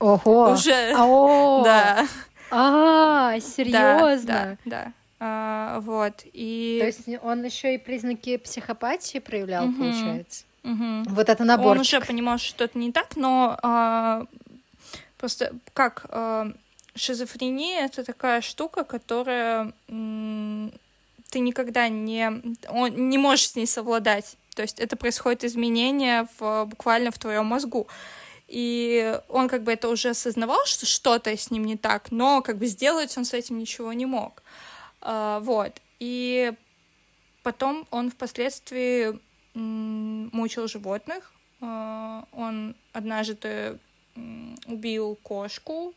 Ого. 0.00 0.52
уже, 0.52 0.94
О, 0.96 1.62
да. 1.64 2.08
А, 2.50 3.38
серьезно? 3.38 4.26
Да, 4.26 4.56
да, 4.64 4.86
да. 4.86 4.92
А, 5.20 5.80
вот 5.80 6.22
и. 6.32 6.78
То 6.80 6.86
есть 6.86 7.22
он 7.22 7.44
еще 7.44 7.74
и 7.74 7.78
признаки 7.78 8.36
психопатии 8.36 9.18
проявлял, 9.18 9.66
угу. 9.66 9.74
получается. 9.74 10.44
Угу. 10.64 11.14
Вот 11.14 11.28
это 11.28 11.44
набор. 11.44 11.72
Он 11.72 11.80
уже 11.80 12.00
понимал, 12.00 12.38
что 12.38 12.48
что-то 12.48 12.78
не 12.78 12.92
так, 12.92 13.16
но 13.16 13.58
а, 13.62 14.26
просто 15.16 15.52
как 15.72 16.06
а, 16.10 16.52
шизофрения 16.94 17.84
это 17.84 18.04
такая 18.04 18.40
штука, 18.40 18.84
которая 18.84 19.72
ты 19.86 21.40
никогда 21.40 21.88
не 21.88 22.56
он, 22.68 23.10
не 23.10 23.18
можешь 23.18 23.50
с 23.50 23.56
ней 23.56 23.66
совладать. 23.66 24.36
То 24.54 24.62
есть 24.62 24.78
это 24.80 24.96
происходит 24.96 25.44
изменение 25.44 26.26
в, 26.38 26.64
буквально 26.66 27.10
в 27.10 27.18
твоем 27.18 27.46
мозгу. 27.46 27.86
И 28.48 29.20
он 29.28 29.48
как 29.48 29.62
бы 29.62 29.72
это 29.72 29.88
уже 29.88 30.10
осознавал, 30.10 30.64
что 30.64 30.86
что-то 30.86 31.36
с 31.36 31.50
ним 31.50 31.64
не 31.64 31.76
так, 31.76 32.10
но 32.10 32.40
как 32.40 32.56
бы 32.56 32.66
сделать 32.66 33.16
он 33.18 33.24
с 33.24 33.34
этим 33.34 33.58
ничего 33.58 33.92
не 33.92 34.06
мог. 34.06 34.42
Uh, 34.42 34.67
вот. 35.40 35.80
И 35.98 36.52
потом 37.42 37.86
он 37.90 38.10
впоследствии 38.10 39.18
мучил 39.54 40.68
животных. 40.68 41.32
А, 41.60 42.24
он 42.32 42.76
однажды 42.92 43.78
убил 44.66 45.16
кошку, 45.22 45.94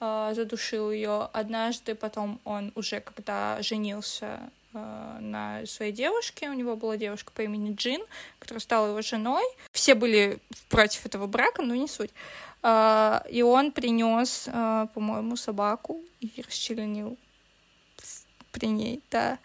а, 0.00 0.34
задушил 0.34 0.90
ее. 0.90 1.28
Однажды 1.32 1.94
потом 1.94 2.40
он 2.44 2.72
уже, 2.74 3.00
когда 3.00 3.60
женился 3.62 4.50
а, 4.72 5.18
на 5.20 5.66
своей 5.66 5.92
девушке, 5.92 6.48
у 6.48 6.54
него 6.54 6.76
была 6.76 6.96
девушка 6.96 7.32
по 7.32 7.42
имени 7.42 7.74
Джин, 7.74 8.02
которая 8.38 8.60
стала 8.60 8.88
его 8.88 9.02
женой. 9.02 9.44
Все 9.72 9.94
были 9.94 10.38
против 10.68 11.06
этого 11.06 11.26
брака, 11.26 11.62
но 11.62 11.74
не 11.74 11.88
суть. 11.88 12.10
И 13.30 13.42
он 13.42 13.70
принес, 13.70 14.48
по-моему, 14.92 15.36
собаку 15.36 16.00
и 16.20 16.42
расчленил 16.44 17.16
при 18.58 18.66
ней, 18.66 19.02
да. 19.10 19.38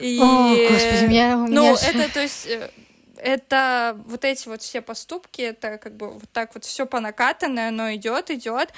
И... 0.00 0.18
О, 0.20 0.54
господи, 0.70 1.06
меня, 1.06 1.36
у 1.36 1.46
меня... 1.46 1.60
Ну, 1.60 1.74
это, 1.74 2.12
то 2.12 2.20
есть, 2.20 2.46
э, 2.46 2.70
это 3.16 3.96
вот 4.06 4.24
эти 4.24 4.48
вот 4.48 4.62
все 4.62 4.80
поступки, 4.80 5.42
это 5.42 5.78
как 5.78 5.96
бы 5.96 6.10
вот 6.10 6.30
так 6.32 6.54
вот 6.54 6.64
все 6.64 6.86
по 6.86 7.00
накатанной, 7.00 7.68
оно 7.68 7.94
идет, 7.94 8.30
идет, 8.30 8.70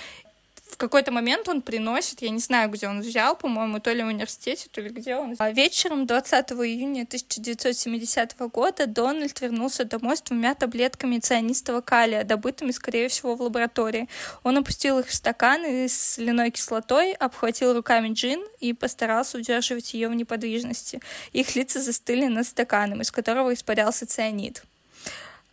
в 0.74 0.76
какой-то 0.76 1.12
момент 1.12 1.48
он 1.48 1.62
приносит, 1.62 2.20
я 2.20 2.30
не 2.30 2.40
знаю, 2.40 2.68
где 2.68 2.88
он 2.88 3.00
взял, 3.00 3.36
по-моему, 3.36 3.78
то 3.78 3.92
ли 3.92 4.02
в 4.02 4.08
университете, 4.08 4.66
то 4.72 4.80
ли 4.80 4.88
где 4.88 5.14
он. 5.14 5.36
А 5.38 5.52
вечером 5.52 6.04
20 6.04 6.50
июня 6.50 7.02
1970 7.02 8.36
года 8.50 8.88
Дональд 8.88 9.40
вернулся 9.40 9.84
домой 9.84 10.16
с 10.16 10.22
двумя 10.22 10.56
таблетками 10.56 11.20
цианистого 11.20 11.80
калия, 11.80 12.24
добытыми, 12.24 12.72
скорее 12.72 13.06
всего, 13.08 13.36
в 13.36 13.42
лаборатории. 13.42 14.08
Он 14.42 14.58
опустил 14.58 14.98
их 14.98 15.06
в 15.06 15.14
стаканы 15.14 15.88
с 15.88 15.94
соляной 15.94 16.50
кислотой, 16.50 17.12
обхватил 17.12 17.72
руками 17.72 18.12
джин 18.12 18.44
и 18.58 18.72
постарался 18.72 19.38
удерживать 19.38 19.94
ее 19.94 20.08
в 20.08 20.14
неподвижности. 20.16 21.00
Их 21.32 21.54
лица 21.54 21.80
застыли 21.80 22.26
над 22.26 22.48
стаканом, 22.48 23.00
из 23.00 23.12
которого 23.12 23.54
испарялся 23.54 24.08
цианид. 24.08 24.64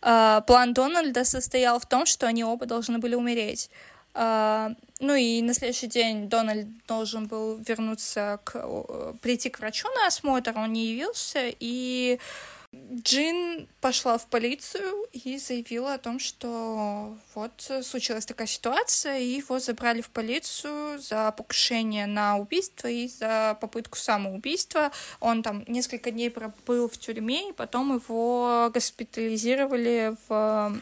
А, 0.00 0.40
план 0.40 0.74
Дональда 0.74 1.22
состоял 1.22 1.78
в 1.78 1.86
том, 1.86 2.06
что 2.06 2.26
они 2.26 2.42
оба 2.42 2.66
должны 2.66 2.98
были 2.98 3.14
умереть. 3.14 3.70
А, 4.14 4.72
ну 5.00 5.14
и 5.14 5.40
на 5.42 5.54
следующий 5.54 5.86
день 5.86 6.28
Дональд 6.28 6.68
должен 6.86 7.26
был 7.26 7.56
вернуться 7.56 8.40
к 8.44 9.14
прийти 9.20 9.48
к 9.48 9.58
врачу 9.58 9.88
на 9.96 10.06
осмотр, 10.06 10.52
он 10.56 10.72
не 10.72 10.86
явился, 10.86 11.52
и 11.60 12.18
Джин 12.74 13.68
пошла 13.82 14.16
в 14.16 14.26
полицию 14.26 15.06
и 15.12 15.36
заявила 15.36 15.94
о 15.94 15.98
том, 15.98 16.18
что 16.18 17.18
вот 17.34 17.70
случилась 17.82 18.24
такая 18.24 18.46
ситуация, 18.46 19.18
и 19.18 19.36
его 19.36 19.58
забрали 19.58 20.00
в 20.00 20.08
полицию 20.08 20.98
за 20.98 21.32
покушение 21.32 22.06
на 22.06 22.38
убийство 22.38 22.88
и 22.88 23.08
за 23.08 23.58
попытку 23.60 23.98
самоубийства. 23.98 24.90
Он 25.20 25.42
там 25.42 25.64
несколько 25.68 26.10
дней 26.10 26.30
пробыл 26.30 26.88
в 26.88 26.96
тюрьме, 26.96 27.50
и 27.50 27.52
потом 27.52 27.94
его 27.94 28.70
госпитализировали 28.72 30.16
в 30.26 30.80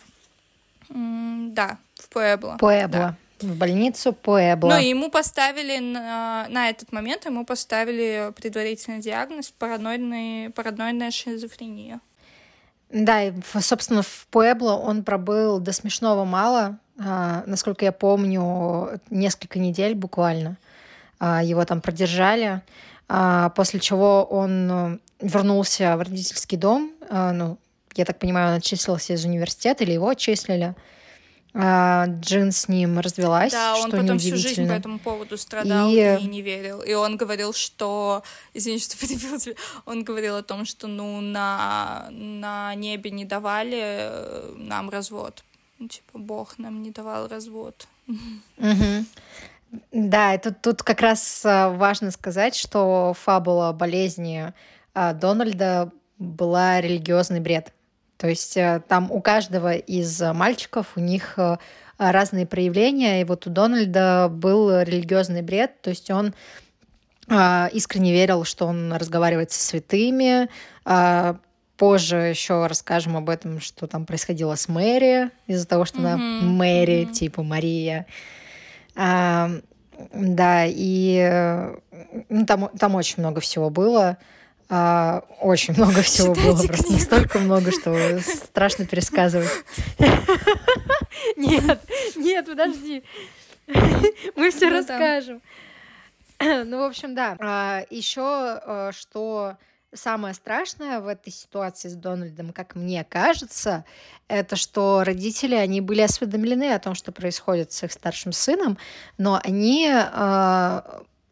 да, 0.91 1.79
в 1.95 2.09
Пуэбло. 2.09 2.57
Пуэбло. 2.59 3.17
Да. 3.41 3.47
В 3.47 3.57
больницу 3.57 4.13
Пуэбло. 4.13 4.69
Ну, 4.69 4.79
и 4.79 4.89
ему 4.89 5.11
поставили 5.11 5.79
на, 5.79 6.47
на 6.51 6.69
этот 6.69 6.93
момент 6.93 7.25
ему 7.25 7.47
поставили 7.47 8.33
предварительный 8.37 9.01
диагноз 9.01 9.51
параноидный, 9.51 10.51
параноидная 10.51 11.11
шизофрения. 11.11 12.01
Да, 12.91 13.23
и, 13.23 13.33
собственно, 13.61 14.03
в 14.03 14.27
Пуэбло 14.31 14.73
он 14.73 15.05
пробыл 15.05 15.59
до 15.59 15.73
смешного 15.73 16.25
мало. 16.25 16.79
А, 16.99 17.45
насколько 17.47 17.85
я 17.85 17.93
помню, 17.93 19.01
несколько 19.09 19.59
недель 19.59 19.95
буквально. 19.95 20.59
А, 21.19 21.43
его 21.43 21.65
там 21.65 21.81
продержали, 21.81 22.63
а, 23.09 23.51
после 23.51 23.81
чего 23.81 24.25
он 24.25 24.71
э, 24.71 24.99
вернулся 25.21 25.97
в 25.97 26.01
родительский 26.01 26.59
дом. 26.59 26.93
А, 27.09 27.33
ну, 27.33 27.59
я 27.95 28.05
так 28.05 28.19
понимаю, 28.19 28.51
он 28.51 28.55
отчислился 28.57 29.15
из 29.15 29.25
университета 29.25 29.85
или 29.85 29.93
его 29.93 30.09
отчислили. 30.09 30.75
а, 31.53 32.07
Джин 32.07 32.53
с 32.53 32.69
ним 32.69 33.01
развелась, 33.01 33.53
да, 33.53 33.75
он 33.77 33.89
что 33.89 33.97
потом 33.97 34.19
всю 34.19 34.37
жизнь 34.37 34.69
по 34.69 34.73
этому 34.73 34.99
поводу 34.99 35.37
страдал 35.37 35.91
и... 35.91 36.19
и 36.21 36.27
не 36.27 36.43
верил. 36.43 36.81
И 36.81 36.95
он 36.95 37.17
говорил, 37.17 37.53
что... 37.53 38.23
Извини, 38.55 38.79
что 38.79 38.97
перебил 38.99 39.39
тебя. 39.39 39.55
Он 39.87 40.05
говорил 40.05 40.37
о 40.37 40.43
том, 40.43 40.65
что, 40.65 40.87
ну, 40.87 41.21
на, 41.21 42.09
на 42.11 42.75
небе 42.75 43.11
не 43.11 43.25
давали 43.25 43.81
э, 43.83 44.55
нам 44.57 44.91
развод. 44.91 45.43
Ну, 45.79 45.89
типа, 45.89 46.19
Бог 46.19 46.59
нам 46.59 46.83
не 46.83 46.91
давал 46.91 47.27
развод. 47.27 47.89
Угу. 48.07 49.05
Да, 49.93 50.35
это 50.35 50.53
тут 50.53 50.83
как 50.83 51.01
раз 51.01 51.43
а, 51.45 51.71
важно 51.71 52.11
сказать, 52.11 52.55
что 52.55 53.15
фабула 53.15 53.73
болезни 53.73 54.53
а, 54.95 55.13
Дональда 55.13 55.91
была 56.19 56.81
религиозный 56.81 57.41
бред. 57.41 57.73
То 58.21 58.29
есть 58.29 58.57
э, 58.57 58.83
там 58.87 59.11
у 59.11 59.21
каждого 59.21 59.75
из 59.75 60.21
мальчиков 60.21 60.93
у 60.95 61.01
них 61.01 61.35
э, 61.39 61.57
разные 61.99 62.47
проявления, 62.47 63.21
и 63.21 63.25
вот 63.25 63.47
у 63.47 63.51
Дональда 63.51 64.29
был 64.31 64.81
религиозный 64.83 65.43
бред, 65.43 65.81
то 65.83 65.91
есть 65.91 66.11
он 66.11 66.35
искренне 67.73 68.13
верил, 68.13 68.43
что 68.43 68.67
он 68.67 68.93
разговаривает 68.93 69.53
со 69.53 69.63
святыми. 69.63 70.49
Позже 71.77 72.17
еще 72.17 72.67
расскажем 72.67 73.17
об 73.17 73.31
этом, 73.31 73.61
что 73.61 73.87
там 73.87 74.05
происходило 74.05 74.57
с 74.57 74.69
Мэри 74.69 75.31
из-за 75.47 75.65
того, 75.65 75.85
что 75.85 75.99
mm-hmm. 75.99 76.13
она 76.13 76.17
Мэри, 76.17 77.03
mm-hmm. 77.05 77.13
типа 77.13 77.43
Мария. 77.45 78.07
А, 78.97 79.51
да, 80.13 80.65
и 80.67 81.17
э, 81.23 81.77
ну, 82.29 82.47
там, 82.47 82.69
там 82.79 82.95
очень 82.95 83.17
много 83.19 83.41
всего 83.41 83.71
было. 83.71 84.19
А, 84.73 85.25
очень 85.41 85.75
много 85.75 86.01
всего 86.03 86.33
Читайте 86.33 86.53
было, 86.53 86.67
просто 86.69 86.93
настолько 86.93 87.39
много, 87.41 87.73
что 87.73 88.21
страшно 88.21 88.87
пересказывать. 88.87 89.51
Нет, 91.37 91.81
нет, 92.17 92.47
подожди. 92.47 93.03
Мы 94.37 94.51
все 94.51 94.69
расскажем. 94.69 95.43
Ну, 96.41 96.79
в 96.79 96.85
общем, 96.85 97.15
да. 97.15 97.37
А, 97.39 97.83
Еще 97.91 98.23
а, 98.23 98.93
что 98.95 99.57
самое 99.93 100.33
страшное 100.33 101.01
в 101.01 101.09
этой 101.09 101.31
ситуации 101.33 101.89
с 101.89 101.95
Дональдом, 101.95 102.53
как 102.53 102.77
мне 102.77 103.05
кажется, 103.05 103.85
это 104.29 104.57
что 104.57 105.03
родители, 105.05 105.55
они 105.55 105.83
были 105.83 106.01
осведомлены 106.01 106.73
о 106.73 106.79
том, 106.79 106.95
что 106.95 107.13
происходит 107.13 107.73
с 107.73 107.83
их 107.83 107.93
старшим 107.93 108.33
сыном, 108.33 108.79
но 109.19 109.39
они 109.43 109.93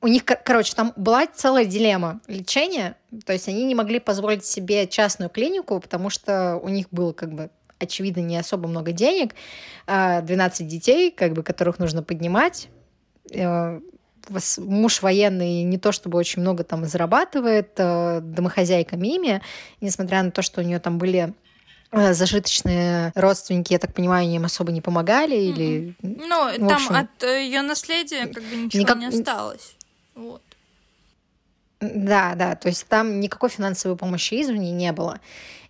у 0.01 0.07
них, 0.07 0.25
короче, 0.25 0.75
там 0.75 0.93
была 0.97 1.27
целая 1.27 1.65
дилемма 1.65 2.21
лечения, 2.29 2.97
то 3.27 3.33
есть 3.33 3.49
они 3.49 3.65
не 3.65 3.75
могли 3.75 3.99
позволить 3.99 4.45
себе 4.45 4.87
частную 4.87 5.29
клинику, 5.29 5.81
потому 5.81 6.09
что 6.09 6.57
у 6.63 6.69
них 6.69 6.87
было 6.91 7.13
как 7.13 7.33
бы 7.33 7.51
очевидно 7.79 8.21
не 8.21 8.37
особо 8.37 8.69
много 8.69 8.93
денег, 8.93 9.35
12 9.87 10.61
а 10.61 10.65
детей, 10.65 11.11
как 11.11 11.33
бы, 11.33 11.43
которых 11.43 11.79
нужно 11.79 12.03
поднимать, 12.03 12.69
э, 13.33 13.81
муж 14.59 15.03
военный 15.03 15.63
не 15.63 15.79
то 15.79 15.93
чтобы 15.93 16.19
очень 16.19 16.43
много 16.43 16.65
там 16.65 16.85
зарабатывает, 16.85 17.73
э, 17.77 18.21
домохозяйка 18.21 18.97
Мими, 18.97 19.43
несмотря 19.81 20.23
на 20.23 20.31
то, 20.31 20.43
что 20.43 20.61
у 20.61 20.65
нее 20.65 20.79
там 20.81 20.99
были 20.99 21.35
э, 21.91 22.13
зажиточные 22.13 23.13
родственники, 23.15 23.73
я 23.73 23.79
так 23.79 23.95
понимаю, 23.95 24.29
им 24.29 24.45
особо 24.45 24.71
не 24.73 24.81
помогали 24.81 25.37
или... 25.37 25.95
Ну, 26.03 26.51
там 26.59 26.69
общем, 26.69 26.95
от 26.95 27.23
ее 27.23 27.63
наследия 27.63 28.27
как 28.27 28.43
бы 28.43 28.57
ничего 28.57 28.83
никак... 28.83 28.99
не 28.99 29.07
осталось. 29.07 29.78
Вот. 30.19 30.43
Да, 31.81 32.35
да, 32.35 32.57
то 32.57 32.69
есть 32.69 32.89
там 32.89 33.21
никакой 33.21 33.51
финансовой 33.51 33.97
помощи 33.97 34.43
извне 34.43 34.73
не 34.73 34.91
было. 34.93 35.21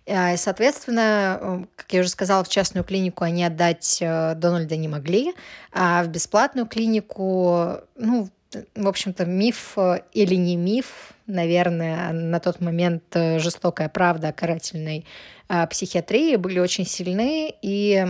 Э, 0.07 0.37
соответственно, 0.37 1.37
э, 1.39 1.65
как 1.75 1.93
я 1.93 1.99
уже 1.99 2.09
сказала, 2.09 2.43
в 2.43 2.49
частную 2.49 2.83
клинику 2.83 3.23
они 3.23 3.43
отдать 3.43 3.99
э, 4.01 4.33
Дональда 4.33 4.75
не 4.75 4.87
могли, 4.87 5.35
а 5.71 6.03
в 6.03 6.07
бесплатную 6.07 6.65
клинику, 6.65 7.75
ну, 7.95 8.27
в 8.73 8.87
общем-то, 8.87 9.25
миф 9.25 9.77
или 10.13 10.33
не 10.33 10.55
миф, 10.55 11.13
наверное, 11.27 12.11
на 12.11 12.39
тот 12.39 12.59
момент 12.59 13.03
жестокая 13.13 13.87
правда 13.87 14.29
о 14.29 14.33
карательной 14.33 15.05
психиатрии 15.69 16.35
были 16.37 16.57
очень 16.57 16.87
сильны, 16.87 17.53
и 17.61 18.07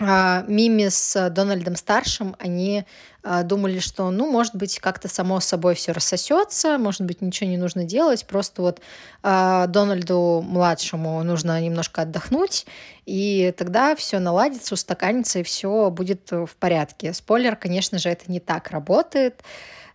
Мими 0.00 0.88
с 0.88 1.30
Дональдом 1.30 1.76
старшим, 1.76 2.36
они 2.38 2.84
а, 3.22 3.42
думали, 3.42 3.78
что, 3.78 4.10
ну, 4.10 4.30
может 4.30 4.54
быть, 4.54 4.78
как-то 4.78 5.08
само 5.08 5.40
собой 5.40 5.74
все 5.74 5.92
рассосется, 5.92 6.78
может 6.78 7.02
быть, 7.02 7.20
ничего 7.20 7.50
не 7.50 7.56
нужно 7.56 7.84
делать, 7.84 8.26
просто 8.26 8.62
вот 8.62 8.80
а, 9.22 9.66
Дональду 9.66 10.42
младшему 10.46 11.22
нужно 11.24 11.60
немножко 11.60 12.02
отдохнуть, 12.02 12.66
и 13.06 13.52
тогда 13.56 13.96
все 13.96 14.18
наладится, 14.18 14.74
устаканится, 14.74 15.40
и 15.40 15.42
все 15.42 15.90
будет 15.90 16.30
в 16.30 16.50
порядке. 16.58 17.12
Спойлер, 17.12 17.56
конечно 17.56 17.98
же, 17.98 18.08
это 18.08 18.30
не 18.30 18.40
так 18.40 18.70
работает, 18.70 19.42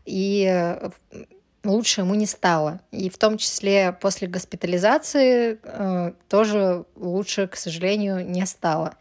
и 0.06 0.46
э, 0.48 0.90
лучше 1.64 2.02
ему 2.02 2.14
не 2.16 2.26
стало. 2.26 2.82
И 2.92 3.10
в 3.10 3.18
том 3.18 3.38
числе 3.38 3.94
после 3.94 4.28
госпитализации 4.28 5.60
э, 5.64 6.12
тоже 6.28 6.86
лучше, 6.96 7.48
к 7.48 7.56
сожалению, 7.56 8.26
не 8.30 8.46
стало. 8.46 8.96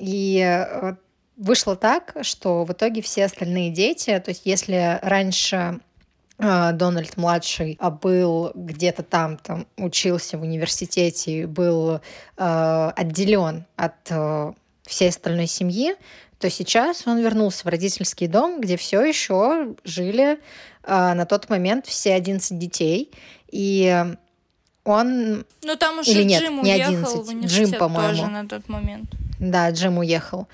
И 0.00 0.40
э, 0.40 0.94
вышло 1.36 1.76
так, 1.76 2.16
что 2.22 2.64
в 2.64 2.72
итоге 2.72 3.02
все 3.02 3.26
остальные 3.26 3.70
дети, 3.70 4.18
то 4.18 4.30
есть 4.30 4.42
если 4.44 4.98
раньше 5.02 5.80
э, 6.38 6.72
Дональд 6.72 7.16
младший 7.16 7.76
а 7.78 7.90
был 7.90 8.52
где-то 8.54 9.02
там, 9.02 9.36
там 9.36 9.66
учился 9.76 10.38
в 10.38 10.42
университете, 10.42 11.46
был 11.46 12.00
э, 12.36 12.92
отделен 12.96 13.66
от 13.76 14.10
всей 14.86 15.10
остальной 15.10 15.46
семьи, 15.46 15.94
то 16.40 16.48
сейчас 16.48 17.06
он 17.06 17.20
вернулся 17.20 17.64
в 17.64 17.68
родительский 17.68 18.26
дом, 18.26 18.60
где 18.60 18.78
все 18.78 19.02
еще 19.04 19.74
жили 19.84 20.32
э, 20.32 21.14
на 21.14 21.26
тот 21.26 21.50
момент 21.50 21.86
все 21.86 22.14
11 22.14 22.58
детей. 22.58 23.12
И 23.52 24.16
он... 24.84 25.44
Ну 25.62 25.76
там 25.76 25.98
уже 25.98 26.10
Или 26.10 26.24
нет, 26.24 26.42
Джим 26.42 26.62
не 26.62 26.72
11, 26.72 27.44
Джим, 27.44 27.72
по-моему. 27.72 28.08
тоже 28.08 28.26
на 28.26 28.48
тот 28.48 28.68
момент. 28.68 29.10
Да, 29.38 29.70
Джим 29.70 29.98
уехал. 29.98 30.48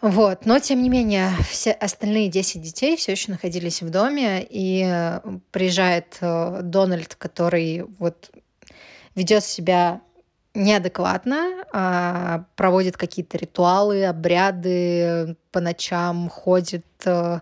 Вот, 0.00 0.46
но 0.46 0.58
тем 0.58 0.82
не 0.82 0.88
менее, 0.88 1.30
все 1.48 1.70
остальные 1.70 2.28
10 2.28 2.60
детей 2.60 2.96
все 2.96 3.12
еще 3.12 3.30
находились 3.30 3.82
в 3.82 3.90
доме, 3.90 4.44
и 4.50 4.84
э, 4.84 5.20
приезжает 5.52 6.18
э, 6.20 6.60
Дональд, 6.62 7.14
который 7.14 7.84
вот 8.00 8.32
ведет 9.14 9.44
себя 9.44 10.00
неадекватно, 10.54 11.64
а 11.72 12.44
проводит 12.56 12.96
какие-то 12.96 13.38
ритуалы, 13.38 14.04
обряды, 14.04 15.36
по 15.52 15.60
ночам 15.60 16.28
ходит, 16.28 16.84
э, 17.04 17.38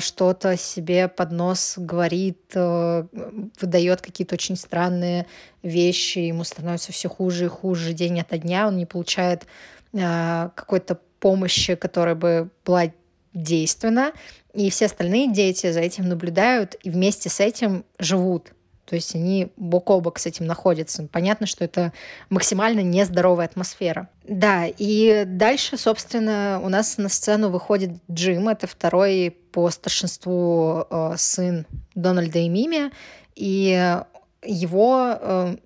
что-то 0.00 0.56
себе 0.56 1.08
под 1.08 1.32
нос 1.32 1.74
говорит, 1.76 2.54
выдает 2.54 4.00
какие-то 4.00 4.34
очень 4.34 4.56
странные 4.56 5.26
вещи, 5.62 6.18
ему 6.18 6.44
становится 6.44 6.92
все 6.92 7.08
хуже 7.08 7.46
и 7.46 7.48
хуже 7.48 7.92
день 7.92 8.20
ото 8.20 8.38
дня, 8.38 8.68
он 8.68 8.76
не 8.76 8.86
получает 8.86 9.46
какой-то 9.92 10.98
помощи, 11.20 11.74
которая 11.74 12.14
бы 12.14 12.50
была 12.64 12.92
действенна, 13.32 14.12
и 14.52 14.68
все 14.68 14.86
остальные 14.86 15.32
дети 15.32 15.70
за 15.72 15.80
этим 15.80 16.08
наблюдают 16.08 16.76
и 16.82 16.90
вместе 16.90 17.28
с 17.30 17.40
этим 17.40 17.84
живут. 17.98 18.52
То 18.92 18.96
есть 18.96 19.14
они 19.14 19.48
бок 19.56 19.88
о 19.88 20.00
бок 20.00 20.18
с 20.18 20.26
этим 20.26 20.44
находятся. 20.44 21.08
Понятно, 21.10 21.46
что 21.46 21.64
это 21.64 21.94
максимально 22.28 22.80
нездоровая 22.80 23.46
атмосфера. 23.46 24.10
Да, 24.28 24.66
и 24.66 25.24
дальше, 25.26 25.78
собственно, 25.78 26.60
у 26.62 26.68
нас 26.68 26.98
на 26.98 27.08
сцену 27.08 27.48
выходит 27.48 27.92
Джим. 28.10 28.50
Это 28.50 28.66
второй 28.66 29.34
по 29.50 29.70
старшинству 29.70 30.86
э, 30.90 31.14
сын 31.16 31.64
Дональда 31.94 32.40
и 32.40 32.50
Мими. 32.50 32.90
И 33.34 33.96
его 34.44 35.16
э, 35.18 35.56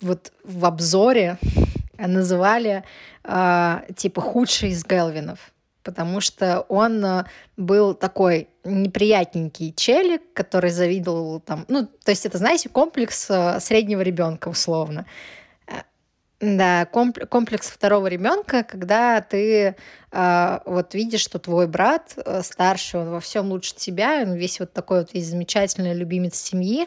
вот 0.00 0.32
в 0.42 0.64
обзоре 0.64 1.36
называли 1.98 2.82
э, 3.24 3.80
типа 3.94 4.22
худший 4.22 4.70
из 4.70 4.86
Гелвинов, 4.86 5.52
потому 5.82 6.20
что 6.20 6.60
он 6.68 7.04
э, 7.04 7.24
был 7.56 7.94
такой 7.94 8.48
неприятненький 8.64 9.72
челик, 9.72 10.32
который 10.32 10.70
завидовал 10.70 11.40
там, 11.40 11.64
ну, 11.68 11.86
то 11.86 12.10
есть 12.10 12.26
это, 12.26 12.38
знаете, 12.38 12.68
комплекс 12.68 13.30
э, 13.30 13.60
среднего 13.60 14.00
ребенка 14.00 14.48
условно. 14.48 15.06
Э, 15.66 15.82
да, 16.40 16.86
комплекс 16.86 17.68
второго 17.68 18.06
ребенка, 18.06 18.62
когда 18.62 19.20
ты 19.20 19.76
э, 20.12 20.58
вот 20.66 20.94
видишь, 20.94 21.22
что 21.22 21.38
твой 21.38 21.66
брат 21.66 22.14
э, 22.16 22.42
старший, 22.42 23.00
он 23.00 23.10
во 23.10 23.20
всем 23.20 23.50
лучше 23.50 23.74
тебя, 23.74 24.22
он 24.22 24.34
весь 24.34 24.60
вот 24.60 24.72
такой 24.72 25.00
вот 25.00 25.14
весь 25.14 25.26
замечательный 25.26 25.94
любимец 25.94 26.36
семьи, 26.36 26.86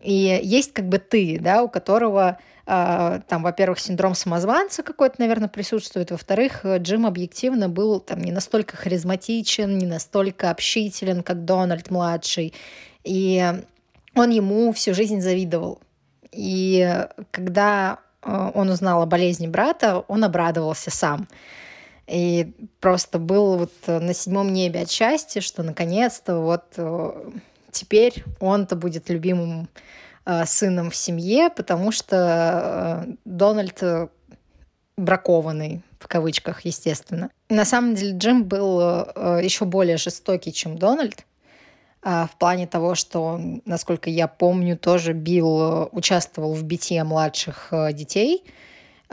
и 0.00 0.40
есть 0.42 0.72
как 0.72 0.88
бы 0.88 0.98
ты, 0.98 1.38
да, 1.40 1.62
у 1.62 1.68
которого 1.68 2.38
там, 2.64 3.42
во-первых, 3.42 3.80
синдром 3.80 4.14
самозванца 4.14 4.82
какой-то, 4.82 5.16
наверное, 5.18 5.48
присутствует, 5.48 6.10
во-вторых, 6.12 6.64
Джим 6.64 7.06
объективно 7.06 7.68
был 7.68 7.98
там 7.98 8.20
не 8.20 8.30
настолько 8.30 8.76
харизматичен, 8.76 9.78
не 9.78 9.86
настолько 9.86 10.50
общителен, 10.50 11.22
как 11.22 11.44
Дональд 11.44 11.90
младший, 11.90 12.54
и 13.04 13.52
он 14.14 14.30
ему 14.30 14.72
всю 14.72 14.94
жизнь 14.94 15.20
завидовал. 15.20 15.80
И 16.30 17.06
когда 17.30 17.98
а, 18.22 18.50
он 18.54 18.70
узнал 18.70 19.02
о 19.02 19.06
болезни 19.06 19.46
брата, 19.46 20.04
он 20.08 20.24
обрадовался 20.24 20.90
сам. 20.90 21.28
И 22.06 22.52
просто 22.80 23.18
был 23.18 23.58
вот 23.58 23.72
на 23.86 24.12
седьмом 24.12 24.52
небе 24.52 24.80
от 24.80 24.90
счастья, 24.90 25.40
что 25.40 25.62
наконец-то 25.62 26.40
вот 26.40 26.64
э, 26.76 27.30
теперь 27.70 28.24
он-то 28.40 28.74
будет 28.76 29.08
любимым 29.08 29.62
э, 29.62 29.66
сыном 30.46 30.90
в 30.90 30.96
семье, 30.96 31.50
потому 31.50 31.92
что 31.92 33.06
э, 33.06 33.12
Дональд 33.24 33.82
бракованный, 34.96 35.82
в 35.98 36.06
кавычках, 36.06 36.64
естественно. 36.64 37.30
На 37.48 37.64
самом 37.64 37.94
деле 37.94 38.16
Джим 38.16 38.44
был 38.44 38.80
еще 39.40 39.64
более 39.64 39.96
жестокий, 39.96 40.52
чем 40.52 40.78
Дональд, 40.78 41.24
в 42.02 42.30
плане 42.38 42.66
того, 42.66 42.94
что 42.94 43.40
насколько 43.64 44.10
я 44.10 44.28
помню, 44.28 44.76
тоже 44.76 45.12
бил, 45.12 45.88
участвовал 45.92 46.52
в 46.52 46.62
битье 46.62 47.04
младших 47.04 47.68
детей– 47.92 48.44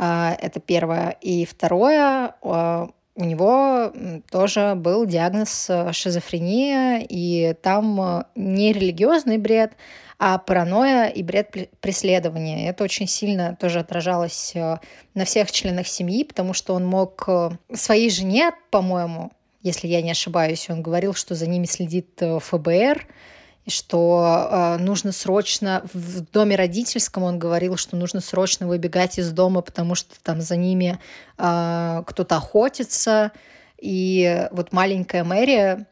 а, 0.02 0.34
это 0.40 0.62
первое. 0.62 1.18
И 1.20 1.46
второе, 1.46 2.34
а, 2.42 2.90
у 3.16 3.24
него 3.26 3.92
тоже 4.32 4.76
был 4.76 5.06
диагноз 5.06 5.70
э, 5.70 5.92
шизофрения, 5.92 7.06
и 7.10 7.54
там 7.62 8.00
э, 8.00 8.24
не 8.36 8.72
религиозный 8.72 9.38
бред, 9.38 9.74
а 10.20 10.38
паранойя 10.38 11.08
и 11.08 11.24
бред 11.24 11.70
преследования. 11.80 12.70
Это 12.70 12.84
очень 12.84 13.08
сильно 13.08 13.56
тоже 13.60 13.80
отражалось 13.80 14.52
э, 14.54 14.78
на 15.16 15.26
всех 15.26 15.52
членах 15.52 15.88
семьи, 15.88 16.24
потому 16.24 16.54
что 16.54 16.74
он 16.76 16.86
мог 16.86 17.28
своей 17.74 18.10
жене, 18.10 18.52
по-моему, 18.70 19.32
если 19.62 19.88
я 19.88 20.02
не 20.02 20.12
ошибаюсь, 20.12 20.70
он 20.70 20.82
говорил, 20.82 21.14
что 21.14 21.36
за 21.36 21.48
ними 21.48 21.66
следит 21.66 22.22
ФБР, 22.22 23.08
что 23.68 24.50
э, 24.52 24.78
нужно 24.78 25.12
срочно 25.12 25.84
в 25.94 26.22
доме 26.32 26.56
родительском 26.56 27.24
он 27.24 27.40
говорил, 27.40 27.78
что 27.78 27.96
нужно 27.96 28.20
срочно 28.20 28.68
выбегать 28.68 29.20
из 29.20 29.32
дома, 29.32 29.62
потому 29.62 29.96
что 29.96 30.16
там 30.22 30.42
за 30.42 30.56
ними 30.56 31.00
э, 31.38 32.04
кто-то 32.06 32.38
охотится. 32.38 33.32
И 33.80 34.48
вот 34.52 34.74
маленькая 34.74 35.24
Мэри, 35.24 35.86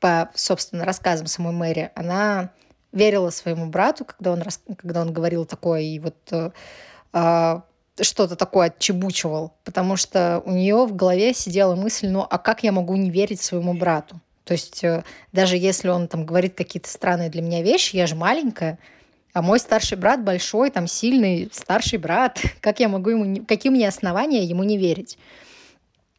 по, 0.00 0.30
собственно, 0.34 0.84
рассказам 0.84 1.26
самой 1.26 1.52
Мэри, 1.52 1.90
она 1.94 2.50
верила 2.92 3.30
своему 3.30 3.66
брату, 3.66 4.04
когда 4.04 4.32
он, 4.32 4.42
когда 4.76 5.02
он 5.02 5.12
говорил 5.12 5.44
такое, 5.44 5.80
и 5.80 5.98
вот 5.98 6.16
э, 6.30 6.50
э, 7.12 7.60
что-то 8.00 8.36
такое 8.36 8.68
отчебучивал, 8.68 9.54
потому 9.64 9.96
что 9.96 10.42
у 10.44 10.52
нее 10.52 10.86
в 10.86 10.94
голове 10.94 11.34
сидела 11.34 11.74
мысль, 11.74 12.08
ну 12.08 12.26
а 12.28 12.38
как 12.38 12.62
я 12.62 12.72
могу 12.72 12.96
не 12.96 13.10
верить 13.10 13.40
своему 13.40 13.74
брату? 13.74 14.20
То 14.44 14.52
есть 14.52 14.82
э, 14.82 15.04
даже 15.32 15.56
если 15.56 15.88
он 15.88 16.08
там 16.08 16.24
говорит 16.24 16.54
какие-то 16.54 16.88
странные 16.88 17.28
для 17.28 17.42
меня 17.42 17.62
вещи, 17.62 17.96
я 17.96 18.06
же 18.06 18.14
маленькая, 18.14 18.78
а 19.34 19.42
мой 19.42 19.60
старший 19.60 19.98
брат 19.98 20.24
большой, 20.24 20.70
там 20.70 20.86
сильный 20.86 21.50
старший 21.52 21.98
брат. 21.98 22.40
Как 22.60 22.80
я 22.80 22.88
могу 22.88 23.10
ему, 23.10 23.44
какие 23.44 23.70
у 23.70 23.74
меня 23.74 23.88
основания 23.88 24.44
ему 24.44 24.64
не 24.64 24.78
верить? 24.78 25.18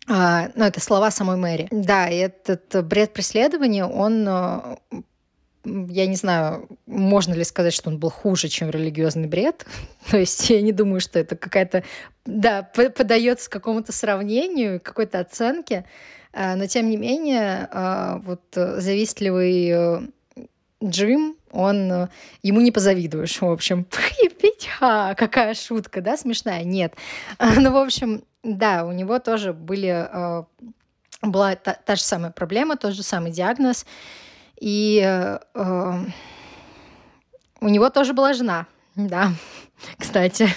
А, 0.07 0.49
ну, 0.55 0.65
это 0.65 0.79
слова 0.79 1.11
самой 1.11 1.37
Мэри. 1.37 1.67
Да, 1.69 2.07
и 2.07 2.17
этот 2.17 2.85
бред 2.85 3.13
преследования, 3.13 3.85
он 3.85 4.25
э, 4.27 4.77
я 5.65 6.07
не 6.07 6.15
знаю, 6.15 6.67
можно 6.85 7.33
ли 7.33 7.43
сказать, 7.43 7.73
что 7.73 7.89
он 7.89 7.99
был 7.99 8.09
хуже, 8.09 8.47
чем 8.47 8.69
религиозный 8.69 9.27
бред. 9.27 9.65
То 10.09 10.17
есть 10.17 10.49
я 10.49 10.61
не 10.61 10.71
думаю, 10.71 11.01
что 11.01 11.19
это 11.19 11.35
какая-то, 11.35 11.83
да, 12.25 12.63
подается 12.63 13.49
какому-то 13.49 13.91
сравнению, 13.91 14.79
какой-то 14.79 15.19
оценке. 15.19 15.85
А, 16.31 16.55
но 16.55 16.67
тем 16.67 16.89
не 16.89 16.97
менее, 16.97 17.67
а, 17.71 18.21
вот 18.23 18.41
э, 18.55 18.79
завистливый 18.79 19.69
э, 19.69 20.01
Джим, 20.83 21.35
он 21.51 21.91
э, 21.91 22.07
ему 22.43 22.61
не 22.61 22.71
позавидуешь, 22.71 23.41
в 23.41 23.49
общем. 23.49 23.87
Ха, 24.79 25.15
какая 25.15 25.55
шутка, 25.55 26.01
да, 26.01 26.17
смешная? 26.17 26.63
Нет. 26.63 26.93
Ну, 27.39 27.71
в 27.71 27.77
общем, 27.77 28.23
да, 28.43 28.85
у 28.85 28.91
него 28.91 29.19
тоже 29.19 29.53
были 29.53 30.07
была 31.21 31.55
та, 31.55 31.73
та 31.73 31.95
же 31.95 32.01
самая 32.01 32.31
проблема, 32.31 32.77
тот 32.77 32.93
же 32.93 33.03
самый 33.03 33.31
диагноз. 33.31 33.85
И 34.59 35.01
э, 35.03 35.39
у 37.61 37.67
него 37.69 37.89
тоже 37.89 38.13
была 38.13 38.33
жена, 38.33 38.65
да, 38.95 39.31
кстати 39.97 40.49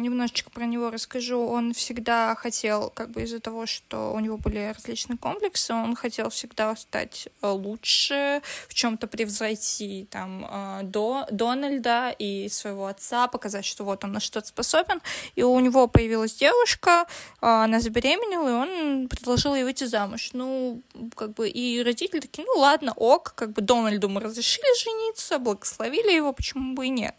немножечко 0.00 0.50
про 0.50 0.64
него 0.64 0.90
расскажу. 0.90 1.38
Он 1.40 1.72
всегда 1.72 2.34
хотел, 2.34 2.90
как 2.90 3.10
бы 3.10 3.22
из-за 3.22 3.40
того, 3.40 3.66
что 3.66 4.12
у 4.12 4.20
него 4.20 4.36
были 4.36 4.72
различные 4.74 5.18
комплексы, 5.18 5.72
он 5.72 5.94
хотел 5.94 6.30
всегда 6.30 6.74
стать 6.76 7.28
э, 7.42 7.48
лучше, 7.48 8.42
в 8.68 8.74
чем-то 8.74 9.06
превзойти 9.06 10.06
там 10.10 10.46
э, 10.50 10.80
до 10.84 11.26
Дональда 11.30 12.14
и 12.18 12.48
своего 12.48 12.86
отца, 12.86 13.28
показать, 13.28 13.64
что 13.64 13.84
вот 13.84 14.04
он 14.04 14.12
на 14.12 14.20
что-то 14.20 14.48
способен. 14.48 15.00
И 15.34 15.42
у 15.42 15.58
него 15.60 15.86
появилась 15.86 16.34
девушка, 16.34 17.06
э, 17.40 17.46
она 17.46 17.80
забеременела, 17.80 18.48
и 18.48 18.52
он 18.52 19.08
предложил 19.08 19.54
ей 19.54 19.64
выйти 19.64 19.84
замуж. 19.84 20.30
Ну, 20.32 20.82
как 21.14 21.34
бы, 21.34 21.48
и 21.48 21.82
родители 21.82 22.20
такие, 22.20 22.46
ну 22.46 22.60
ладно, 22.60 22.92
ок, 22.96 23.34
как 23.34 23.52
бы 23.52 23.62
Дональду 23.62 24.08
мы 24.08 24.20
разрешили 24.20 24.82
жениться, 24.82 25.38
благословили 25.38 26.12
его, 26.12 26.32
почему 26.32 26.74
бы 26.74 26.86
и 26.86 26.90
нет. 26.90 27.14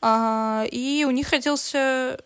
А, 0.00 0.64
и 0.70 1.04
у 1.06 1.10
них 1.10 1.30
родился 1.30 2.17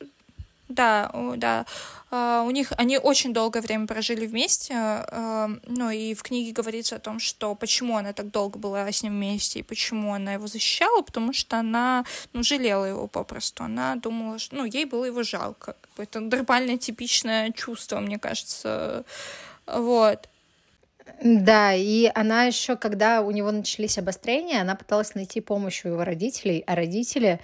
да, 0.75 1.11
да. 1.37 1.67
Uh, 2.11 2.47
у 2.47 2.51
них 2.51 2.73
они 2.77 2.99
очень 2.99 3.33
долгое 3.33 3.63
время 3.63 3.87
прожили 3.87 4.27
вместе, 4.27 4.75
uh, 4.75 5.61
ну 5.67 5.89
и 5.89 6.13
в 6.13 6.23
книге 6.23 6.53
говорится 6.53 6.97
о 6.97 6.99
том, 6.99 7.19
что 7.19 7.55
почему 7.55 7.97
она 7.97 8.13
так 8.13 8.31
долго 8.31 8.59
была 8.59 8.93
с 8.93 9.03
ним 9.03 9.15
вместе 9.15 9.61
и 9.61 9.63
почему 9.63 10.13
она 10.13 10.35
его 10.35 10.47
защищала, 10.47 11.01
потому 11.01 11.33
что 11.33 11.57
она 11.57 12.05
ну, 12.35 12.43
жалела 12.43 12.85
его 12.85 13.07
попросту. 13.07 13.65
Она 13.65 13.97
думала, 13.97 14.39
что 14.39 14.57
ну, 14.57 14.67
ей 14.67 14.85
было 14.85 15.07
его 15.07 15.23
жалко. 15.23 15.75
Это 15.97 16.21
нормальное, 16.21 16.77
типичное 16.77 17.51
чувство, 17.53 17.99
мне 18.01 18.19
кажется. 18.19 19.05
Вот. 19.67 20.29
Да, 21.23 21.73
и 21.73 22.11
она 22.15 22.45
еще, 22.45 22.77
когда 22.77 23.23
у 23.23 23.31
него 23.31 23.51
начались 23.53 23.97
обострения, 23.97 24.61
она 24.61 24.75
пыталась 24.75 25.15
найти 25.15 25.41
помощь 25.41 25.85
у 25.85 25.89
его 25.89 26.05
родителей, 26.05 26.63
а 26.67 26.75
родители 26.75 27.41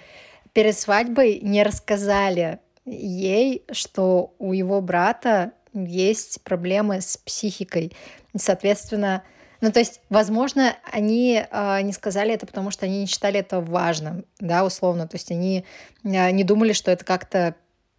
перед 0.53 0.77
свадьбой 0.77 1.39
не 1.41 1.63
рассказали 1.63 2.59
ей, 2.91 3.63
что 3.71 4.33
у 4.39 4.53
его 4.53 4.81
брата 4.81 5.53
есть 5.73 6.41
проблемы 6.43 7.01
с 7.01 7.17
психикой. 7.17 7.93
И, 8.33 8.37
соответственно, 8.37 9.23
ну, 9.61 9.71
то 9.71 9.79
есть, 9.79 10.01
возможно, 10.09 10.75
они 10.91 11.43
э, 11.49 11.81
не 11.81 11.91
сказали 11.91 12.33
это, 12.33 12.45
потому 12.45 12.71
что 12.71 12.85
они 12.85 13.01
не 13.01 13.05
считали 13.07 13.39
это 13.39 13.59
важным, 13.59 14.25
да, 14.39 14.63
условно. 14.63 15.07
То 15.07 15.15
есть 15.15 15.31
они 15.31 15.65
э, 16.03 16.31
не 16.31 16.43
думали, 16.43 16.73
что 16.73 16.91
это 16.91 17.03
как-то 17.03 17.55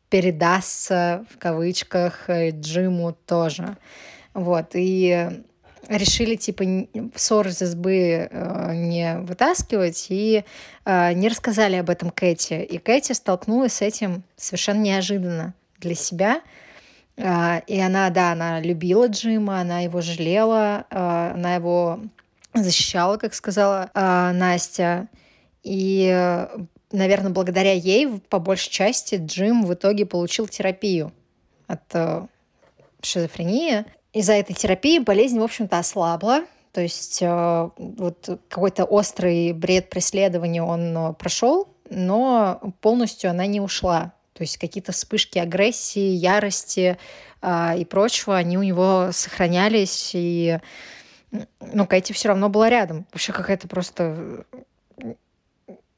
передастся, 0.09 1.27
в 1.31 1.39
кавычках, 1.39 2.29
э, 2.29 2.51
Джиму 2.51 3.13
тоже. 3.13 3.77
Вот, 4.33 4.71
и 4.75 5.43
решили, 5.89 6.37
типа, 6.37 6.65
ссор 7.15 7.49
из 7.49 7.63
избы 7.63 8.29
э, 8.31 8.75
не 8.75 9.19
вытаскивать 9.19 10.07
и 10.09 10.45
э, 10.85 11.13
не 11.13 11.29
рассказали 11.29 11.77
об 11.77 11.91
этом 11.91 12.11
Кэти. 12.11 12.63
И 12.63 12.79
Кэти 12.79 13.13
столкнулась 13.13 13.75
с 13.75 13.83
этим 13.83 14.23
совершенно 14.37 14.81
неожиданно 14.81 15.55
для 15.79 15.95
себя. 15.95 16.43
Э, 17.17 17.61
и 17.67 17.81
она, 17.81 18.11
да, 18.11 18.33
она 18.33 18.61
любила 18.61 19.07
Джима, 19.07 19.61
она 19.61 19.81
его 19.81 20.01
жалела, 20.01 20.87
э, 20.91 21.33
она 21.35 21.55
его 21.55 22.01
защищала, 22.55 23.17
как 23.17 23.35
сказала 23.35 23.91
э, 23.95 24.33
Настя. 24.33 25.09
И, 25.63 26.47
наверное, 26.91 27.31
благодаря 27.31 27.73
ей, 27.73 28.21
по 28.29 28.39
большей 28.39 28.71
части, 28.71 29.21
Джим 29.21 29.65
в 29.65 29.75
итоге 29.75 30.07
получил 30.07 30.49
терапию 30.49 31.13
от 31.71 31.83
э, 31.93 32.27
шизофрении 33.03 33.85
из-за 34.13 34.35
этой 34.35 34.55
терапии 34.55 34.99
болезнь, 34.99 35.39
в 35.39 35.43
общем-то, 35.43 35.79
ослабла. 35.79 36.45
То 36.73 36.81
есть 36.81 37.21
э, 37.21 37.71
вот 37.77 38.41
какой-то 38.49 38.85
острый 38.85 39.53
бред 39.53 39.91
преследования 39.91 40.63
он 40.63 40.97
э, 40.97 41.13
прошел, 41.15 41.69
но 41.89 42.61
полностью 42.81 43.31
она 43.31 43.47
не 43.47 43.61
ушла. 43.61 44.13
То 44.35 44.43
есть 44.43 44.57
какие-то 44.57 44.93
вспышки 44.93 45.39
агрессии, 45.39 46.13
ярости 46.13 46.97
э, 47.43 47.79
и 47.79 47.85
прочего, 47.85 48.37
они 48.37 48.57
у 48.57 48.63
него 48.63 49.09
сохранялись, 49.13 50.13
и 50.15 50.59
ну, 51.61 51.87
Кэти 51.87 52.13
все 52.13 52.29
равно 52.29 52.49
была 52.49 52.71
рядом. 52.71 53.07
Вообще 53.13 53.33
какая-то 53.33 53.69
просто 53.69 54.45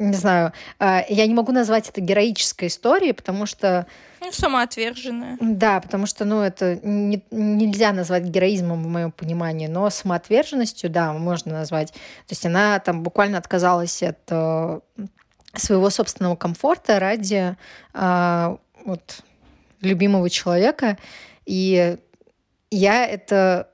не 0.03 0.15
знаю, 0.15 0.53
э, 0.79 1.01
я 1.09 1.27
не 1.27 1.35
могу 1.35 1.53
назвать 1.53 1.89
это 1.89 2.01
героической 2.01 2.69
историей, 2.69 3.13
потому 3.13 3.47
что 3.47 3.87
ну, 4.21 4.31
самоотверженная. 4.31 5.37
Да, 5.41 5.81
потому 5.81 6.07
что, 6.07 6.25
ну, 6.25 6.43
это 6.43 6.79
не, 6.85 7.25
нельзя 7.33 7.93
назвать 7.93 8.23
героизмом 8.25 8.85
в 8.85 8.87
моем 8.87 9.11
понимании, 9.11 9.67
но 9.67 9.91
самоотверженностью, 9.91 10.91
да, 10.91 11.13
можно 11.13 11.53
назвать. 11.53 11.93
То 11.93 12.31
есть 12.31 12.47
она 12.47 12.79
там 12.79 13.03
буквально 13.03 13.39
отказалась 13.39 14.01
от 14.03 14.21
э, 14.29 14.81
своего 15.57 15.91
собственного 15.91 16.37
комфорта 16.37 17.01
ради 17.01 17.57
э, 17.95 18.57
вот 18.85 19.23
любимого 19.81 20.31
человека, 20.31 20.99
и 21.45 21.97
я 22.71 23.07
это 23.07 23.72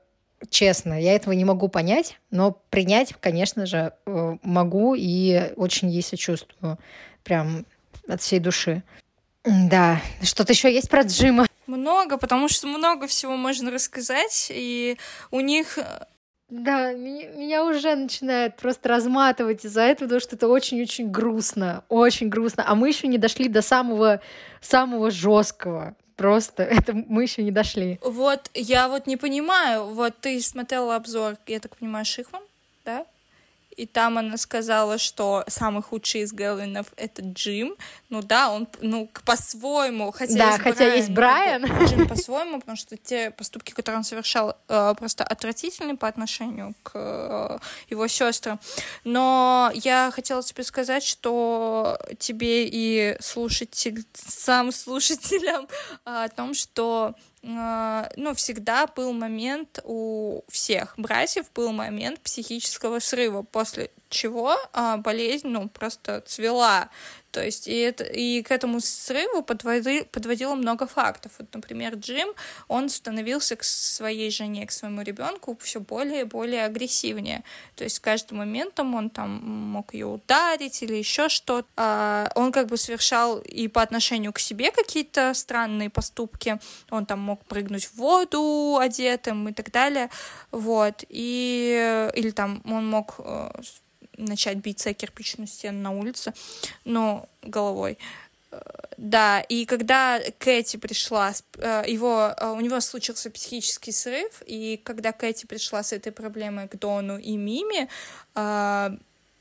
честно, 0.49 0.99
я 0.99 1.15
этого 1.15 1.33
не 1.33 1.45
могу 1.45 1.67
понять, 1.67 2.19
но 2.31 2.57
принять, 2.69 3.13
конечно 3.19 3.65
же, 3.65 3.93
э, 4.05 4.37
могу 4.43 4.95
и 4.95 5.51
очень 5.55 5.89
ей 5.89 6.03
сочувствую. 6.03 6.77
Прям 7.23 7.65
от 8.07 8.21
всей 8.21 8.39
души. 8.39 8.83
Да, 9.43 10.01
что-то 10.21 10.53
еще 10.53 10.73
есть 10.73 10.89
про 10.89 11.03
Джима? 11.03 11.45
много, 11.69 12.17
потому 12.17 12.49
что 12.49 12.67
много 12.67 13.07
всего 13.07 13.37
можно 13.37 13.71
рассказать, 13.71 14.47
и 14.53 14.97
у 15.31 15.39
них 15.39 15.77
э, 15.77 16.05
да, 16.49 16.93
меня, 16.93 17.29
меня 17.29 17.65
уже 17.65 17.95
начинает 17.95 18.57
просто 18.57 18.89
разматывать 18.89 19.65
из-за 19.65 19.81
этого, 19.81 20.07
потому 20.07 20.19
что 20.19 20.35
это 20.35 20.47
очень-очень 20.47 21.11
грустно, 21.11 21.83
очень 21.87 22.29
грустно. 22.29 22.65
А 22.67 22.75
мы 22.75 22.89
еще 22.89 23.07
не 23.07 23.17
дошли 23.17 23.47
до 23.47 23.61
самого, 23.61 24.19
самого 24.59 25.11
жесткого. 25.11 25.95
Просто 26.19 26.63
это 26.77 26.93
мы 26.93 27.23
еще 27.23 27.43
не 27.43 27.51
дошли. 27.51 27.97
Вот 28.03 28.51
я 28.53 28.89
вот 28.89 29.07
не 29.07 29.15
понимаю. 29.15 29.85
Вот 29.85 30.19
ты 30.19 30.41
смотрела 30.41 30.97
обзор, 30.97 31.37
я 31.47 31.59
так 31.61 31.77
понимаю, 31.77 32.05
Шихман, 32.05 32.43
да? 32.83 33.05
И 33.79 33.85
там 33.85 34.17
она 34.17 34.35
сказала, 34.37 34.97
что 34.97 35.45
самый 35.47 35.81
худший 35.81 36.21
из 36.21 36.33
Гелвинов— 36.33 36.87
это 36.97 37.21
Джим. 37.21 37.75
Ну 38.09 38.21
да, 38.21 38.51
он, 38.51 38.67
ну, 38.81 39.09
по-своему, 39.23 40.11
хотя 40.11 40.33
да, 40.37 40.47
есть 40.49 40.63
хотя 40.63 40.77
Брайан, 40.79 40.95
есть 40.97 41.09
Брайан. 41.09 41.85
Джим 41.85 42.07
по-своему, 42.09 42.59
потому 42.59 42.75
что 42.75 42.97
те 42.97 43.31
поступки, 43.31 43.71
которые 43.71 43.99
он 43.99 44.03
совершал, 44.03 44.57
э, 44.67 44.93
просто 44.97 45.23
отвратительны 45.23 45.95
по 45.95 46.09
отношению 46.09 46.75
к 46.83 46.91
э, 46.95 47.57
его 47.89 48.07
сестрам. 48.07 48.59
Но 49.05 49.71
я 49.73 50.11
хотела 50.13 50.43
тебе 50.43 50.65
сказать, 50.65 51.03
что 51.03 51.97
тебе 52.17 52.67
и 52.67 53.15
слушатель, 53.21 54.03
сам 54.13 54.73
слушателям 54.73 55.69
о 56.03 56.27
том, 56.27 56.53
что 56.53 57.15
ну, 57.41 58.33
всегда 58.35 58.87
был 58.87 59.13
момент 59.13 59.79
у 59.83 60.41
всех 60.49 60.93
братьев, 60.97 61.45
был 61.53 61.71
момент 61.71 62.19
психического 62.19 62.99
срыва, 62.99 63.43
после 63.43 63.91
чего 64.09 64.57
а, 64.73 64.97
болезнь, 64.97 65.47
ну, 65.47 65.69
просто 65.69 66.21
цвела. 66.25 66.89
То 67.31 67.43
есть 67.43 67.67
и, 67.67 67.77
это, 67.77 68.03
и 68.03 68.41
к 68.41 68.51
этому 68.51 68.79
срыву 68.79 69.43
подводи, 69.43 70.03
подводило 70.03 70.55
много 70.55 70.87
фактов. 70.87 71.31
Вот, 71.37 71.53
например, 71.53 71.95
Джим, 71.95 72.29
он 72.67 72.89
становился 72.89 73.55
к 73.55 73.63
своей 73.63 74.31
жене, 74.31 74.65
к 74.65 74.71
своему 74.71 75.01
ребенку 75.01 75.57
все 75.61 75.79
более 75.79 76.21
и 76.21 76.23
более 76.23 76.65
агрессивнее. 76.65 77.43
То 77.75 77.83
есть 77.83 77.99
каждым 77.99 78.39
моментом 78.39 78.95
он 78.95 79.09
там 79.09 79.29
мог 79.43 79.93
ее 79.93 80.07
ударить 80.07 80.81
или 80.81 80.95
еще 80.95 81.29
что-то. 81.29 81.67
А, 81.75 82.31
он 82.35 82.51
как 82.51 82.67
бы 82.67 82.77
совершал 82.77 83.39
и 83.39 83.67
по 83.67 83.81
отношению 83.81 84.33
к 84.33 84.39
себе 84.39 84.71
какие-то 84.71 85.33
странные 85.33 85.89
поступки. 85.89 86.59
Он 86.89 87.05
там 87.05 87.19
мог 87.19 87.45
прыгнуть 87.45 87.85
в 87.85 87.95
воду 87.95 88.77
одетым 88.79 89.49
и 89.49 89.53
так 89.53 89.71
далее. 89.71 90.09
Вот. 90.51 91.03
И, 91.09 92.11
или 92.15 92.31
там 92.31 92.61
он 92.65 92.87
мог 92.87 93.15
э, 93.19 93.51
начать 94.19 94.57
биться 94.57 94.89
о 94.89 94.93
кирпичную 94.93 95.47
стену 95.47 95.81
на 95.81 95.91
улице, 95.91 96.33
но 96.85 97.27
головой. 97.41 97.97
Э, 98.51 98.59
да, 98.97 99.41
и 99.41 99.65
когда 99.65 100.19
Кэти 100.39 100.77
пришла, 100.77 101.33
э, 101.57 101.83
его, 101.87 102.33
э, 102.35 102.49
у 102.49 102.59
него 102.59 102.79
случился 102.79 103.29
психический 103.29 103.91
срыв, 103.91 104.41
и 104.45 104.79
когда 104.83 105.11
Кэти 105.11 105.45
пришла 105.45 105.83
с 105.83 105.93
этой 105.93 106.11
проблемой 106.11 106.67
к 106.67 106.77
Дону 106.77 107.17
и 107.17 107.35
Миме, 107.37 107.87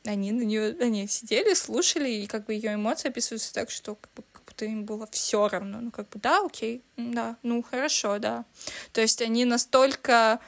они 0.05 0.33
на 0.33 0.43
нее, 0.43 0.77
они 0.81 1.07
сидели, 1.07 1.55
слушали, 1.55 2.09
и 2.09 2.27
как 2.27 2.47
бы 2.47 2.55
ее 2.55 2.75
эмоции 2.75 3.09
описываются 3.09 3.53
так, 3.53 3.71
что 3.71 3.97
как, 3.97 4.11
бы, 4.15 4.23
как 4.33 4.43
будто 4.45 4.65
им 4.65 4.85
было 4.85 5.07
все 5.11 5.49
равно. 5.49 5.81
Ну, 5.81 5.91
как 5.91 6.09
бы, 6.09 6.19
да, 6.21 6.45
окей, 6.47 6.83
да, 6.97 7.37
ну, 7.43 7.63
хорошо, 7.63 8.19
да. 8.19 8.45
То 8.93 9.03
есть 9.03 9.21
они 9.21 9.45
настолько 9.45 10.41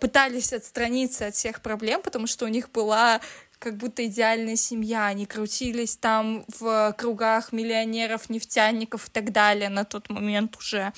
пытались 0.00 0.52
отстраниться 0.52 1.26
от 1.26 1.34
всех 1.34 1.62
проблем, 1.62 2.02
потому 2.02 2.26
что 2.26 2.44
у 2.44 2.48
них 2.48 2.70
была 2.70 3.20
как 3.58 3.76
будто 3.76 4.04
идеальная 4.06 4.56
семья. 4.56 5.06
Они 5.06 5.26
крутились 5.26 5.96
там 5.96 6.44
в 6.58 6.94
кругах 6.98 7.52
миллионеров, 7.52 8.28
нефтяников 8.28 9.08
и 9.08 9.10
так 9.10 9.32
далее 9.32 9.68
на 9.68 9.84
тот 9.84 10.10
момент 10.10 10.56
уже. 10.56 10.92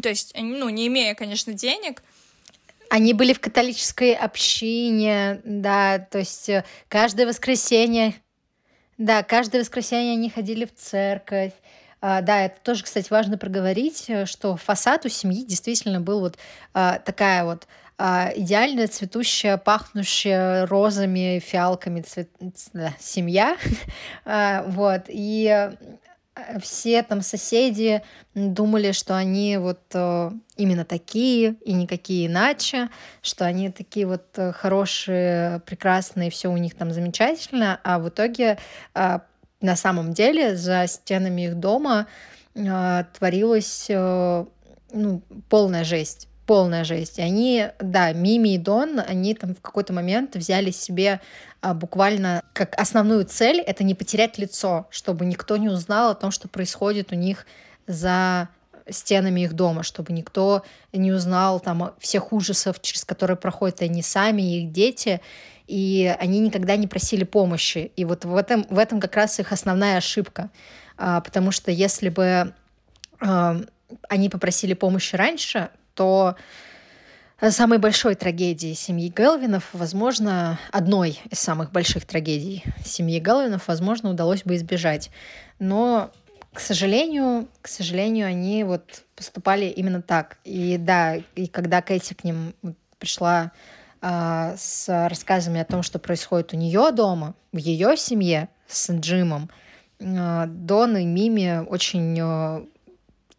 То 0.00 0.08
есть, 0.08 0.34
ну, 0.36 0.68
не 0.68 0.86
имея, 0.88 1.14
конечно, 1.14 1.52
денег, 1.52 2.02
они 2.90 3.14
были 3.14 3.32
в 3.32 3.40
католической 3.40 4.14
общине, 4.14 5.40
да, 5.44 5.98
то 5.98 6.18
есть 6.18 6.48
э, 6.48 6.64
каждое 6.88 7.26
воскресенье, 7.26 8.14
да, 8.98 9.22
каждое 9.22 9.60
воскресенье 9.60 10.12
они 10.12 10.30
ходили 10.30 10.66
в 10.66 10.74
церковь. 10.74 11.52
А, 12.00 12.20
да, 12.20 12.44
это 12.44 12.60
тоже, 12.62 12.84
кстати, 12.84 13.08
важно 13.10 13.38
проговорить, 13.38 14.04
э, 14.08 14.26
что 14.26 14.56
фасад 14.56 15.04
у 15.06 15.08
семьи 15.08 15.44
действительно 15.44 16.00
был 16.00 16.20
вот 16.20 16.38
а, 16.74 16.98
такая 16.98 17.44
вот 17.44 17.66
а, 17.98 18.30
идеальная, 18.34 18.88
цветущая, 18.88 19.56
пахнущая 19.56 20.66
розами, 20.66 21.38
фиалками 21.38 22.02
цвет... 22.02 22.30
семья. 23.00 23.56
А, 24.24 24.64
вот. 24.64 25.04
И 25.08 25.46
э, 25.46 26.58
все 26.60 27.02
там 27.02 27.22
соседи 27.22 28.02
думали, 28.34 28.92
что 28.92 29.16
они 29.16 29.56
вот 29.56 29.80
э, 29.94 30.30
именно 30.56 30.84
такие 30.84 31.54
и 31.64 31.72
никакие 31.72 32.26
иначе, 32.26 32.90
что 33.22 33.46
они 33.46 33.70
такие 33.70 34.06
вот 34.06 34.24
э, 34.36 34.52
хорошие, 34.52 35.60
прекрасные, 35.60 36.30
все 36.30 36.48
у 36.48 36.56
них 36.56 36.74
там 36.74 36.90
замечательно, 36.92 37.80
а 37.82 37.98
в 37.98 38.08
итоге 38.10 38.58
а, 38.94 39.22
на 39.60 39.76
самом 39.76 40.12
деле 40.12 40.56
за 40.56 40.86
стенами 40.86 41.46
их 41.46 41.54
дома 41.54 42.06
творилась 42.54 43.86
ну, 43.88 45.22
полная 45.50 45.84
жесть 45.84 46.28
полная 46.46 46.84
жесть. 46.84 47.18
Они, 47.18 47.68
да, 47.80 48.12
Мими 48.12 48.54
и 48.54 48.58
Дон, 48.58 49.00
они 49.06 49.34
там 49.34 49.54
в 49.54 49.60
какой-то 49.60 49.92
момент 49.92 50.36
взяли 50.36 50.70
себе 50.70 51.20
а, 51.60 51.74
буквально 51.74 52.42
как 52.52 52.78
основную 52.80 53.24
цель 53.24 53.60
это 53.60 53.84
не 53.84 53.94
потерять 53.94 54.38
лицо, 54.38 54.86
чтобы 54.90 55.26
никто 55.26 55.56
не 55.56 55.68
узнал 55.68 56.10
о 56.10 56.14
том, 56.14 56.30
что 56.30 56.48
происходит 56.48 57.12
у 57.12 57.16
них 57.16 57.46
за 57.86 58.48
стенами 58.88 59.40
их 59.40 59.54
дома, 59.54 59.82
чтобы 59.82 60.12
никто 60.12 60.62
не 60.92 61.12
узнал 61.12 61.58
там 61.60 61.94
всех 61.98 62.32
ужасов, 62.32 62.80
через 62.80 63.04
которые 63.04 63.36
проходят 63.36 63.82
они 63.82 64.02
сами 64.02 64.42
и 64.42 64.62
их 64.62 64.72
дети, 64.72 65.20
и 65.66 66.14
они 66.20 66.38
никогда 66.38 66.76
не 66.76 66.86
просили 66.86 67.24
помощи. 67.24 67.90
И 67.96 68.04
вот 68.04 68.24
в 68.24 68.36
этом, 68.36 68.64
в 68.70 68.78
этом 68.78 69.00
как 69.00 69.16
раз 69.16 69.40
их 69.40 69.50
основная 69.50 69.96
ошибка, 69.96 70.50
а, 70.96 71.20
потому 71.20 71.50
что 71.50 71.72
если 71.72 72.08
бы 72.08 72.54
а, 73.20 73.60
они 74.08 74.28
попросили 74.28 74.74
помощи 74.74 75.16
раньше, 75.16 75.70
то 75.96 76.36
самой 77.50 77.78
большой 77.78 78.14
трагедией 78.14 78.74
семьи 78.74 79.12
Гелвинов, 79.14 79.68
возможно, 79.72 80.58
одной 80.70 81.20
из 81.30 81.38
самых 81.38 81.72
больших 81.72 82.06
трагедий 82.06 82.62
семьи 82.84 83.18
Гелвинов, 83.18 83.68
возможно, 83.68 84.10
удалось 84.10 84.42
бы 84.44 84.56
избежать. 84.56 85.10
Но, 85.58 86.12
к 86.52 86.60
сожалению, 86.60 87.48
к 87.60 87.68
сожалению, 87.68 88.28
они 88.28 88.64
вот 88.64 89.02
поступали 89.14 89.66
именно 89.66 90.02
так. 90.02 90.38
И 90.44 90.76
да, 90.78 91.16
и 91.34 91.46
когда 91.46 91.82
Кэти 91.82 92.14
к 92.14 92.24
ним 92.24 92.54
пришла 92.98 93.52
э, 94.00 94.54
с 94.56 95.08
рассказами 95.08 95.60
о 95.60 95.64
том, 95.64 95.82
что 95.82 95.98
происходит 95.98 96.52
у 96.52 96.56
нее 96.56 96.90
дома, 96.92 97.34
в 97.52 97.58
ее 97.58 97.96
семье 97.96 98.48
с 98.66 98.90
Джимом, 98.90 99.50
э, 99.98 100.44
Дон 100.46 100.96
и 100.96 101.04
Мими 101.04 101.64
очень 101.66 102.18
э, 102.18 102.64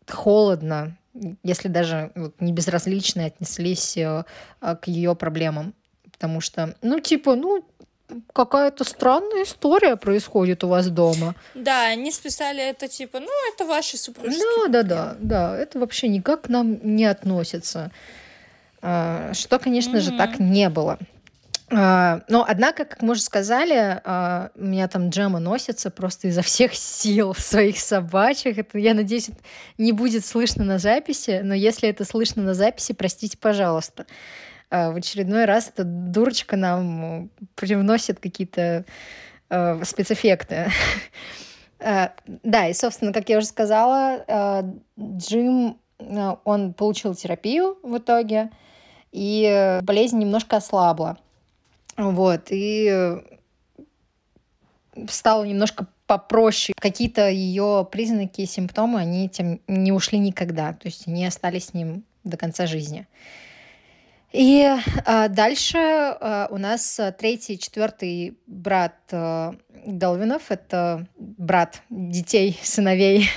холодно 0.08 0.97
если 1.43 1.68
даже 1.68 2.11
вот, 2.15 2.39
не 2.41 2.53
безразлично 2.53 3.26
отнеслись 3.26 3.97
э, 3.97 4.24
а, 4.61 4.76
к 4.76 4.88
ее 4.88 5.15
проблемам. 5.15 5.74
Потому 6.11 6.41
что, 6.41 6.76
ну, 6.82 6.99
типа, 6.99 7.36
ну, 7.36 7.63
какая-то 8.34 8.84
странная 8.84 9.43
история 9.43 9.95
происходит 9.95 10.63
у 10.63 10.68
вас 10.68 10.89
дома. 10.89 11.36
Да, 11.53 11.86
они 11.88 12.11
списали 12.11 12.63
это 12.63 12.88
типа, 12.88 13.20
ну, 13.20 13.30
это 13.53 13.65
ваши 13.65 13.97
супружеские 13.97 14.68
Да, 14.68 14.84
да, 14.84 14.84
да, 14.84 15.18
да, 15.20 15.57
это 15.57 15.80
вообще 15.80 16.07
никак 16.07 16.43
к 16.43 16.49
нам 16.49 16.80
не 16.84 17.05
относится. 17.05 17.91
А, 18.82 19.34
что, 19.34 19.59
конечно 19.59 19.97
mm-hmm. 19.97 20.01
же, 20.01 20.18
так 20.18 20.39
не 20.39 20.70
было. 20.70 20.97
А, 21.70 22.22
но, 22.30 22.45
однако, 22.47 22.86
как 22.86 23.01
мы 23.01 23.11
уже 23.11 23.22
сказали, 23.22 24.01
а, 24.03 24.51
у 24.55 24.63
меня 24.63 24.88
там 24.88 25.09
джема 25.09 25.39
носится 25.39 25.91
просто 25.91 26.30
изо 26.30 26.41
всех 26.41 26.74
сил 26.74 27.34
своих 27.38 27.80
собачек. 27.80 28.57
Это, 28.57 28.78
я 28.78 28.93
надеюсь, 28.93 29.30
не 29.78 29.91
будет 29.91 30.26
слышно 30.26 30.63
на 30.63 30.80
записи, 30.80 31.41
но 31.43 31.53
если 31.53 31.89
это 31.89 32.05
слышно 32.05 32.41
на 32.41 32.53
записи, 32.53 32.93
простите, 32.93 33.38
пожалуйста. 33.38 34.05
А, 34.70 34.91
в 34.91 34.95
очередной 34.95 35.43
раз 35.45 35.68
эта 35.68 35.84
дурочка 35.84 36.55
нам 36.55 37.30
привносит 37.55 38.20
какие-то 38.20 38.86
спецэффекты. 39.84 40.72
Да, 41.80 42.68
и, 42.68 42.74
собственно, 42.74 43.13
как 43.13 43.30
я 43.30 43.38
уже 43.38 43.45
сказала, 43.45 44.65
Джим, 44.99 45.78
он 45.99 46.74
получил 46.74 47.13
терапию 47.13 47.78
в 47.84 47.99
итоге, 47.99 48.49
и 49.11 49.80
болезнь 49.84 50.18
немножко 50.18 50.57
ослабла. 50.57 51.20
Вот, 51.98 52.48
и 52.52 52.88
э, 52.89 53.22
стало 55.10 55.43
немножко 55.43 55.88
попроще. 56.06 56.74
Какие-то 56.80 57.30
ее 57.30 57.88
признаки 57.91 58.45
симптомы, 58.45 59.00
они 59.00 59.30
тем 59.30 59.60
не 59.68 59.91
ушли 59.91 60.20
никогда. 60.20 60.74
То 60.74 60.88
есть 60.88 61.08
они 61.08 61.26
остались 61.26 61.68
с 61.68 61.74
ним 61.74 62.04
до 62.24 62.38
конца 62.38 62.66
жизни. 62.66 63.08
И 64.32 64.68
а, 65.06 65.30
дальше 65.30 65.78
а, 65.78 66.48
у 66.52 66.58
нас 66.58 67.00
третий, 67.18 67.58
четвертый 67.58 68.38
брат 68.45 68.95
а, 69.12 69.56
Галвинов, 69.86 70.52
это 70.52 71.08
брат 71.18 71.82
детей, 71.89 72.60
сыновей 72.64 73.30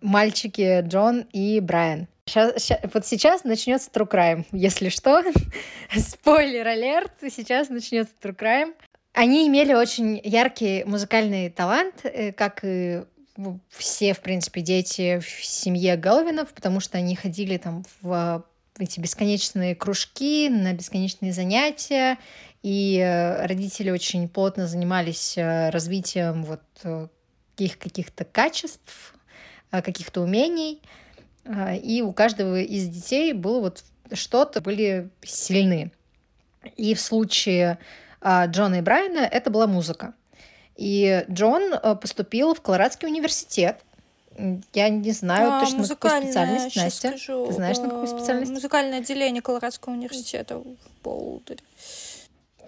мальчики 0.00 0.80
Джон 0.82 1.26
и 1.32 1.58
Брайан. 1.58 2.06
Сейчас, 2.30 2.62
сейчас, 2.62 2.78
вот 2.94 3.04
сейчас 3.04 3.42
начнется 3.42 3.90
True 3.90 4.08
Crime, 4.08 4.46
если 4.52 4.88
что. 4.88 5.24
Спойлер 5.96 6.64
алерт, 6.64 7.10
сейчас 7.22 7.70
начнется 7.70 8.12
True 8.22 8.36
Crime. 8.36 8.74
Они 9.14 9.48
имели 9.48 9.74
очень 9.74 10.20
яркий 10.22 10.84
музыкальный 10.84 11.50
талант, 11.50 12.04
э, 12.04 12.30
как 12.30 12.60
и 12.62 13.02
все, 13.70 14.14
в 14.14 14.20
принципе, 14.20 14.60
дети 14.60 15.18
в 15.18 15.44
семье 15.44 15.96
Галвинов, 15.96 16.52
потому 16.52 16.78
что 16.78 16.98
они 16.98 17.16
ходили 17.16 17.56
там 17.56 17.84
в 18.00 18.44
эти 18.78 19.00
бесконечные 19.00 19.74
кружки, 19.74 20.48
на 20.48 20.72
бесконечные 20.72 21.32
занятия, 21.32 22.16
и 22.62 22.98
э, 22.98 23.44
родители 23.44 23.90
очень 23.90 24.28
плотно 24.28 24.68
занимались 24.68 25.36
э, 25.36 25.70
развитием 25.70 26.44
вот 26.44 26.62
их 27.56 27.76
каких-то 27.76 28.24
качеств, 28.24 29.14
каких-то 29.72 30.20
умений. 30.20 30.80
А, 31.44 31.74
и 31.74 32.02
у 32.02 32.12
каждого 32.12 32.60
из 32.60 32.88
детей 32.88 33.32
было 33.32 33.60
вот 33.60 33.84
что-то, 34.12 34.60
были 34.60 35.10
сильны. 35.22 35.92
И 36.76 36.94
в 36.94 37.00
случае 37.00 37.78
а, 38.20 38.46
Джона 38.46 38.76
и 38.76 38.80
Брайана 38.80 39.20
это 39.20 39.50
была 39.50 39.66
музыка. 39.66 40.14
И 40.76 41.24
Джон 41.30 41.74
а, 41.74 41.94
поступил 41.94 42.54
в 42.54 42.60
Колорадский 42.60 43.08
университет. 43.08 43.80
Я 44.72 44.88
не 44.88 45.12
знаю 45.12 45.52
а, 45.52 45.60
точно, 45.60 45.82
на 45.82 45.88
какую 45.88 46.22
специальность, 46.22 46.76
Настя. 46.76 47.08
Скажу, 47.08 47.46
Ты 47.46 47.52
знаешь, 47.52 47.78
на 47.78 47.88
какую 47.88 48.06
специальность? 48.06 48.52
Музыкальное 48.52 48.98
отделение 48.98 49.42
Колорадского 49.42 49.92
университета 49.92 50.58
в 50.58 50.76
Болдере. 51.02 51.60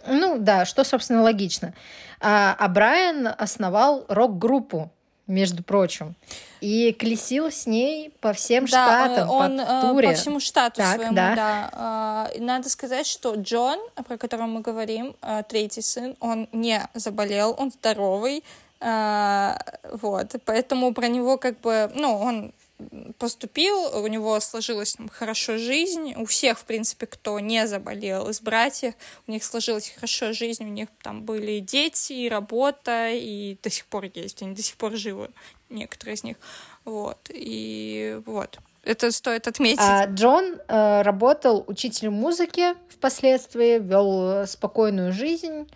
Ну 0.06 0.38
да, 0.38 0.64
что, 0.64 0.84
собственно, 0.84 1.22
логично. 1.22 1.74
А, 2.20 2.56
а 2.58 2.68
Брайан 2.68 3.28
основал 3.38 4.04
рок-группу 4.08 4.90
между 5.26 5.62
прочим. 5.62 6.16
И 6.62 6.92
колесил 6.92 7.50
с 7.50 7.66
ней 7.66 8.10
по 8.20 8.32
всем 8.32 8.66
да, 8.66 8.68
штатам, 8.68 9.28
он 9.28 9.58
по 9.58 9.62
э, 9.62 9.80
туре. 9.82 10.08
по 10.08 10.14
всему 10.14 10.38
штату 10.38 10.76
так, 10.76 10.94
своему, 10.94 11.16
да. 11.16 11.34
да. 11.34 11.70
А, 11.72 12.30
надо 12.38 12.68
сказать, 12.68 13.06
что 13.08 13.34
Джон, 13.34 13.80
про 14.06 14.16
которого 14.16 14.46
мы 14.46 14.60
говорим, 14.60 15.16
э, 15.22 15.42
третий 15.48 15.82
сын, 15.82 16.14
он 16.20 16.48
не 16.52 16.80
заболел, 16.94 17.56
он 17.58 17.72
здоровый, 17.72 18.44
вот, 18.80 20.34
поэтому 20.44 20.92
про 20.92 21.06
него 21.06 21.36
как 21.38 21.60
бы, 21.60 21.92
ну, 21.94 22.18
он 22.18 22.52
поступил, 23.18 23.96
у 23.96 24.06
него 24.06 24.38
сложилась 24.40 24.94
там, 24.94 25.08
хорошо 25.08 25.58
жизнь, 25.58 26.14
у 26.16 26.24
всех, 26.24 26.58
в 26.58 26.64
принципе, 26.64 27.06
кто 27.06 27.38
не 27.40 27.66
заболел 27.66 28.28
из 28.28 28.40
братьев, 28.40 28.94
у 29.26 29.32
них 29.32 29.44
сложилась 29.44 29.90
хорошо 29.90 30.32
жизнь, 30.32 30.64
у 30.64 30.68
них 30.68 30.88
там 31.02 31.22
были 31.22 31.60
дети, 31.60 32.12
и 32.12 32.28
работа, 32.28 33.10
и 33.10 33.56
до 33.62 33.70
сих 33.70 33.86
пор 33.86 34.06
есть, 34.14 34.42
они 34.42 34.54
до 34.54 34.62
сих 34.62 34.76
пор 34.76 34.96
живы, 34.96 35.30
некоторые 35.72 36.14
из 36.14 36.24
них, 36.24 36.36
вот, 36.84 37.18
и 37.32 38.20
вот. 38.26 38.58
Это 38.84 39.12
стоит 39.12 39.46
отметить. 39.46 39.78
А 39.80 40.06
Джон 40.06 40.56
э, 40.66 41.02
работал 41.02 41.64
учителем 41.68 42.14
музыки 42.14 42.74
впоследствии, 42.88 43.78
вел 43.78 44.46
спокойную 44.46 45.12
жизнь, 45.12 45.68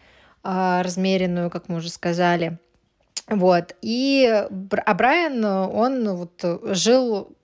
э, 0.43 0.81
размеренную, 0.83 1.51
как 1.51 1.69
мы 1.69 1.77
уже 1.77 1.91
сказали. 1.91 2.59
Вот. 3.29 3.75
И 3.83 4.27
а 4.27 4.95
Брайан, 4.95 5.45
он 5.45 6.17
вот 6.17 6.45
жил 6.77 7.37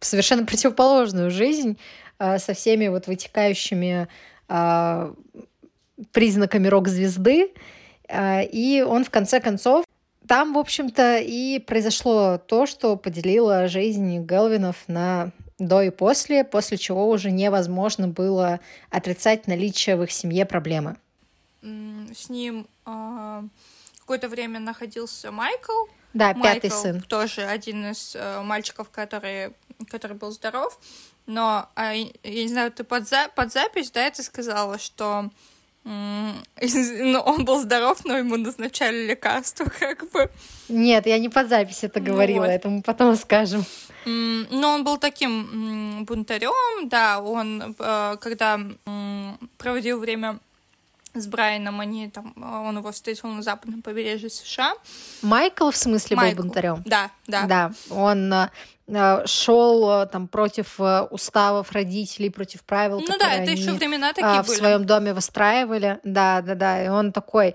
совершенно 0.00 0.44
противоположную 0.46 1.30
жизнь 1.30 1.78
а, 2.18 2.38
со 2.38 2.54
всеми 2.54 2.88
вот 2.88 3.06
вытекающими 3.06 4.08
а, 4.48 5.12
признаками 6.12 6.68
рок-звезды. 6.68 7.52
И 8.10 8.84
он 8.88 9.04
в 9.04 9.10
конце 9.10 9.38
концов 9.38 9.84
там, 10.28 10.52
в 10.52 10.58
общем-то, 10.58 11.18
и 11.18 11.58
произошло 11.58 12.38
то, 12.38 12.66
что 12.66 12.96
поделило 12.96 13.66
жизнь 13.66 14.24
Гелвинов 14.24 14.76
на 14.86 15.32
до 15.58 15.82
и 15.82 15.90
после, 15.90 16.44
после 16.44 16.76
чего 16.78 17.08
уже 17.08 17.30
невозможно 17.30 18.06
было 18.06 18.60
отрицать 18.90 19.48
наличие 19.48 19.96
в 19.96 20.04
их 20.04 20.12
семье 20.12 20.44
проблемы. 20.44 20.96
С 21.62 22.28
ним 22.28 22.68
какое-то 23.98 24.28
время 24.28 24.60
находился 24.60 25.30
Майкл. 25.32 25.86
Да, 26.14 26.32
Майкл 26.34 26.42
пятый 26.42 26.70
сын. 26.70 27.02
Тоже 27.02 27.42
один 27.42 27.90
из 27.90 28.16
э, 28.16 28.40
мальчиков, 28.42 28.88
который, 28.88 29.52
который 29.90 30.16
был 30.16 30.30
здоров. 30.30 30.78
Но, 31.26 31.68
э, 31.76 32.04
я 32.22 32.42
не 32.42 32.48
знаю, 32.48 32.72
ты 32.72 32.84
под, 32.84 33.06
за, 33.06 33.28
под 33.34 33.52
запись, 33.52 33.90
да, 33.90 34.10
ты 34.10 34.22
сказала, 34.22 34.78
что 34.78 35.30
ну, 35.88 37.20
он 37.20 37.44
был 37.44 37.60
здоров, 37.60 38.04
но 38.04 38.18
ему 38.18 38.36
назначали 38.36 39.06
лекарства, 39.06 39.64
как 39.78 40.10
бы. 40.10 40.30
Нет, 40.68 41.06
я 41.06 41.18
не 41.18 41.30
под 41.30 41.48
запись 41.48 41.82
это 41.82 42.00
говорила, 42.00 42.44
вот. 42.44 42.50
это 42.50 42.68
мы 42.68 42.82
потом 42.82 43.16
скажем. 43.16 43.64
Но 44.04 44.74
он 44.74 44.84
был 44.84 44.98
таким 44.98 46.04
бунтарем, 46.04 46.88
да, 46.88 47.20
он, 47.20 47.74
э, 47.78 48.16
когда 48.20 48.60
проводил 49.58 49.98
время 49.98 50.38
с 51.20 51.26
Брайаном, 51.26 51.80
они 51.80 52.08
там, 52.08 52.34
он 52.36 52.78
его 52.78 52.90
встретил 52.92 53.28
на 53.28 53.42
западном 53.42 53.82
побережье 53.82 54.30
США. 54.30 54.74
Майкл 55.22 55.70
в 55.70 55.76
смысле 55.76 56.16
Майкл. 56.16 56.36
был 56.36 56.44
бунтарем? 56.44 56.82
Да, 56.84 57.10
да. 57.26 57.46
Да, 57.46 57.72
он 57.90 58.32
э, 58.32 59.26
шел 59.26 59.90
э, 59.90 60.06
там 60.06 60.28
против 60.28 60.80
э, 60.80 61.02
уставов 61.10 61.72
родителей, 61.72 62.30
против 62.30 62.62
правил, 62.64 63.00
ну 63.00 63.18
да, 63.18 63.32
это 63.34 63.50
еще 63.50 63.72
времена 63.72 64.12
такие 64.12 64.42
в 64.42 64.46
были. 64.46 64.56
своем 64.56 64.84
доме 64.84 65.14
выстраивали, 65.14 65.98
да, 66.04 66.42
да, 66.42 66.54
да, 66.54 66.84
и 66.84 66.88
он 66.88 67.12
такой, 67.12 67.54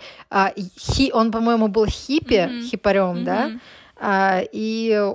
хи, 0.78 1.12
он, 1.14 1.32
по-моему, 1.32 1.68
был 1.68 1.86
хиппи, 1.86 2.34
mm-hmm. 2.34 2.64
хипарем, 2.64 3.18
mm-hmm. 3.18 3.60
да, 4.00 4.44
и 4.52 5.14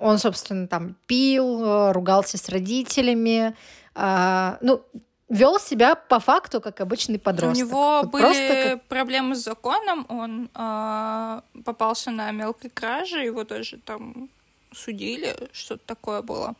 он, 0.00 0.18
собственно, 0.18 0.66
там 0.66 0.96
пил, 1.06 1.92
ругался 1.92 2.36
с 2.36 2.48
родителями, 2.48 3.54
ну, 3.94 4.82
вел 5.28 5.58
себя 5.58 5.94
по 5.94 6.20
факту 6.20 6.60
как 6.60 6.80
обычный 6.80 7.18
подросток. 7.18 7.66
У 7.66 7.68
него 7.68 8.00
вот 8.02 8.10
были 8.10 8.70
как... 8.70 8.82
проблемы 8.84 9.34
с 9.34 9.44
законом, 9.44 10.06
он 10.08 10.48
э, 10.54 11.40
попался 11.64 12.10
на 12.10 12.30
мелкой 12.30 12.70
краже, 12.70 13.24
его 13.24 13.44
тоже 13.44 13.78
там 13.78 14.28
судили, 14.72 15.36
что-то 15.52 15.82
такое 15.86 16.22
было. 16.22 16.54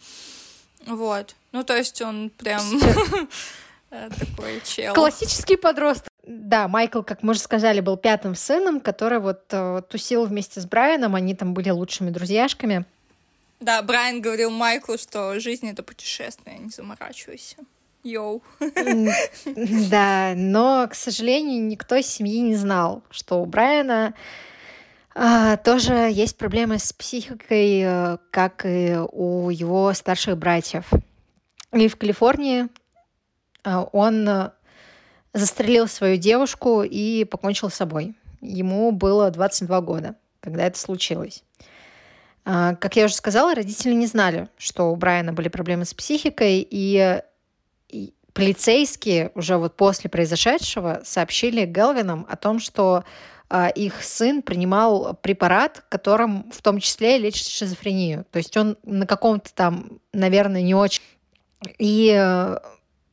Вот. 0.86 1.34
Ну, 1.52 1.64
то 1.64 1.76
есть 1.76 2.00
он 2.02 2.30
прям 2.30 2.62
такой 3.90 4.60
чел. 4.64 4.94
Классический 4.94 5.56
подросток. 5.56 6.08
Да, 6.26 6.68
Майкл, 6.68 7.02
как 7.02 7.22
мы 7.22 7.30
уже 7.30 7.40
сказали, 7.40 7.80
был 7.80 7.96
пятым 7.96 8.34
сыном, 8.34 8.80
который 8.80 9.18
вот 9.18 9.44
э, 9.50 9.80
тусил 9.88 10.26
вместе 10.26 10.60
с 10.60 10.66
Брайаном, 10.66 11.14
они 11.14 11.34
там 11.34 11.54
были 11.54 11.70
лучшими 11.70 12.10
друзьяшками. 12.10 12.84
Да, 13.60 13.82
Брайан 13.82 14.20
говорил 14.20 14.50
Майклу, 14.50 14.98
что 14.98 15.40
жизнь— 15.40 15.68
это 15.70 15.82
путешествие, 15.82 16.58
не 16.58 16.68
заморачивайся. 16.68 17.56
Йоу. 18.08 18.42
Да, 19.90 20.34
но, 20.36 20.86
к 20.90 20.94
сожалению, 20.94 21.64
никто 21.64 21.96
из 21.96 22.06
семьи 22.06 22.40
не 22.40 22.56
знал, 22.56 23.02
что 23.10 23.42
у 23.42 23.46
Брайана 23.46 24.14
а, 25.14 25.56
тоже 25.56 25.92
есть 26.12 26.36
проблемы 26.36 26.78
с 26.78 26.92
психикой, 26.92 27.80
э, 27.82 28.18
как 28.30 28.64
и 28.64 28.96
у 29.12 29.50
его 29.50 29.92
старших 29.92 30.38
братьев. 30.38 30.88
И 31.72 31.88
в 31.88 31.96
Калифорнии 31.96 32.68
а, 33.64 33.82
он 33.82 34.52
застрелил 35.32 35.88
свою 35.88 36.16
девушку 36.16 36.82
и 36.82 37.24
покончил 37.24 37.70
с 37.70 37.74
собой. 37.74 38.14
Ему 38.40 38.92
было 38.92 39.30
22 39.30 39.80
года, 39.80 40.14
когда 40.40 40.64
это 40.64 40.78
случилось. 40.78 41.42
А, 42.44 42.76
как 42.76 42.96
я 42.96 43.04
уже 43.04 43.14
сказала, 43.14 43.54
родители 43.54 43.92
не 43.92 44.06
знали, 44.06 44.48
что 44.56 44.90
у 44.90 44.96
Брайана 44.96 45.32
были 45.32 45.48
проблемы 45.48 45.84
с 45.84 45.94
психикой, 45.94 46.66
и 46.68 47.20
полицейские 48.32 49.32
уже 49.34 49.56
вот 49.56 49.76
после 49.76 50.08
произошедшего 50.08 51.00
сообщили 51.04 51.66
Гелвинам 51.66 52.24
о 52.28 52.36
том, 52.36 52.60
что 52.60 53.04
э, 53.50 53.68
их 53.74 54.02
сын 54.02 54.42
принимал 54.42 55.14
препарат, 55.14 55.84
которым 55.88 56.50
в 56.52 56.62
том 56.62 56.78
числе 56.78 57.18
лечит 57.18 57.48
шизофрению. 57.48 58.26
То 58.30 58.38
есть 58.38 58.56
он 58.56 58.76
на 58.84 59.06
каком-то 59.06 59.52
там, 59.52 60.00
наверное, 60.12 60.62
не 60.62 60.74
очень... 60.74 61.02
И 61.78 62.14
э, 62.16 62.58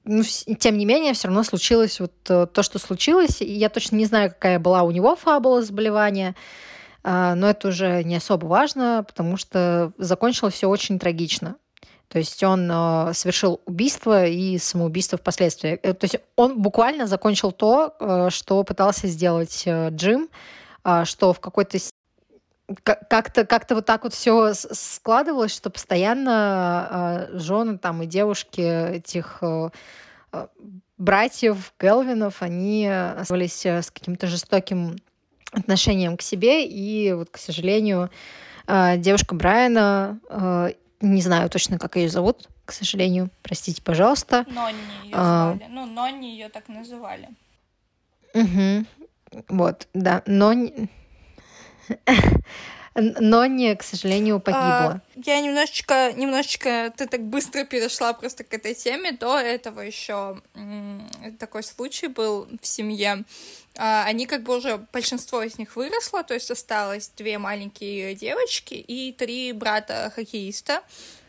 ну, 0.03 0.21
тем 0.59 0.77
не 0.77 0.85
менее, 0.85 1.13
все 1.13 1.27
равно 1.27 1.41
случилось 1.43 1.99
вот 1.99 2.13
э, 2.29 2.45
то, 2.45 2.61
что 2.61 2.77
случилось. 2.77 3.41
И 3.41 3.51
я 3.51 3.69
точно 3.69 3.95
не 3.95 4.05
знаю, 4.05 4.29
какая 4.29 4.59
была 4.59 4.83
у 4.83 4.91
него 4.91 5.15
фабула 5.15 5.63
заболевания, 5.63 6.35
э, 7.03 7.33
но 7.33 7.49
это 7.49 7.69
уже 7.69 8.03
не 8.03 8.17
особо 8.17 8.45
важно, 8.45 9.03
потому 9.07 9.37
что 9.37 9.91
закончилось 9.97 10.53
все 10.53 10.69
очень 10.69 10.99
трагично. 10.99 11.55
То 12.07 12.19
есть 12.19 12.43
он 12.43 12.69
э, 12.71 13.13
совершил 13.13 13.61
убийство 13.65 14.25
и 14.25 14.57
самоубийство 14.57 15.17
впоследствии. 15.17 15.79
Э, 15.81 15.93
то 15.93 16.05
есть 16.05 16.17
он 16.35 16.61
буквально 16.61 17.07
закончил 17.07 17.51
то, 17.51 17.95
э, 17.99 18.29
что 18.29 18.63
пытался 18.63 19.07
сделать 19.07 19.63
э, 19.65 19.89
Джим, 19.89 20.29
э, 20.83 21.03
что 21.05 21.33
в 21.33 21.39
какой-то 21.39 21.77
как-то 22.83 23.45
как-то 23.45 23.75
вот 23.75 23.85
так 23.85 24.03
вот 24.03 24.13
все 24.13 24.53
складывалось, 24.53 25.53
что 25.53 25.69
постоянно 25.69 27.29
жены 27.33 27.77
там 27.77 28.01
и 28.01 28.07
девушки 28.07 28.95
этих 28.95 29.43
братьев 30.97 31.73
Гелвинов, 31.79 32.41
они 32.41 32.87
оставались 32.87 33.65
э, 33.65 33.81
с 33.81 33.91
каким-то 33.91 34.27
жестоким 34.27 34.95
отношением 35.51 36.17
к 36.17 36.21
себе, 36.21 36.65
и 36.65 37.13
вот, 37.13 37.29
к 37.29 37.37
сожалению, 37.37 38.09
девушка 38.67 39.35
Брайана, 39.35 40.19
не 41.01 41.21
знаю 41.21 41.49
точно, 41.49 41.77
как 41.77 41.95
ее 41.95 42.09
зовут, 42.09 42.49
к 42.65 42.71
сожалению, 42.71 43.29
простите, 43.43 43.81
пожалуйста. 43.81 44.45
Нонни 44.49 44.77
ее 45.03 45.13
а, 45.13 45.53
звали. 45.53 45.69
Ну, 45.71 45.85
Нонни 45.85 46.25
ее 46.25 46.49
так 46.49 46.67
называли. 46.67 47.29
Угу. 48.33 48.85
Вот, 49.49 49.87
да, 49.93 50.23
но... 50.25 50.53
Но 52.95 53.45
не, 53.45 53.75
к 53.75 53.83
сожалению, 53.83 54.39
погибла. 54.39 54.61
А, 54.61 55.01
я 55.17 55.41
немножечко, 55.41 56.13
немножечко, 56.13 56.93
ты 56.95 57.07
так 57.07 57.21
быстро 57.23 57.65
перешла 57.65 58.13
просто 58.13 58.45
к 58.45 58.53
этой 58.53 58.73
теме. 58.73 59.11
До 59.11 59.37
этого 59.37 59.81
еще 59.81 60.41
такой 61.37 61.63
случай 61.63 62.07
был 62.07 62.47
в 62.61 62.65
семье. 62.65 63.25
А, 63.77 64.05
они 64.05 64.25
как 64.25 64.43
бы 64.43 64.55
уже, 64.55 64.77
большинство 64.93 65.43
из 65.43 65.57
них 65.57 65.75
выросло, 65.75 66.23
то 66.23 66.33
есть 66.33 66.49
осталось 66.49 67.11
две 67.17 67.37
маленькие 67.37 68.15
девочки 68.15 68.75
и 68.75 69.11
три 69.11 69.51
брата-хоккеиста. 69.51 70.81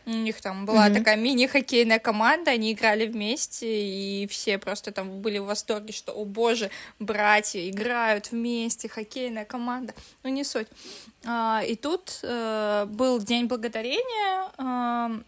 У 0.07 0.11
них 0.11 0.39
там 0.39 0.65
была 0.65 0.87
mm-hmm. 0.87 0.93
такая 0.93 1.17
мини-хоккейная 1.17 1.99
команда, 1.99 2.51
они 2.51 2.71
играли 2.71 3.07
вместе, 3.07 3.67
и 3.67 4.25
все 4.27 4.57
просто 4.57 4.93
там 4.93 5.19
были 5.19 5.37
в 5.37 5.45
восторге, 5.45 5.91
что, 5.91 6.13
о 6.13 6.23
боже, 6.23 6.71
братья 6.97 7.69
играют 7.69 8.31
вместе, 8.31 8.87
хоккейная 8.87 9.43
команда. 9.43 9.93
Ну, 10.23 10.29
не 10.29 10.45
суть. 10.45 10.67
А, 11.25 11.61
и 11.67 11.75
тут 11.75 12.21
э, 12.23 12.85
был 12.87 13.19
День 13.19 13.47
Благодарения, 13.47 14.49
э, 14.57 15.21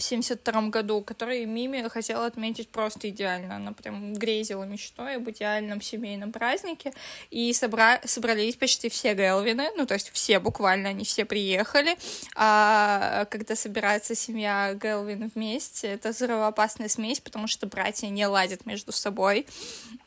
в 0.00 0.02
72 0.02 0.68
году, 0.68 1.02
который 1.02 1.44
Мими 1.44 1.86
хотела 1.88 2.26
отметить 2.26 2.68
просто 2.68 3.08
идеально. 3.10 3.56
Она 3.56 3.72
прям 3.72 4.14
грезила 4.14 4.64
мечтой 4.64 5.16
об 5.16 5.28
идеальном 5.30 5.80
семейном 5.80 6.32
празднике. 6.32 6.92
И 7.30 7.52
собра... 7.52 8.00
собрались 8.04 8.56
почти 8.56 8.88
все 8.88 9.14
Гелвины, 9.14 9.70
ну, 9.76 9.86
то 9.86 9.94
есть 9.94 10.10
все 10.12 10.40
буквально, 10.40 10.88
они 10.88 11.04
все 11.04 11.24
приехали. 11.24 11.96
А 12.34 13.26
когда 13.26 13.54
собирается 13.54 14.14
семья 14.14 14.74
Гелвин 14.74 15.30
вместе, 15.34 15.88
это 15.88 16.10
взрывоопасная 16.10 16.88
смесь, 16.88 17.20
потому 17.20 17.46
что 17.46 17.66
братья 17.66 18.08
не 18.08 18.26
ладят 18.26 18.66
между 18.66 18.92
собой, 18.92 19.46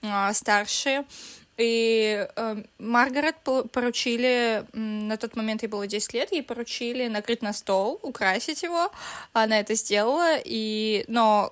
а, 0.02 0.34
старшие. 0.34 1.06
И 1.58 2.28
э, 2.36 2.64
Маргарет 2.80 3.36
поручили, 3.72 4.66
на 4.74 5.18
тот 5.18 5.36
момент 5.36 5.62
ей 5.64 5.68
было 5.68 5.88
10 5.88 6.14
лет, 6.14 6.32
ей 6.32 6.44
поручили 6.44 7.08
накрыть 7.08 7.42
на 7.42 7.54
стол, 7.54 8.00
украсить 8.02 8.64
его. 8.64 8.92
Она 9.34 9.60
это 9.60 9.76
сделала, 9.76 10.38
и... 10.44 11.06
но 11.08 11.52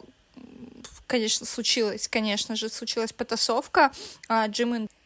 конечно, 1.08 1.46
случилось, 1.46 2.08
конечно 2.08 2.56
же, 2.56 2.70
случилась 2.70 3.12
потасовка. 3.12 3.92
А 4.30 4.48
Джим 4.48 4.74
Э, 4.74 5.01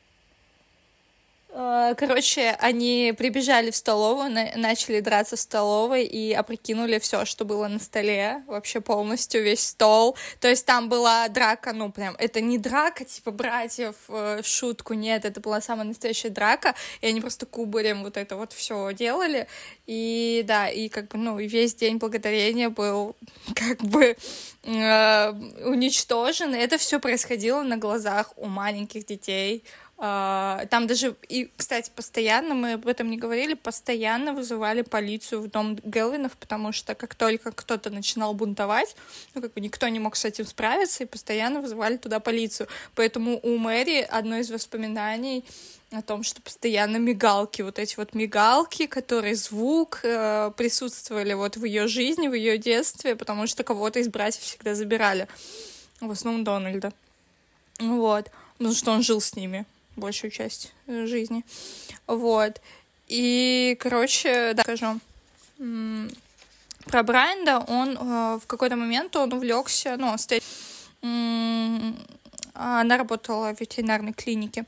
короче, 1.55 2.51
они 2.59 3.13
прибежали 3.17 3.71
в 3.71 3.77
столовую, 3.77 4.29
начали 4.29 4.99
драться 4.99 5.37
в 5.37 5.39
столовой 5.39 6.03
и 6.03 6.33
опрокинули 6.33 6.99
все, 6.99 7.23
что 7.23 7.45
было 7.45 7.69
на 7.69 7.79
столе, 7.79 8.43
вообще 8.47 8.81
полностью 8.81 9.41
весь 9.41 9.61
стол. 9.61 10.17
То 10.41 10.49
есть 10.49 10.65
там 10.65 10.89
была 10.89 11.29
драка, 11.29 11.71
ну 11.71 11.91
прям, 11.91 12.15
это 12.17 12.41
не 12.41 12.57
драка 12.57 13.05
типа 13.05 13.31
братьев 13.31 13.95
э, 14.09 14.41
в 14.43 14.47
шутку, 14.47 14.95
нет, 14.95 15.23
это 15.23 15.39
была 15.39 15.61
самая 15.61 15.85
настоящая 15.85 16.29
драка, 16.29 16.75
и 16.99 17.07
они 17.07 17.21
просто 17.21 17.45
кубарем 17.45 18.03
вот 18.03 18.17
это 18.17 18.35
вот 18.35 18.51
все 18.51 18.91
делали. 18.91 19.47
И 19.87 20.43
да, 20.45 20.67
и 20.67 20.89
как 20.89 21.07
бы, 21.07 21.17
ну, 21.17 21.37
весь 21.37 21.75
день 21.75 21.97
благодарения 21.97 22.69
был 22.69 23.15
как 23.55 23.81
бы 23.81 24.17
э, 24.63 25.29
уничтожен. 25.63 26.53
Это 26.53 26.77
все 26.77 26.99
происходило 26.99 27.61
на 27.61 27.77
глазах 27.77 28.33
у 28.35 28.47
маленьких 28.47 29.05
детей, 29.05 29.63
там 29.97 30.87
даже, 30.87 31.15
и, 31.29 31.49
кстати, 31.55 31.89
постоянно, 31.95 32.53
мы 32.53 32.73
об 32.73 32.85
этом 32.85 33.09
не 33.09 33.17
говорили, 33.17 33.53
постоянно 33.53 34.33
вызывали 34.33 34.81
полицию 34.81 35.41
в 35.41 35.49
дом 35.49 35.77
Гелвинов, 35.83 36.33
потому 36.33 36.73
что 36.73 36.95
как 36.95 37.15
только 37.15 37.53
кто-то 37.53 37.89
начинал 37.89 38.33
бунтовать, 38.33 38.95
ну, 39.33 39.41
как 39.41 39.53
бы 39.53 39.61
никто 39.61 39.87
не 39.87 39.99
мог 39.99 40.17
с 40.17 40.25
этим 40.25 40.45
справиться, 40.45 41.03
и 41.03 41.07
постоянно 41.07 41.61
вызывали 41.61 41.95
туда 41.95 42.19
полицию. 42.19 42.67
Поэтому 42.93 43.39
у 43.41 43.57
Мэри 43.57 44.01
одно 44.01 44.37
из 44.37 44.51
воспоминаний 44.51 45.45
о 45.91 46.01
том, 46.01 46.23
что 46.23 46.41
постоянно 46.41 46.97
мигалки, 46.97 47.61
вот 47.61 47.79
эти 47.79 47.95
вот 47.95 48.13
мигалки, 48.13 48.87
которые 48.87 49.35
звук 49.35 50.01
э, 50.03 50.51
присутствовали 50.57 51.33
вот 51.33 51.55
в 51.55 51.63
ее 51.63 51.87
жизни, 51.87 52.27
в 52.27 52.33
ее 52.33 52.57
детстве, 52.57 53.15
потому 53.15 53.47
что 53.47 53.63
кого-то 53.63 53.99
из 53.99 54.09
братьев 54.09 54.43
всегда 54.43 54.75
забирали. 54.75 55.29
В 56.01 56.11
основном 56.11 56.43
Дональда. 56.43 56.91
Вот. 57.79 58.29
Потому 58.57 58.75
что 58.75 58.91
он 58.91 59.01
жил 59.01 59.21
с 59.21 59.35
ними 59.37 59.65
большую 59.95 60.31
часть 60.31 60.73
э, 60.87 61.05
жизни. 61.05 61.43
Вот. 62.07 62.61
И, 63.07 63.77
короче, 63.79 64.53
да, 64.53 64.63
скажу. 64.63 64.99
Про 66.85 67.03
Брайанда 67.03 67.59
он 67.59 67.97
э, 67.97 68.39
в 68.41 68.47
какой-то 68.47 68.75
момент 68.75 69.15
он 69.15 69.33
увлекся, 69.33 69.95
ну, 69.97 70.17
стать 70.17 70.43
она 72.57 72.97
работала 72.97 73.53
в 73.53 73.59
ветеринарной 73.59 74.13
клинике, 74.13 74.65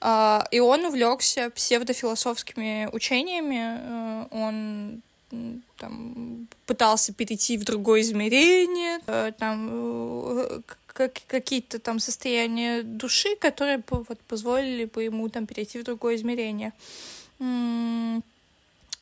а, 0.00 0.46
и 0.50 0.58
он 0.58 0.84
увлекся 0.86 1.50
псевдофилософскими 1.50 2.88
учениями, 2.92 3.78
э, 3.78 4.26
он 4.30 5.02
там, 5.76 6.48
пытался 6.66 7.12
перейти 7.12 7.58
в 7.58 7.64
другое 7.64 8.00
измерение, 8.00 9.00
там, 9.32 10.62
как, 10.96 11.20
какие-то 11.26 11.78
там 11.78 11.98
состояния 12.00 12.82
души, 12.82 13.36
которые 13.36 13.82
вот, 13.90 14.18
позволили 14.20 14.86
бы 14.86 15.04
ему 15.04 15.28
там 15.28 15.46
перейти 15.46 15.78
в 15.78 15.84
другое 15.84 16.16
измерение. 16.16 16.72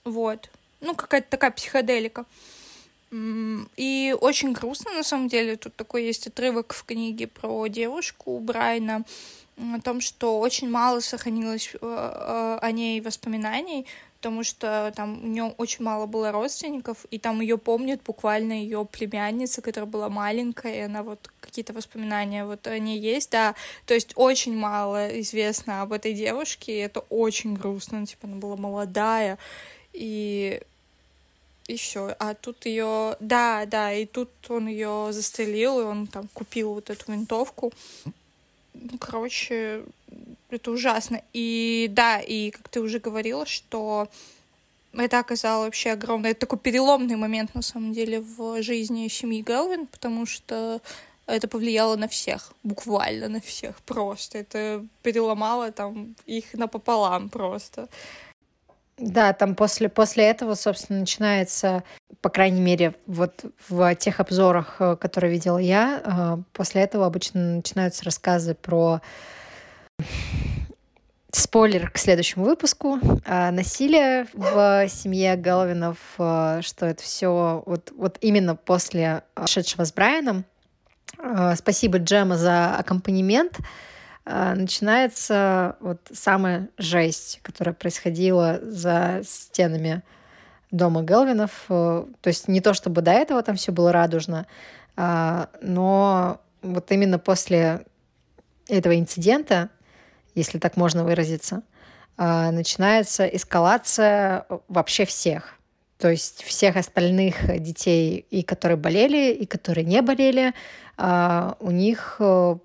Вот. 0.04 0.50
Ну, 0.80 0.94
какая-то 0.96 1.30
такая 1.30 1.52
психоделика. 1.52 2.24
И 3.12 4.16
очень 4.20 4.52
грустно, 4.52 4.92
на 4.92 5.04
самом 5.04 5.28
деле. 5.28 5.56
Тут 5.56 5.76
такой 5.76 6.04
есть 6.04 6.26
отрывок 6.26 6.74
в 6.74 6.84
книге 6.84 7.28
про 7.28 7.68
девушку 7.68 8.40
Брайна, 8.40 9.04
о 9.56 9.80
том, 9.80 10.00
что 10.00 10.40
очень 10.40 10.68
мало 10.68 10.98
сохранилось 10.98 11.70
э, 11.74 11.78
э, 11.80 12.58
о 12.60 12.72
ней 12.72 13.00
воспоминаний, 13.00 13.86
потому 14.24 14.42
что 14.42 14.90
там 14.96 15.22
у 15.22 15.26
нее 15.26 15.54
очень 15.58 15.84
мало 15.84 16.06
было 16.06 16.32
родственников, 16.32 17.04
и 17.10 17.18
там 17.18 17.42
ее 17.42 17.58
помнят 17.58 18.00
буквально 18.06 18.54
ее 18.54 18.86
племянница, 18.90 19.60
которая 19.60 19.90
была 19.90 20.08
маленькая, 20.08 20.76
и 20.76 20.80
она 20.80 21.02
вот 21.02 21.30
какие-то 21.40 21.74
воспоминания 21.74 22.46
вот 22.46 22.66
о 22.66 22.78
ней 22.78 22.98
есть, 22.98 23.30
да, 23.32 23.54
то 23.84 23.92
есть 23.92 24.12
очень 24.14 24.56
мало 24.56 25.20
известно 25.20 25.82
об 25.82 25.92
этой 25.92 26.14
девушке, 26.14 26.72
и 26.72 26.78
это 26.78 27.00
очень 27.10 27.52
грустно, 27.52 28.00
ну, 28.00 28.06
типа 28.06 28.26
она 28.26 28.36
была 28.36 28.56
молодая, 28.56 29.36
и 29.92 30.62
и 31.68 31.76
все. 31.76 32.16
А 32.18 32.34
тут 32.34 32.64
ее, 32.64 33.16
да, 33.20 33.66
да, 33.66 33.92
и 33.92 34.06
тут 34.06 34.30
он 34.48 34.68
ее 34.68 35.08
застрелил, 35.10 35.80
и 35.80 35.84
он 35.84 36.06
там 36.06 36.28
купил 36.32 36.72
вот 36.72 36.88
эту 36.88 37.12
винтовку. 37.12 37.72
Ну, 38.72 38.98
короче, 38.98 39.84
это 40.56 40.70
ужасно. 40.70 41.22
И 41.32 41.88
да, 41.90 42.20
и 42.20 42.50
как 42.50 42.68
ты 42.68 42.80
уже 42.80 42.98
говорила, 42.98 43.46
что 43.46 44.08
это 44.92 45.18
оказало 45.18 45.64
вообще 45.64 45.92
огромный, 45.92 46.30
это 46.30 46.40
такой 46.40 46.58
переломный 46.58 47.16
момент 47.16 47.54
на 47.54 47.62
самом 47.62 47.92
деле 47.92 48.20
в 48.20 48.62
жизни 48.62 49.08
семьи 49.08 49.42
Гэлвин, 49.42 49.86
потому 49.86 50.26
что 50.26 50.80
это 51.26 51.48
повлияло 51.48 51.96
на 51.96 52.08
всех, 52.08 52.52
буквально 52.62 53.28
на 53.28 53.40
всех 53.40 53.76
просто. 53.82 54.38
Это 54.38 54.84
переломало 55.02 55.72
там 55.72 56.14
их 56.26 56.52
напополам 56.54 57.28
просто. 57.28 57.88
Да, 58.96 59.32
там 59.32 59.56
после, 59.56 59.88
после 59.88 60.24
этого, 60.24 60.54
собственно, 60.54 61.00
начинается, 61.00 61.82
по 62.20 62.28
крайней 62.28 62.60
мере, 62.60 62.94
вот 63.06 63.44
в 63.68 63.94
тех 63.96 64.20
обзорах, 64.20 64.76
э, 64.78 64.96
которые 64.96 65.32
видела 65.32 65.58
я, 65.58 66.00
э, 66.04 66.42
после 66.52 66.82
этого 66.82 67.04
обычно 67.04 67.56
начинаются 67.56 68.04
рассказы 68.04 68.54
про 68.54 69.00
спойлер 71.54 71.90
к 71.90 71.98
следующему 71.98 72.44
выпуску. 72.44 72.98
А, 73.24 73.50
насилие 73.50 74.26
в 74.32 74.88
семье 74.88 75.36
Головинов, 75.36 75.98
а, 76.18 76.62
что 76.62 76.86
это 76.86 77.02
все 77.02 77.62
вот, 77.66 77.92
вот 77.96 78.18
именно 78.20 78.56
после 78.56 79.22
шедшего 79.46 79.84
с 79.84 79.92
Брайаном. 79.92 80.44
А, 81.18 81.54
спасибо 81.56 81.98
Джема 81.98 82.36
за 82.36 82.76
аккомпанемент. 82.76 83.58
Начинается 84.24 85.76
вот 85.80 86.00
самая 86.10 86.70
жесть, 86.78 87.40
которая 87.42 87.74
происходила 87.74 88.58
за 88.62 89.20
стенами 89.22 90.02
дома 90.70 91.02
Гелвинов. 91.02 91.64
То 91.68 92.08
есть 92.24 92.48
не 92.48 92.62
то, 92.62 92.72
чтобы 92.72 93.02
до 93.02 93.10
этого 93.10 93.42
там 93.42 93.56
все 93.56 93.70
было 93.70 93.92
радужно, 93.92 94.46
но 94.96 96.40
вот 96.62 96.90
именно 96.90 97.18
после 97.18 97.84
этого 98.66 98.98
инцидента 98.98 99.68
если 100.34 100.58
так 100.58 100.76
можно 100.76 101.04
выразиться, 101.04 101.62
а, 102.16 102.50
начинается 102.50 103.26
эскалация 103.26 104.46
вообще 104.68 105.04
всех. 105.04 105.54
То 105.98 106.10
есть 106.10 106.42
всех 106.42 106.76
остальных 106.76 107.60
детей, 107.62 108.26
и 108.30 108.42
которые 108.42 108.76
болели, 108.76 109.32
и 109.32 109.46
которые 109.46 109.84
не 109.84 110.02
болели, 110.02 110.52
а, 110.96 111.56
у 111.60 111.70
них 111.70 112.16
э, 112.18 112.56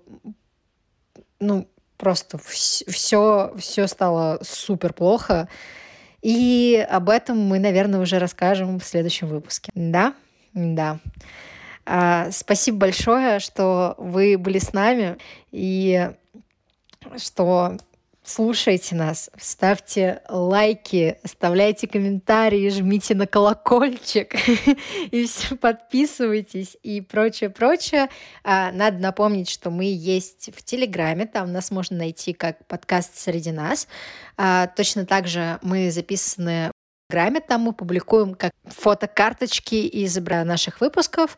ну, 1.40 1.68
просто 1.96 2.38
все, 2.38 3.52
все 3.58 3.86
стало 3.86 4.38
супер 4.42 4.92
плохо. 4.92 5.48
И 6.22 6.86
об 6.90 7.08
этом 7.08 7.38
мы, 7.38 7.58
наверное, 7.58 8.00
уже 8.00 8.18
расскажем 8.18 8.78
в 8.78 8.84
следующем 8.84 9.28
выпуске. 9.28 9.70
Да? 9.74 10.14
Да. 10.52 10.98
А, 11.86 12.30
спасибо 12.30 12.78
большое, 12.78 13.38
что 13.38 13.94
вы 13.98 14.36
были 14.38 14.58
с 14.58 14.72
нами 14.72 15.16
и 15.50 16.10
что 17.18 17.76
слушайте 18.22 18.94
нас, 18.94 19.30
ставьте 19.38 20.22
лайки, 20.28 21.18
оставляйте 21.22 21.88
комментарии, 21.88 22.68
жмите 22.68 23.14
на 23.14 23.26
колокольчик 23.26 24.34
и 25.10 25.26
все 25.26 25.56
подписывайтесь 25.56 26.76
и 26.82 27.00
прочее, 27.00 27.50
прочее. 27.50 28.08
А, 28.44 28.70
надо 28.72 28.98
напомнить, 28.98 29.48
что 29.48 29.70
мы 29.70 29.84
есть 29.84 30.50
в 30.54 30.62
Телеграме, 30.62 31.26
там 31.26 31.52
нас 31.52 31.70
можно 31.70 31.96
найти 31.96 32.32
как 32.32 32.66
подкаст 32.66 33.18
среди 33.18 33.52
нас. 33.52 33.88
А, 34.36 34.66
точно 34.68 35.06
так 35.06 35.26
же 35.26 35.58
мы 35.62 35.90
записаны 35.90 36.70
в 37.10 37.12
Телеграме, 37.12 37.40
там 37.40 37.62
мы 37.62 37.72
публикуем 37.72 38.34
как 38.34 38.52
фотокарточки 38.64 39.74
из 39.74 40.16
наших 40.16 40.80
выпусков. 40.80 41.36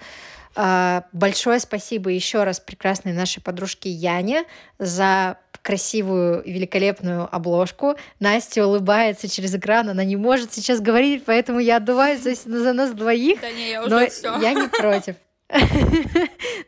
А, 0.55 1.05
большое 1.13 1.61
спасибо 1.61 2.11
еще 2.11 2.45
раз 2.45 2.61
прекрасной 2.61 3.15
нашей 3.15 3.41
подружке 3.43 3.89
Яне 3.89 4.45
за 4.79 5.39
красивую 5.63 6.43
и 6.43 6.53
великолепную 6.53 7.35
обложку. 7.35 7.95
Настя 8.21 8.67
улыбается 8.67 9.29
через 9.29 9.55
экран, 9.55 9.89
она 9.89 10.05
не 10.05 10.17
может 10.17 10.53
сейчас 10.53 10.81
говорить, 10.81 11.25
поэтому 11.25 11.59
я 11.59 11.77
отдуваюсь 11.77 12.21
за, 12.21 12.35
за 12.35 12.73
нас 12.75 12.91
двоих. 12.93 13.41
Да 13.41 13.51
не, 13.51 13.71
я 13.71 13.81
уже 13.83 13.91
но 13.91 14.07
все. 14.09 14.39
я 14.41 14.53
не 14.53 14.69
против. 14.69 15.17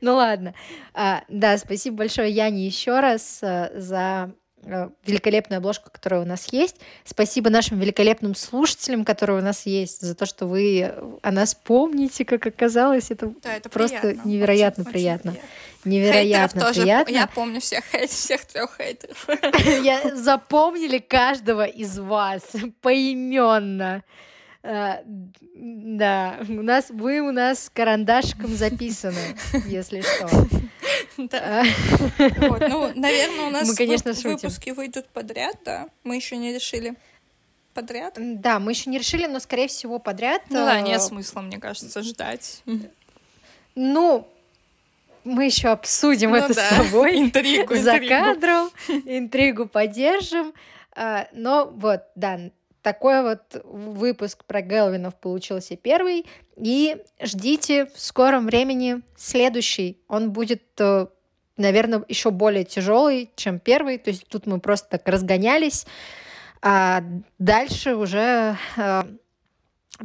Ну 0.00 0.16
ладно. 0.16 0.54
А, 0.92 1.22
да, 1.28 1.56
спасибо 1.56 1.98
большое 1.98 2.30
Яне 2.30 2.66
еще 2.66 3.00
раз 3.00 3.40
а, 3.42 3.70
за 3.74 4.34
великолепную 5.04 5.58
обложку, 5.58 5.90
которая 5.90 6.22
у 6.22 6.24
нас 6.24 6.52
есть. 6.52 6.76
Спасибо 7.04 7.50
нашим 7.50 7.78
великолепным 7.78 8.34
слушателям, 8.34 9.04
которые 9.04 9.38
у 9.38 9.42
нас 9.42 9.66
есть, 9.66 10.00
за 10.00 10.14
то, 10.14 10.26
что 10.26 10.46
вы 10.46 10.92
о 11.22 11.30
нас 11.30 11.54
помните, 11.54 12.24
как 12.24 12.46
оказалось. 12.46 13.10
Это, 13.10 13.32
да, 13.42 13.56
это 13.56 13.68
просто 13.68 14.00
приятно. 14.00 14.28
невероятно 14.28 14.82
очень, 14.82 14.92
приятно. 14.92 15.30
Очень 15.32 15.42
Невероятно 15.84 16.60
Хейтеров 16.60 16.76
приятно. 16.76 17.04
Тоже, 17.04 17.18
я 17.18 17.26
помню 17.26 17.60
всех, 17.60 17.84
всех 18.08 18.44
трех 18.46 18.76
хейтеров. 18.76 19.28
Я 19.84 20.16
запомнили 20.16 20.98
каждого 20.98 21.66
из 21.66 21.98
вас 21.98 22.42
поименно. 22.80 24.02
Uh, 24.62 25.02
да, 25.54 26.38
у 26.48 26.62
нас 26.62 26.86
вы 26.88 27.20
у 27.20 27.32
нас 27.32 27.70
карандашиком 27.72 28.54
записаны, 28.56 29.36
если 29.66 30.00
что. 30.00 30.28
Да. 31.16 31.64
Вот, 32.18 32.60
ну, 32.68 32.92
наверное, 32.94 33.46
у 33.46 33.50
нас 33.50 33.68
мы, 33.68 33.74
конечно, 33.74 34.12
выпуски 34.12 34.70
выйдут 34.70 35.08
подряд, 35.08 35.56
да? 35.64 35.88
Мы 36.02 36.16
еще 36.16 36.36
не 36.36 36.52
решили. 36.52 36.94
Подряд? 37.72 38.14
Да, 38.16 38.60
мы 38.60 38.72
еще 38.72 38.88
не 38.88 38.98
решили, 38.98 39.26
но, 39.26 39.40
скорее 39.40 39.66
всего, 39.66 39.98
подряд. 39.98 40.42
Ну 40.48 40.64
да, 40.64 40.80
нет 40.80 41.02
смысла, 41.02 41.40
мне 41.40 41.58
кажется, 41.58 42.02
ждать. 42.02 42.62
Ну, 43.74 44.28
мы 45.24 45.46
еще 45.46 45.68
обсудим 45.68 46.30
ну, 46.30 46.36
это 46.36 46.54
да. 46.54 46.70
с 46.70 46.76
тобой 46.76 47.18
интригу, 47.18 47.74
за 47.76 47.96
интригу. 47.96 48.14
кадром, 48.14 48.70
интригу 49.06 49.66
поддержим. 49.66 50.52
А, 50.94 51.26
но 51.32 51.66
вот, 51.74 52.02
да, 52.14 52.38
такой 52.84 53.22
вот 53.22 53.60
выпуск 53.64 54.44
про 54.44 54.60
Гелвинов 54.60 55.16
получился 55.16 55.74
первый. 55.74 56.26
И 56.56 56.98
ждите 57.20 57.86
в 57.86 57.98
скором 57.98 58.46
времени 58.46 59.00
следующий. 59.16 59.98
Он 60.06 60.30
будет, 60.30 60.62
э, 60.78 61.06
наверное, 61.56 62.04
еще 62.06 62.30
более 62.30 62.64
тяжелый, 62.64 63.30
чем 63.34 63.58
первый. 63.58 63.98
То 63.98 64.10
есть 64.10 64.28
тут 64.28 64.46
мы 64.46 64.60
просто 64.60 64.90
так 64.90 65.08
разгонялись. 65.08 65.86
А 66.62 67.02
дальше 67.38 67.96
уже 67.96 68.56
э, 68.76 69.02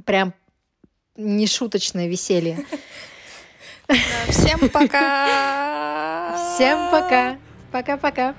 прям 0.06 0.34
нешуточное 1.18 2.08
веселье. 2.08 2.66
Всем 4.30 4.70
пока! 4.70 6.36
Всем 6.56 6.90
пока! 6.92 7.38
Пока-пока! 7.72 8.36